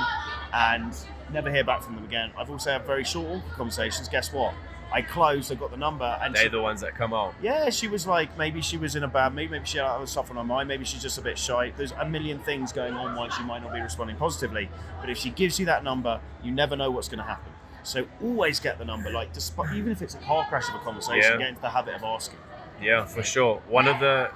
and 0.52 0.94
never 1.32 1.50
hear 1.50 1.64
back 1.64 1.82
from 1.82 1.96
them 1.96 2.04
again. 2.04 2.30
I've 2.38 2.48
also 2.48 2.70
had 2.70 2.86
very 2.86 3.02
short 3.02 3.42
conversations. 3.56 4.08
Guess 4.08 4.32
what? 4.32 4.54
I 4.92 5.02
closed. 5.02 5.50
I 5.50 5.56
got 5.56 5.72
the 5.72 5.76
number, 5.76 6.04
and 6.22 6.36
They're 6.36 6.44
she- 6.44 6.48
the 6.48 6.62
ones 6.62 6.80
that 6.82 6.94
come 6.94 7.12
out. 7.12 7.34
yeah, 7.42 7.68
she 7.70 7.88
was 7.88 8.06
like, 8.06 8.38
maybe 8.38 8.60
she 8.62 8.76
was 8.78 8.94
in 8.94 9.02
a 9.02 9.08
bad 9.08 9.34
mood, 9.34 9.50
maybe 9.50 9.64
she 9.66 9.78
had 9.78 9.88
other 9.88 10.06
stuff 10.06 10.30
on 10.30 10.36
her 10.36 10.44
mind, 10.44 10.68
maybe 10.68 10.84
she's 10.84 11.02
just 11.02 11.18
a 11.18 11.20
bit 11.22 11.36
shy. 11.36 11.72
There's 11.76 11.90
a 11.90 12.04
million 12.04 12.38
things 12.38 12.72
going 12.72 12.94
on 12.94 13.16
why 13.16 13.28
she 13.30 13.42
might 13.42 13.64
not 13.64 13.72
be 13.74 13.80
responding 13.80 14.14
positively. 14.16 14.70
But 15.00 15.10
if 15.10 15.18
she 15.18 15.30
gives 15.30 15.58
you 15.58 15.66
that 15.66 15.82
number, 15.82 16.20
you 16.44 16.52
never 16.52 16.76
know 16.76 16.92
what's 16.92 17.08
going 17.08 17.18
to 17.18 17.24
happen. 17.24 17.52
So 17.86 18.04
always 18.20 18.58
get 18.58 18.78
the 18.78 18.84
number, 18.84 19.10
like, 19.10 19.32
despite, 19.32 19.74
even 19.76 19.92
if 19.92 20.02
it's 20.02 20.14
a 20.14 20.18
car 20.18 20.44
crash 20.48 20.68
of 20.68 20.74
a 20.74 20.78
conversation, 20.80 21.32
Yeah. 21.32 21.38
get 21.38 21.48
into 21.50 21.60
the 21.60 21.70
habit 21.70 21.94
of 21.94 22.02
asking. 22.02 22.38
Yeah, 22.82 23.04
for 23.04 23.22
sure. 23.22 23.62
One 23.68 23.86
of 23.86 24.00
the 24.00 24.30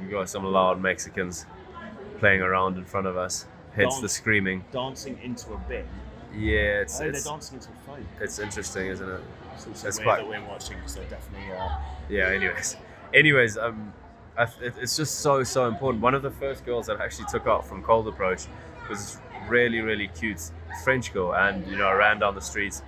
we 0.00 0.08
got 0.08 0.28
some 0.28 0.44
loud 0.44 0.80
Mexicans 0.80 1.46
playing 2.18 2.40
around 2.42 2.76
in 2.76 2.84
front 2.84 3.06
of 3.06 3.16
us. 3.16 3.46
Hence 3.76 4.00
the 4.00 4.08
screaming. 4.08 4.64
Dancing 4.72 5.18
into 5.22 5.52
a 5.54 5.58
bin. 5.68 5.86
Yeah, 6.34 6.80
it's 6.80 7.00
oh, 7.00 7.04
it's 7.04 7.22
they're 7.24 7.32
dancing 7.32 7.58
into 7.58 7.68
a 7.70 7.86
phone. 7.86 8.06
it's 8.20 8.38
interesting, 8.38 8.86
isn't 8.88 9.08
it? 9.08 9.20
It's 9.54 9.66
also 9.66 9.84
weird 9.86 10.02
quite- 10.02 10.16
that 10.18 10.28
we're 10.28 10.48
watching 10.48 10.76
because 10.78 10.94
they're 10.96 11.04
definitely. 11.04 11.52
Uh, 11.56 11.68
Yeah. 12.08 12.28
Anyways, 12.30 12.76
anyways, 13.14 13.56
um, 13.58 13.92
I, 14.36 14.42
it, 14.60 14.74
it's 14.80 14.96
just 14.96 15.20
so 15.20 15.44
so 15.44 15.68
important. 15.68 16.02
One 16.02 16.14
of 16.14 16.22
the 16.22 16.30
first 16.32 16.64
girls 16.66 16.86
that 16.88 17.00
I 17.00 17.04
actually 17.04 17.26
took 17.30 17.46
out 17.46 17.64
from 17.66 17.82
Cold 17.82 18.08
Approach 18.08 18.46
was 18.90 19.18
really 19.48 19.80
really 19.80 20.08
cute 20.08 20.50
French 20.84 21.12
girl, 21.12 21.34
and 21.34 21.66
you 21.66 21.76
know 21.76 21.86
I 21.86 21.94
ran 21.94 22.18
down 22.18 22.34
the 22.34 22.40
streets. 22.40 22.82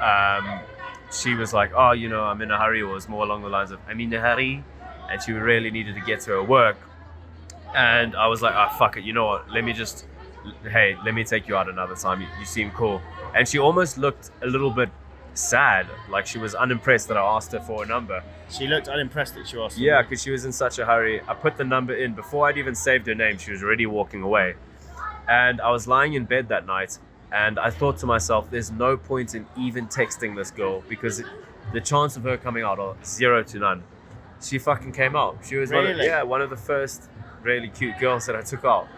Um, 0.00 0.60
she 1.12 1.34
was 1.34 1.52
like, 1.52 1.72
"Oh, 1.74 1.92
you 1.92 2.08
know, 2.08 2.22
I'm 2.22 2.40
in 2.42 2.50
a 2.50 2.58
hurry," 2.58 2.82
or 2.82 2.90
it 2.90 2.94
was 2.94 3.08
more 3.08 3.24
along 3.24 3.42
the 3.42 3.48
lines 3.48 3.70
of, 3.70 3.78
"I'm 3.88 4.00
in 4.00 4.12
a 4.14 4.20
hurry," 4.20 4.64
and 5.10 5.22
she 5.22 5.32
really 5.32 5.70
needed 5.70 5.94
to 5.94 6.00
get 6.00 6.20
to 6.22 6.32
her 6.32 6.42
work. 6.42 6.76
And 7.74 8.14
I 8.16 8.26
was 8.26 8.42
like, 8.42 8.54
"Ah, 8.54 8.68
fuck 8.78 8.96
it. 8.96 9.04
You 9.04 9.12
know 9.12 9.26
what? 9.26 9.50
Let 9.50 9.64
me 9.64 9.72
just, 9.72 10.06
hey, 10.70 10.96
let 11.04 11.14
me 11.14 11.24
take 11.24 11.48
you 11.48 11.56
out 11.56 11.68
another 11.68 11.94
time. 11.94 12.20
You, 12.20 12.26
you 12.38 12.44
seem 12.44 12.70
cool." 12.72 13.00
And 13.34 13.48
she 13.48 13.58
almost 13.58 13.98
looked 13.98 14.30
a 14.42 14.46
little 14.46 14.70
bit 14.70 14.90
sad, 15.34 15.86
like 16.08 16.26
she 16.26 16.38
was 16.38 16.54
unimpressed 16.54 17.08
that 17.08 17.16
I 17.16 17.22
asked 17.36 17.52
her 17.52 17.60
for 17.60 17.82
a 17.82 17.86
number. 17.86 18.22
she 18.48 18.66
looked 18.68 18.88
unimpressed 18.88 19.34
that 19.34 19.48
she 19.48 19.58
asked. 19.58 19.78
Yeah, 19.78 20.02
because 20.02 20.22
she 20.22 20.30
was 20.30 20.44
in 20.44 20.52
such 20.52 20.78
a 20.78 20.86
hurry. 20.86 21.20
I 21.26 21.34
put 21.34 21.56
the 21.56 21.64
number 21.64 21.94
in 21.94 22.14
before 22.14 22.46
I'd 22.48 22.58
even 22.58 22.74
saved 22.74 23.06
her 23.08 23.14
name. 23.14 23.38
She 23.38 23.50
was 23.50 23.62
already 23.62 23.86
walking 23.86 24.22
away, 24.22 24.54
and 25.28 25.60
I 25.60 25.70
was 25.70 25.86
lying 25.86 26.14
in 26.14 26.24
bed 26.24 26.48
that 26.48 26.66
night, 26.66 26.98
and 27.32 27.58
I 27.58 27.70
thought 27.70 27.98
to 27.98 28.06
myself, 28.06 28.50
"There's 28.50 28.70
no 28.70 28.96
point 28.96 29.34
in 29.34 29.46
even 29.56 29.86
texting 29.86 30.36
this 30.36 30.50
girl 30.50 30.82
because 30.88 31.20
it, 31.20 31.26
the 31.72 31.80
chance 31.80 32.16
of 32.16 32.22
her 32.24 32.36
coming 32.36 32.62
out 32.62 32.78
are 32.78 32.96
zero 33.04 33.42
to 33.44 33.58
none." 33.58 33.82
She 34.42 34.58
fucking 34.58 34.92
came 34.92 35.16
out. 35.16 35.38
She 35.46 35.56
was 35.56 35.70
one 35.70 35.86
of, 35.86 35.96
yeah 35.98 36.22
one 36.22 36.42
of 36.42 36.50
the 36.50 36.56
first 36.56 37.08
really 37.42 37.68
cute 37.68 37.98
girls 37.98 38.26
that 38.26 38.36
I 38.36 38.42
took 38.42 38.64
out 38.64 38.88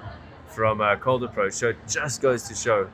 from 0.48 0.80
uh, 0.80 0.96
Cold 0.96 1.22
Approach. 1.22 1.52
So 1.54 1.68
it 1.68 1.76
just 1.88 2.22
goes 2.22 2.44
to 2.44 2.54
show, 2.54 2.88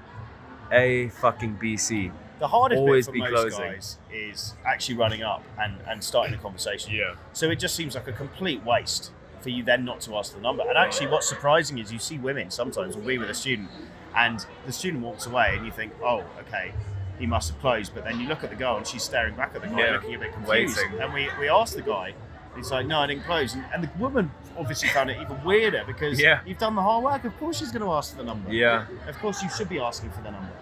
a 0.73 1.09
fucking 1.09 1.59
BC. 1.63 2.11
The 2.39 2.49
hardest 2.49 2.81
Always 2.81 3.07
bit 3.07 3.15
be 3.15 3.21
for 3.21 3.31
most 3.31 3.57
closing. 3.57 3.73
guys 3.73 3.99
is 4.11 4.55
actually 4.67 4.97
running 4.97 5.23
up 5.23 5.45
and, 5.61 5.77
and 5.87 6.03
starting 6.03 6.35
a 6.35 6.39
conversation. 6.39 6.93
Yeah. 6.93 7.15
So 7.33 7.51
it 7.51 7.57
just 7.61 7.77
seems 7.77 7.95
like 7.95 8.09
a 8.09 8.13
complete 8.13 8.65
waste 8.65 9.13
for 9.43 9.51
you 9.51 9.63
then 9.63 9.85
not 9.85 10.01
to 10.03 10.17
ask 10.17 10.35
the 10.35 10.41
number. 10.41 10.63
And 10.67 10.79
actually, 10.79 11.09
what's 11.09 11.29
surprising 11.29 11.79
is 11.79 11.93
you 11.93 11.99
see 11.99 12.19
women 12.19 12.51
sometimes 12.51 12.97
will 12.97 13.03
be 13.05 13.19
with 13.19 13.31
a 13.31 13.35
student, 13.35 13.69
and 14.17 14.45
the 14.67 14.73
student 14.73 15.03
walks 15.03 15.27
away, 15.27 15.55
and 15.57 15.67
you 15.67 15.73
think, 15.73 15.93
oh, 16.03 16.25
okay, 16.47 16.73
he 17.19 17.27
must 17.27 17.51
have 17.51 17.61
closed. 17.61 17.95
But 17.95 18.05
then 18.05 18.21
you 18.21 18.29
look 18.29 18.45
at 18.45 18.51
the 18.51 18.57
girl, 18.57 18.77
and 18.77 18.87
she's 18.87 19.03
staring 19.03 19.35
back 19.35 19.55
at 19.55 19.63
the 19.63 19.69
guy, 19.69 19.79
Yeah. 19.81 19.93
looking 19.93 20.15
a 20.15 20.19
bit 20.19 20.33
confused. 20.33 20.77
Waiting. 20.79 21.01
And 21.01 21.13
we, 21.13 21.29
we 21.41 21.49
asked 21.49 21.75
the 21.77 21.83
guy, 21.83 22.15
he's 22.57 22.71
like, 22.71 22.87
no, 22.87 23.01
I 23.01 23.07
didn't 23.09 23.25
close. 23.25 23.55
And, 23.55 23.65
and 23.75 23.83
the 23.83 23.91
woman 23.99 24.31
obviously 24.59 24.89
found 24.91 25.11
it 25.11 25.19
even 25.21 25.43
weirder 25.45 25.85
because 25.87 26.21
Yeah. 26.21 26.41
you've 26.47 26.59
done 26.59 26.75
the 26.77 26.83
hard 26.83 27.03
work. 27.05 27.25
Of 27.25 27.37
course, 27.39 27.59
she's 27.59 27.73
going 27.73 27.83
to 27.83 27.91
ask 27.93 28.13
for 28.13 28.19
the 28.19 28.25
number. 28.25 28.53
Yeah, 28.53 28.87
Of 29.09 29.19
course, 29.19 29.43
you 29.43 29.49
should 29.51 29.69
be 29.69 29.79
asking 29.81 30.11
for 30.11 30.23
the 30.23 30.31
number. 30.31 30.53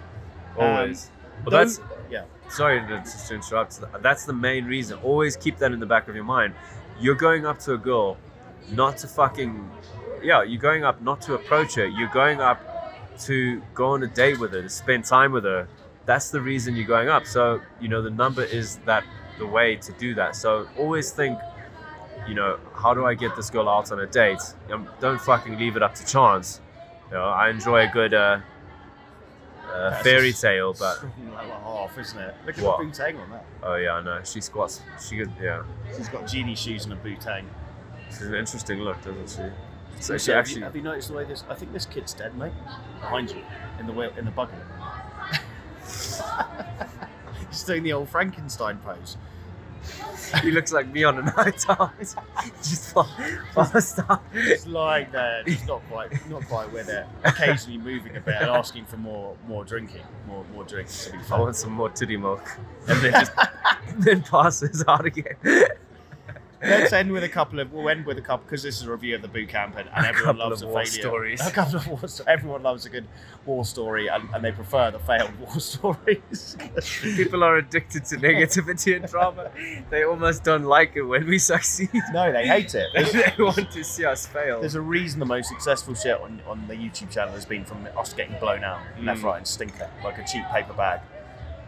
always. 0.59 1.07
Um, 1.07 1.45
well, 1.47 1.59
that's 1.64 1.81
yeah. 2.11 2.25
sorry 2.51 2.81
to, 2.81 3.03
to 3.29 3.35
interrupt. 3.35 3.81
That's 4.03 4.25
the 4.27 4.33
main 4.35 4.66
reason. 4.66 4.99
Always 5.03 5.37
keep 5.37 5.57
that 5.59 5.73
in 5.73 5.81
the 5.81 5.87
back 5.87 6.07
of 6.09 6.14
your 6.14 6.25
mind. 6.25 6.55
You're 7.01 7.14
going 7.14 7.47
up 7.47 7.59
to 7.61 7.73
a 7.73 7.79
girl, 7.79 8.19
not 8.73 8.99
to 8.99 9.09
fucking, 9.09 9.70
yeah. 10.23 10.42
You're 10.42 10.61
going 10.61 10.85
up 10.85 11.01
not 11.03 11.20
to 11.23 11.35
approach 11.35 11.75
her. 11.75 11.87
You're 11.87 12.09
going 12.09 12.40
up 12.40 12.61
to 13.20 13.61
go 13.75 13.90
on 13.90 14.03
a 14.03 14.07
date 14.07 14.38
with 14.38 14.53
her, 14.53 14.62
to 14.62 14.68
spend 14.68 15.05
time 15.05 15.33
with 15.33 15.44
her. 15.44 15.68
That's 16.07 16.31
the 16.31 16.40
reason 16.40 16.77
you're 16.77 16.87
going 16.87 17.09
up. 17.09 17.27
So 17.27 17.61
you 17.81 17.88
know 17.88 18.03
the 18.03 18.11
number 18.11 18.42
is 18.44 18.77
that 18.87 19.05
the 19.38 19.46
way 19.46 19.77
to 19.77 19.92
do 19.92 20.14
that. 20.14 20.37
So 20.37 20.66
always 20.79 21.11
think, 21.12 21.38
you 22.29 22.35
know, 22.35 22.59
how 22.75 22.94
do 22.94 23.07
I 23.07 23.14
get 23.14 23.37
this 23.37 23.49
girl 23.51 23.68
out 23.68 23.90
on 23.92 24.01
a 24.01 24.07
date? 24.07 24.40
Um, 24.73 24.88
don't 25.01 25.20
fucking 25.20 25.59
leave 25.59 25.77
it 25.77 25.83
up 25.83 25.94
to 25.96 26.07
chance. 26.07 26.61
You 27.09 27.14
know, 27.16 27.25
I 27.25 27.49
enjoy 27.51 27.88
a 27.88 27.90
good 27.90 28.14
uh, 28.14 28.40
uh, 29.73 30.03
fairy 30.03 30.33
tale, 30.33 30.75
but 30.79 31.03
like 31.35 31.46
half, 31.62 31.99
isn't 31.99 32.18
it? 32.18 32.35
Look 32.46 32.59
at 32.59 32.64
What? 32.64 32.79
the 32.79 32.85
bootang 32.85 33.20
on 33.23 33.31
that. 33.31 33.44
Oh 33.62 33.75
yeah, 33.77 33.92
I 33.94 34.03
know. 34.03 34.20
She 34.25 34.40
squats. 34.40 34.81
She 35.07 35.18
could. 35.18 35.31
Yeah, 35.40 35.62
She's 35.96 36.09
got 36.09 36.27
genie 36.27 36.55
shoes 36.55 36.85
and 36.85 36.92
a 36.92 36.96
bootang. 36.96 37.44
She's 38.11 38.23
an 38.23 38.35
interesting 38.35 38.81
look, 38.81 39.03
doesn't 39.03 39.29
she? 39.29 39.51
So 40.01 40.16
she 40.16 40.31
have, 40.31 40.40
actually 40.40 40.59
you, 40.59 40.64
have 40.64 40.77
you 40.77 40.83
noticed 40.83 41.09
the 41.09 41.14
way 41.14 41.25
this? 41.25 41.44
I 41.49 41.55
think 41.55 41.73
this 41.73 41.87
kid's 41.87 42.14
dead, 42.14 42.37
mate. 42.37 42.53
Behind 43.01 43.31
you, 43.31 43.42
in 43.79 43.87
the 43.87 43.92
wheel, 43.92 44.12
in 44.16 44.25
the 44.25 44.31
buggy. 44.31 44.55
He's 47.49 47.64
doing 47.64 47.83
the 47.83 47.92
old 47.92 48.09
Frankenstein 48.09 48.79
pose. 48.79 49.16
he 50.42 50.51
looks 50.51 50.73
like 50.73 50.88
me 50.88 51.05
on 51.05 51.18
a 51.18 51.23
night 51.23 51.68
out. 51.68 51.92
Just 52.59 52.92
fast 52.92 53.99
up. 54.09 54.25
Just 54.35 54.66
lying 54.66 55.11
there, 55.11 55.42
just 55.44 55.66
not 55.66 55.83
quite, 55.88 56.12
not 56.29 56.46
quite 56.46 56.70
with 56.73 56.88
it. 56.88 57.07
Occasionally 57.25 57.79
moving 57.79 58.16
a 58.16 58.20
bit 58.20 58.37
and 58.40 58.51
asking 58.51 58.85
for 58.85 58.96
more, 58.99 59.37
more 59.49 59.64
drinking, 59.64 60.03
more, 60.27 60.44
more 60.53 60.64
drinks 60.64 61.11
I 61.31 61.38
want 61.40 61.57
some 61.57 61.73
more 61.73 61.88
titty 61.88 62.16
milk. 62.16 62.46
And 62.88 63.01
then 63.01 63.12
just 63.12 63.33
then 63.99 64.23
passes 64.23 64.85
out 64.87 65.07
again. 65.07 65.37
Let's 66.62 66.92
end 66.92 67.11
with 67.11 67.25
a 67.25 67.29
couple 67.29 67.59
of. 67.59 67.73
We'll 67.73 67.88
end 67.88 68.05
with 68.05 68.18
a 68.18 68.20
couple 68.20 68.44
because 68.44 68.62
this 68.62 68.77
is 68.81 68.87
a 68.87 68.90
review 68.92 69.14
of 69.16 69.23
the 69.23 69.29
boot 69.29 69.49
camp, 69.49 69.77
and, 69.79 69.88
and 69.94 70.05
everyone 70.05 70.37
loves 70.37 70.61
a 70.61 70.66
war 70.66 70.85
failure. 70.85 70.90
stories. 71.01 71.40
A 71.46 71.51
couple 71.51 71.77
of 71.77 71.87
war. 71.88 72.07
sto- 72.07 72.25
Everyone 72.27 72.62
loves 72.62 72.85
a 72.85 72.90
good 72.90 73.07
war 73.46 73.64
story, 73.64 74.09
and, 74.09 74.29
and 74.35 74.44
they 74.44 74.53
prefer 74.53 74.90
the 74.90 74.99
failed 74.99 75.31
war 75.40 75.59
stories. 75.61 76.57
People 77.03 77.42
are 77.44 77.57
addicted 77.57 78.05
to 78.07 78.16
negativity 78.16 78.94
and 78.96 79.07
drama. 79.07 79.51
They 79.88 80.05
almost 80.05 80.44
don't 80.44 80.64
like 80.64 80.92
it 80.96 81.03
when 81.03 81.27
we 81.27 81.38
succeed. 81.38 81.88
no, 82.12 82.31
they 82.31 82.46
hate 82.46 82.75
it. 82.75 82.88
they 83.38 83.42
want 83.42 83.70
to 83.70 83.83
see 83.83 84.05
us 84.05 84.27
fail. 84.27 84.61
There's 84.61 84.75
a 84.75 84.81
reason 84.83 85.18
the 85.18 85.27
most 85.27 85.49
successful 85.49 85.94
shit 85.94 86.20
on, 86.20 86.42
on 86.46 86.68
the 86.68 86.75
YouTube 86.75 87.11
channel 87.11 87.33
has 87.35 87.46
been 87.46 87.64
from 87.64 87.88
us 87.96 88.12
getting 88.12 88.38
blown 88.38 88.64
out 88.64 88.81
left, 89.01 89.20
Mm. 89.23 89.25
right, 89.25 89.37
and 89.38 89.46
stinker 89.46 89.90
like 90.05 90.18
a 90.18 90.25
cheap 90.27 90.44
paper 90.53 90.75
bag. 90.75 91.01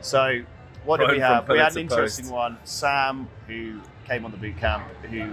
So, 0.02 0.42
what 0.84 0.98
did 1.00 1.10
we 1.12 1.20
have? 1.20 1.48
We 1.48 1.58
had 1.58 1.72
an 1.72 1.78
interesting 1.78 2.24
post. 2.26 2.34
one. 2.34 2.58
Sam, 2.64 3.28
who 3.46 3.80
came 4.06 4.24
on 4.24 4.30
the 4.30 4.36
boot 4.36 4.56
camp, 4.58 4.84
who 5.10 5.30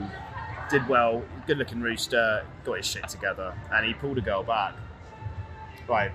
did 0.70 0.88
well, 0.88 1.24
good 1.48 1.58
looking 1.58 1.82
rooster, 1.82 2.46
got 2.64 2.78
his 2.78 2.86
shit 2.86 3.08
together, 3.10 3.54
and 3.74 3.86
he 3.86 3.94
pulled 3.94 4.18
a 4.18 4.22
girl 4.22 4.44
back. 4.44 4.74
Right, 5.88 6.12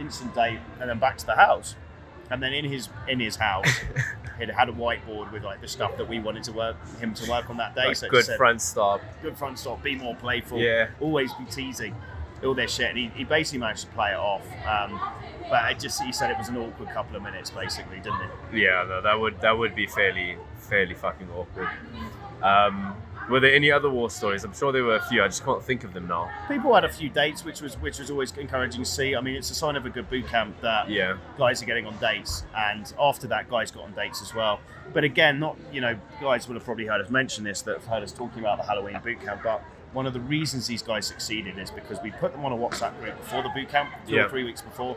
instant 0.00 0.34
date, 0.34 0.58
and 0.80 0.90
then 0.90 0.98
back 0.98 1.16
to 1.18 1.26
the 1.26 1.36
house. 1.36 1.76
And 2.30 2.42
then 2.42 2.52
in 2.52 2.64
his 2.64 2.88
in 3.06 3.20
his 3.20 3.36
house, 3.36 3.68
he 4.38 4.46
had 4.46 4.68
a 4.68 4.72
whiteboard 4.72 5.30
with 5.32 5.44
like 5.44 5.60
the 5.60 5.68
stuff 5.68 5.96
that 5.98 6.08
we 6.08 6.18
wanted 6.18 6.42
to 6.44 6.52
work 6.52 6.76
him 6.98 7.14
to 7.14 7.30
work 7.30 7.48
on 7.48 7.56
that 7.58 7.74
day. 7.76 7.86
Like 7.88 7.96
so 7.96 8.08
good 8.08 8.24
said, 8.24 8.36
front 8.36 8.60
stop. 8.60 9.00
good 9.22 9.36
front 9.36 9.58
stop, 9.58 9.82
be 9.82 9.94
more 9.94 10.16
playful, 10.16 10.58
Yeah. 10.58 10.88
always 11.00 11.32
be 11.34 11.44
teasing, 11.44 11.94
all 12.42 12.54
this 12.54 12.74
shit. 12.74 12.88
And 12.88 12.98
he, 12.98 13.08
he 13.14 13.24
basically 13.24 13.60
managed 13.60 13.82
to 13.82 13.88
play 13.88 14.12
it 14.12 14.16
off. 14.18 14.42
Um, 14.66 14.98
but 15.48 15.70
it 15.70 15.78
just 15.78 16.02
he 16.02 16.12
said 16.12 16.30
it 16.30 16.38
was 16.38 16.48
an 16.48 16.56
awkward 16.56 16.88
couple 16.88 17.14
of 17.14 17.22
minutes, 17.22 17.50
basically, 17.50 17.98
didn't 17.98 18.18
he? 18.50 18.62
Yeah, 18.62 18.84
no, 18.88 19.00
that 19.02 19.20
would 19.20 19.40
that 19.42 19.56
would 19.56 19.76
be 19.76 19.86
fairly 19.86 20.36
fairly 20.64 20.94
fucking 20.94 21.28
awkward. 21.36 21.68
Um, 22.42 22.96
were 23.30 23.40
there 23.40 23.54
any 23.54 23.70
other 23.72 23.88
war 23.88 24.10
stories? 24.10 24.44
I'm 24.44 24.52
sure 24.52 24.70
there 24.70 24.84
were 24.84 24.96
a 24.96 25.02
few. 25.08 25.22
I 25.22 25.28
just 25.28 25.44
can't 25.44 25.62
think 25.62 25.82
of 25.84 25.94
them 25.94 26.06
now. 26.06 26.30
People 26.46 26.74
had 26.74 26.84
a 26.84 26.88
few 26.92 27.08
dates, 27.08 27.42
which 27.42 27.62
was 27.62 27.74
which 27.80 27.98
was 27.98 28.10
always 28.10 28.36
encouraging 28.36 28.82
to 28.84 28.88
see. 28.88 29.16
I 29.16 29.20
mean, 29.22 29.34
it's 29.34 29.50
a 29.50 29.54
sign 29.54 29.76
of 29.76 29.86
a 29.86 29.90
good 29.90 30.10
boot 30.10 30.26
camp 30.28 30.60
that 30.60 30.90
Yeah, 30.90 31.16
guys 31.38 31.62
are 31.62 31.66
getting 31.66 31.86
on 31.86 31.96
dates, 31.98 32.44
and 32.54 32.92
after 33.00 33.26
that, 33.28 33.48
guys 33.48 33.70
got 33.70 33.84
on 33.84 33.92
dates 33.94 34.20
as 34.20 34.34
well. 34.34 34.60
But 34.92 35.04
again, 35.04 35.40
not 35.40 35.56
you 35.72 35.80
know, 35.80 35.96
guys 36.20 36.46
will 36.48 36.54
have 36.56 36.64
probably 36.64 36.84
heard 36.86 37.00
us 37.00 37.08
mention 37.08 37.44
this, 37.44 37.62
that 37.62 37.76
have 37.78 37.86
heard 37.86 38.02
us 38.02 38.12
talking 38.12 38.40
about 38.40 38.58
the 38.58 38.64
Halloween 38.64 39.00
boot 39.02 39.22
camp. 39.22 39.40
But 39.42 39.62
one 39.94 40.04
of 40.06 40.12
the 40.12 40.20
reasons 40.20 40.66
these 40.66 40.82
guys 40.82 41.06
succeeded 41.06 41.58
is 41.58 41.70
because 41.70 41.98
we 42.02 42.10
put 42.10 42.32
them 42.32 42.44
on 42.44 42.52
a 42.52 42.56
WhatsApp 42.56 42.98
group 43.00 43.16
before 43.16 43.42
the 43.42 43.48
boot 43.50 43.70
camp, 43.70 43.90
two 44.06 44.16
Yeah. 44.16 44.24
or 44.24 44.28
three 44.28 44.44
weeks 44.44 44.60
before. 44.60 44.96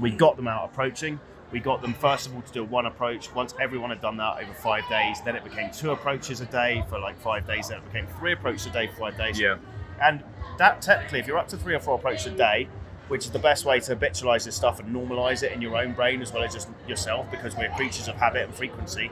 We 0.00 0.10
got 0.10 0.36
them 0.36 0.48
out 0.48 0.64
approaching. 0.64 1.20
We 1.52 1.58
got 1.60 1.82
them 1.82 1.94
first 1.94 2.26
of 2.26 2.34
all 2.34 2.42
to 2.42 2.52
do 2.52 2.64
one 2.64 2.86
approach. 2.86 3.34
Once 3.34 3.54
everyone 3.60 3.90
had 3.90 4.00
done 4.00 4.16
that 4.18 4.42
over 4.42 4.52
five 4.54 4.88
days, 4.88 5.20
then 5.24 5.34
it 5.34 5.42
became 5.42 5.70
two 5.72 5.90
approaches 5.90 6.40
a 6.40 6.46
day 6.46 6.84
for 6.88 6.98
like 6.98 7.18
five 7.20 7.46
days. 7.46 7.68
Then 7.68 7.78
it 7.78 7.92
became 7.92 8.06
three 8.18 8.32
approaches 8.32 8.66
a 8.66 8.70
day 8.70 8.86
for 8.86 9.10
five 9.10 9.18
days. 9.18 9.38
yeah, 9.38 9.56
And 10.00 10.22
that 10.58 10.80
technically, 10.80 11.18
if 11.18 11.26
you're 11.26 11.38
up 11.38 11.48
to 11.48 11.56
three 11.56 11.74
or 11.74 11.80
four 11.80 11.96
approaches 11.96 12.26
a 12.26 12.36
day, 12.36 12.68
which 13.08 13.24
is 13.24 13.32
the 13.32 13.38
best 13.40 13.64
way 13.64 13.80
to 13.80 13.96
habitualize 13.96 14.44
this 14.44 14.54
stuff 14.54 14.78
and 14.78 14.94
normalize 14.94 15.42
it 15.42 15.50
in 15.50 15.60
your 15.60 15.76
own 15.76 15.92
brain 15.92 16.22
as 16.22 16.32
well 16.32 16.44
as 16.44 16.54
just 16.54 16.68
yourself, 16.86 17.28
because 17.32 17.56
we're 17.56 17.70
creatures 17.70 18.06
of 18.06 18.14
habit 18.14 18.44
and 18.44 18.54
frequency, 18.54 19.10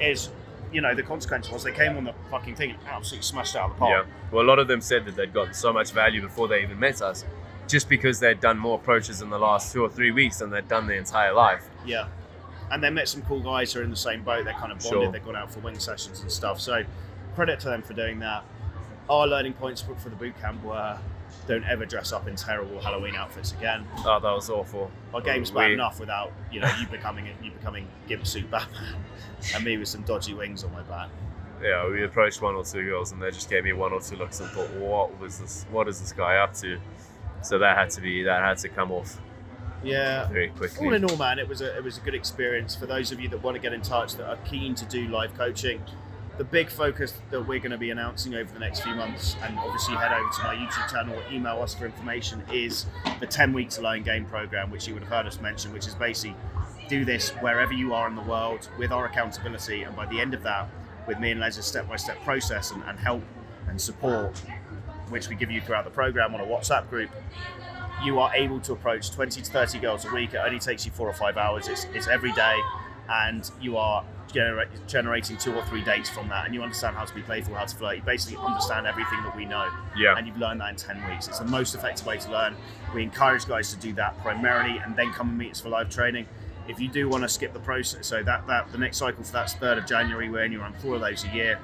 is 0.00 0.28
you 0.72 0.82
know 0.82 0.94
the 0.94 1.02
consequence 1.02 1.50
was 1.50 1.62
they 1.62 1.72
came 1.72 1.96
on 1.96 2.04
the 2.04 2.12
fucking 2.30 2.54
thing 2.54 2.70
and 2.70 2.78
absolutely 2.86 3.22
smashed 3.22 3.54
it 3.54 3.58
out 3.58 3.70
of 3.70 3.78
the 3.78 3.86
yeah. 3.86 3.94
park. 3.94 4.06
Well, 4.30 4.44
a 4.44 4.48
lot 4.48 4.58
of 4.58 4.68
them 4.68 4.82
said 4.82 5.06
that 5.06 5.16
they'd 5.16 5.32
gotten 5.32 5.54
so 5.54 5.72
much 5.72 5.92
value 5.92 6.20
before 6.20 6.48
they 6.48 6.62
even 6.62 6.78
met 6.78 7.00
us, 7.00 7.24
just 7.68 7.88
because 7.88 8.20
they'd 8.20 8.40
done 8.40 8.58
more 8.58 8.76
approaches 8.76 9.22
in 9.22 9.30
the 9.30 9.38
last 9.38 9.72
two 9.72 9.82
or 9.82 9.88
three 9.88 10.10
weeks 10.10 10.38
than 10.38 10.50
they'd 10.50 10.68
done 10.68 10.86
their 10.86 10.98
entire 10.98 11.32
life. 11.32 11.68
Yeah. 11.84 12.08
And 12.70 12.82
they 12.82 12.90
met 12.90 13.08
some 13.08 13.22
cool 13.22 13.40
guys 13.40 13.72
who 13.72 13.80
are 13.80 13.82
in 13.82 13.90
the 13.90 13.96
same 13.96 14.22
boat. 14.22 14.44
They're 14.44 14.54
kind 14.54 14.72
of 14.72 14.78
bonded. 14.78 14.90
Sure. 14.90 15.12
They've 15.12 15.24
gone 15.24 15.36
out 15.36 15.52
for 15.52 15.60
wing 15.60 15.78
sessions 15.78 16.20
and 16.20 16.30
stuff. 16.30 16.60
So 16.60 16.84
credit 17.34 17.60
to 17.60 17.68
them 17.68 17.82
for 17.82 17.94
doing 17.94 18.18
that. 18.20 18.44
Our 19.08 19.26
learning 19.26 19.52
points 19.54 19.80
for, 19.80 19.94
the 20.08 20.16
boot 20.16 20.38
camp 20.40 20.64
were 20.64 20.98
don't 21.46 21.64
ever 21.64 21.84
dress 21.86 22.12
up 22.12 22.26
in 22.26 22.34
terrible 22.34 22.80
Halloween 22.80 23.14
outfits 23.14 23.52
again. 23.52 23.86
Oh, 23.98 24.18
that 24.20 24.32
was 24.32 24.50
awful. 24.50 24.90
Our 25.14 25.20
game's 25.20 25.52
We- 25.52 25.58
bad 25.60 25.70
enough 25.72 26.00
without 26.00 26.32
you 26.50 26.60
know 26.60 26.72
you 26.80 26.86
becoming 26.88 27.28
you 27.42 27.52
becoming 27.52 27.86
gimp 28.08 28.26
suit 28.26 28.50
Batman 28.50 28.96
and 29.54 29.64
me 29.64 29.76
with 29.76 29.88
some 29.88 30.02
dodgy 30.02 30.34
wings 30.34 30.64
on 30.64 30.72
my 30.72 30.82
back. 30.82 31.08
Yeah, 31.62 31.88
we 31.88 32.04
approached 32.04 32.42
one 32.42 32.54
or 32.54 32.64
two 32.64 32.84
girls, 32.84 33.12
and 33.12 33.22
they 33.22 33.30
just 33.30 33.48
gave 33.48 33.64
me 33.64 33.72
one 33.72 33.92
or 33.92 34.00
two 34.00 34.16
looks 34.16 34.40
and 34.40 34.48
thought, 34.50 34.70
"What 34.72 35.18
was 35.20 35.38
this? 35.38 35.66
What 35.70 35.88
is 35.88 36.00
this 36.00 36.12
guy 36.12 36.36
up 36.38 36.52
to?" 36.54 36.78
So 37.46 37.58
that 37.58 37.76
had 37.76 37.90
to 37.90 38.00
be 38.00 38.22
that 38.24 38.42
had 38.42 38.58
to 38.58 38.68
come 38.68 38.90
off 38.90 39.20
Yeah. 39.84 40.26
very 40.28 40.48
quickly. 40.48 40.86
All 40.86 40.94
in 40.94 41.04
all, 41.04 41.16
man, 41.16 41.38
it 41.38 41.48
was 41.48 41.60
a 41.60 41.76
it 41.76 41.84
was 41.84 41.96
a 41.96 42.00
good 42.00 42.14
experience 42.14 42.74
for 42.74 42.86
those 42.86 43.12
of 43.12 43.20
you 43.20 43.28
that 43.28 43.42
want 43.42 43.54
to 43.54 43.60
get 43.62 43.72
in 43.72 43.82
touch 43.82 44.14
that 44.16 44.28
are 44.28 44.36
keen 44.44 44.74
to 44.74 44.84
do 44.86 45.06
live 45.08 45.36
coaching. 45.38 45.80
The 46.38 46.44
big 46.44 46.68
focus 46.68 47.14
that 47.30 47.40
we're 47.48 47.60
going 47.60 47.70
to 47.70 47.78
be 47.78 47.90
announcing 47.90 48.34
over 48.34 48.52
the 48.52 48.58
next 48.58 48.80
few 48.80 48.94
months, 48.94 49.36
and 49.42 49.58
obviously 49.58 49.94
head 49.94 50.12
over 50.12 50.28
to 50.36 50.42
my 50.42 50.54
YouTube 50.54 50.90
channel 50.90 51.14
or 51.16 51.22
email 51.32 51.62
us 51.62 51.74
for 51.74 51.86
information, 51.86 52.42
is 52.52 52.84
the 53.20 53.26
10 53.26 53.54
weeks 53.54 53.78
alone 53.78 54.02
game 54.02 54.26
program, 54.26 54.70
which 54.70 54.86
you 54.86 54.92
would 54.92 55.02
have 55.02 55.10
heard 55.10 55.26
us 55.26 55.40
mention, 55.40 55.72
which 55.72 55.86
is 55.86 55.94
basically 55.94 56.36
do 56.90 57.06
this 57.06 57.30
wherever 57.40 57.72
you 57.72 57.94
are 57.94 58.06
in 58.06 58.14
the 58.14 58.22
world 58.22 58.68
with 58.78 58.92
our 58.92 59.06
accountability. 59.06 59.84
And 59.84 59.96
by 59.96 60.04
the 60.04 60.20
end 60.20 60.34
of 60.34 60.42
that, 60.42 60.68
with 61.06 61.18
me 61.20 61.30
and 61.30 61.40
Les's 61.40 61.64
step 61.64 61.88
by 61.88 61.96
step 61.96 62.22
process 62.22 62.70
and, 62.70 62.82
and 62.84 62.98
help 62.98 63.22
and 63.68 63.80
support, 63.80 64.42
which 65.08 65.28
we 65.28 65.34
give 65.36 65.50
you 65.50 65.60
throughout 65.60 65.84
the 65.84 65.90
program 65.90 66.34
on 66.34 66.40
a 66.40 66.44
WhatsApp 66.44 66.88
group, 66.90 67.10
you 68.04 68.18
are 68.18 68.34
able 68.34 68.60
to 68.60 68.72
approach 68.72 69.10
20 69.10 69.40
to 69.40 69.50
30 69.50 69.78
girls 69.78 70.04
a 70.04 70.12
week. 70.12 70.34
It 70.34 70.38
only 70.38 70.58
takes 70.58 70.84
you 70.84 70.92
four 70.92 71.08
or 71.08 71.14
five 71.14 71.36
hours. 71.36 71.68
It's, 71.68 71.84
it's 71.94 72.08
every 72.08 72.32
day, 72.32 72.58
and 73.08 73.50
you 73.60 73.76
are 73.76 74.04
generating 74.86 75.36
two 75.38 75.54
or 75.54 75.64
three 75.66 75.82
dates 75.82 76.10
from 76.10 76.28
that. 76.28 76.44
And 76.44 76.54
you 76.54 76.62
understand 76.62 76.96
how 76.96 77.04
to 77.04 77.14
be 77.14 77.22
playful, 77.22 77.54
how 77.54 77.64
to 77.64 77.76
flirt. 77.76 77.96
You 77.96 78.02
basically 78.02 78.36
understand 78.38 78.86
everything 78.86 79.22
that 79.22 79.34
we 79.36 79.44
know, 79.44 79.68
Yeah, 79.96 80.16
and 80.16 80.26
you've 80.26 80.38
learned 80.38 80.60
that 80.60 80.70
in 80.70 80.76
10 80.76 81.08
weeks. 81.08 81.28
It's 81.28 81.38
the 81.38 81.46
most 81.46 81.74
effective 81.74 82.06
way 82.06 82.18
to 82.18 82.30
learn. 82.30 82.56
We 82.94 83.02
encourage 83.02 83.46
guys 83.46 83.72
to 83.72 83.76
do 83.78 83.92
that 83.94 84.18
primarily, 84.18 84.78
and 84.78 84.94
then 84.96 85.12
come 85.12 85.30
and 85.30 85.38
meet 85.38 85.52
us 85.52 85.60
for 85.60 85.68
live 85.68 85.88
training. 85.88 86.26
If 86.68 86.80
you 86.80 86.88
do 86.88 87.08
want 87.08 87.22
to 87.22 87.28
skip 87.28 87.52
the 87.52 87.60
process, 87.60 88.06
so 88.06 88.22
that, 88.24 88.46
that 88.48 88.72
the 88.72 88.78
next 88.78 88.96
cycle 88.96 89.22
for 89.22 89.32
that's 89.32 89.54
3rd 89.54 89.78
of 89.78 89.86
January, 89.86 90.28
when 90.28 90.50
you're 90.52 90.64
on 90.64 90.74
four 90.74 90.96
of 90.96 91.00
those 91.00 91.24
a 91.24 91.28
year. 91.28 91.58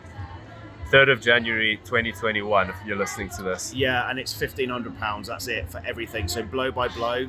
Third 0.92 1.08
of 1.08 1.20
January, 1.20 1.78
2021. 1.84 2.68
If 2.70 2.76
you're 2.86 2.96
listening 2.96 3.30
to 3.30 3.42
this, 3.42 3.74
Yeah, 3.74 4.08
and 4.08 4.18
it's 4.18 4.32
fifteen 4.32 4.68
hundred 4.68 4.96
pounds. 4.98 5.26
That's 5.28 5.48
it 5.48 5.68
for 5.70 5.82
everything. 5.86 6.28
So 6.28 6.42
blow 6.42 6.70
by 6.70 6.88
blow, 6.88 7.26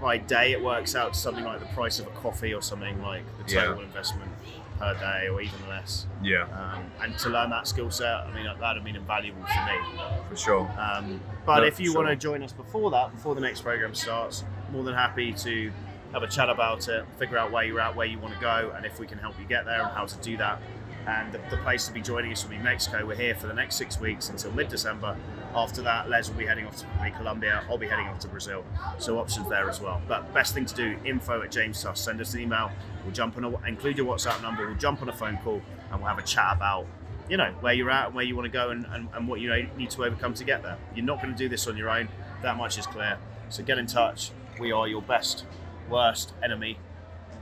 by 0.00 0.18
day 0.18 0.52
it 0.52 0.62
works 0.62 0.94
out 0.94 1.14
to 1.14 1.18
something 1.18 1.44
like 1.44 1.60
the 1.60 1.66
price 1.66 1.98
of 1.98 2.06
a 2.06 2.10
coffee 2.10 2.52
or 2.54 2.60
something 2.62 3.00
like 3.02 3.24
the 3.44 3.52
Yeah. 3.54 3.64
total 3.64 3.82
investment 3.82 4.30
per 4.78 4.92
day 4.94 5.28
or 5.28 5.40
even 5.40 5.68
less. 5.68 6.06
yeah, 6.22 6.42
Um, 6.52 6.90
and 7.00 7.16
to 7.20 7.28
learn 7.30 7.48
that 7.50 7.66
skill 7.68 7.90
set, 7.90 8.08
I 8.12 8.30
mean, 8.34 8.44
that'd 8.44 8.60
have 8.76 8.84
been 8.84 8.96
invaluable 8.96 9.44
for 9.46 9.64
me. 9.64 10.00
for 10.28 10.36
sure. 10.36 10.70
Um, 10.78 11.20
but 11.46 11.60
No, 11.60 11.64
if 11.66 11.78
you 11.80 11.92
sure. 11.92 12.02
want 12.02 12.08
to 12.08 12.16
join 12.16 12.42
us 12.42 12.52
before 12.52 12.90
that, 12.90 13.12
before 13.14 13.34
the 13.36 13.40
next 13.40 13.60
program 13.62 13.94
starts, 13.94 14.44
more 14.72 14.82
than 14.82 14.94
happy 14.94 15.32
to 15.32 15.72
have 16.12 16.22
a 16.24 16.26
chat 16.28 16.50
about 16.50 16.88
it, 16.88 17.04
figure 17.18 17.38
out 17.38 17.50
where 17.52 17.62
you're 17.64 17.80
at, 17.80 17.94
where 17.94 18.06
you 18.06 18.18
want 18.18 18.34
to 18.34 18.40
go, 18.40 18.72
and 18.76 18.84
if 18.84 18.98
we 18.98 19.06
can 19.06 19.18
help 19.18 19.38
you 19.38 19.46
get 19.46 19.64
there 19.64 19.80
and 19.80 19.90
how 19.90 20.06
to 20.06 20.16
do 20.18 20.36
that. 20.38 20.60
And 21.06 21.32
the, 21.32 21.40
the 21.50 21.58
place 21.58 21.86
to 21.86 21.92
be 21.92 22.00
joining 22.00 22.32
us 22.32 22.42
will 22.44 22.50
be 22.50 22.58
Mexico. 22.58 23.06
We're 23.06 23.16
here 23.16 23.34
for 23.34 23.46
the 23.46 23.54
next 23.54 23.76
six 23.76 24.00
weeks 24.00 24.30
until 24.30 24.52
mid-December. 24.52 25.16
After 25.54 25.82
that, 25.82 26.08
Les 26.08 26.28
will 26.28 26.36
be 26.36 26.46
heading 26.46 26.66
off 26.66 26.76
to 26.78 26.86
Colombia. 27.16 27.62
I'll 27.68 27.78
be 27.78 27.86
heading 27.86 28.06
off 28.06 28.18
to 28.20 28.28
Brazil. 28.28 28.64
So 28.98 29.18
options 29.18 29.48
there 29.48 29.68
as 29.68 29.80
well. 29.80 30.00
But 30.08 30.32
best 30.32 30.54
thing 30.54 30.64
to 30.66 30.74
do, 30.74 30.98
info 31.04 31.42
at 31.42 31.50
James 31.50 31.82
Tusk. 31.82 32.02
Send 32.02 32.20
us 32.20 32.34
an 32.34 32.40
email. 32.40 32.70
We'll 33.04 33.12
jump 33.12 33.36
on 33.36 33.44
a, 33.44 33.66
include 33.66 33.98
your 33.98 34.06
WhatsApp 34.06 34.40
number. 34.42 34.66
We'll 34.66 34.76
jump 34.76 35.02
on 35.02 35.08
a 35.08 35.12
phone 35.12 35.38
call 35.44 35.60
and 35.90 36.00
we'll 36.00 36.08
have 36.08 36.18
a 36.18 36.22
chat 36.22 36.56
about 36.56 36.86
you 37.28 37.36
know 37.36 37.54
where 37.60 37.72
you're 37.72 37.90
at 37.90 38.06
and 38.06 38.14
where 38.14 38.24
you 38.24 38.36
want 38.36 38.46
to 38.46 38.52
go 38.52 38.70
and, 38.70 38.84
and, 38.90 39.08
and 39.14 39.26
what 39.26 39.40
you 39.40 39.50
need 39.76 39.90
to 39.90 40.04
overcome 40.04 40.34
to 40.34 40.44
get 40.44 40.62
there. 40.62 40.76
You're 40.94 41.04
not 41.04 41.22
going 41.22 41.32
to 41.32 41.38
do 41.38 41.48
this 41.48 41.66
on 41.66 41.76
your 41.76 41.88
own. 41.88 42.08
That 42.42 42.56
much 42.56 42.78
is 42.78 42.86
clear. 42.86 43.18
So 43.48 43.62
get 43.62 43.78
in 43.78 43.86
touch. 43.86 44.30
We 44.60 44.72
are 44.72 44.86
your 44.86 45.02
best, 45.02 45.44
worst 45.88 46.34
enemy. 46.42 46.78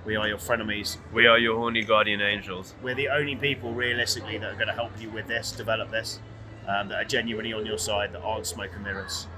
We 0.05 0.17
are 0.17 0.27
your 0.27 0.39
frenemies. 0.39 0.97
We 1.13 1.27
are 1.27 1.39
your 1.39 1.57
horny 1.57 1.85
guardian 1.85 2.21
angels. 2.21 2.75
We're 2.83 2.97
the 2.97 3.09
only 3.09 3.37
people 3.37 3.73
realistically 3.73 4.37
that 4.39 4.53
are 4.53 4.57
going 4.57 4.67
to 4.67 4.73
help 4.73 4.91
you 5.01 5.09
with 5.11 5.29
this, 5.29 5.53
develop 5.53 5.93
this, 5.93 6.19
um, 6.67 6.89
that 6.89 6.97
are 6.97 7.05
genuinely 7.05 7.53
on 7.53 7.65
your 7.65 7.79
side, 7.79 8.13
that 8.13 8.21
aren't 8.23 8.47
smoke 8.47 8.71
and 8.75 8.83
mirrors. 8.83 9.29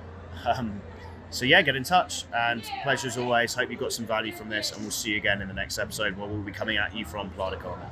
Um, 0.47 0.81
so 1.29 1.45
yeah, 1.45 1.61
get 1.61 1.77
in 1.77 1.83
touch. 1.83 2.25
And 2.35 2.62
pleasure 2.83 3.09
as 3.09 3.19
always. 3.19 3.55
Hope 3.55 3.71
you 3.71 3.77
got 3.77 3.93
some 3.93 4.07
value 4.07 4.33
from 4.33 4.49
this, 4.49 4.73
and 4.73 4.81
we'll 4.81 4.91
see 4.91 5.11
you 5.11 5.17
again 5.19 5.43
in 5.43 5.49
the 5.49 5.55
next 5.55 5.79
episode 5.79 6.17
where 6.17 6.29
we'll 6.29 6.43
be 6.43 6.53
coming 6.53 6.79
at 6.79 6.97
you 6.97 7.05
from 7.05 7.29
Plata 7.31 7.57
Corner. 7.57 7.91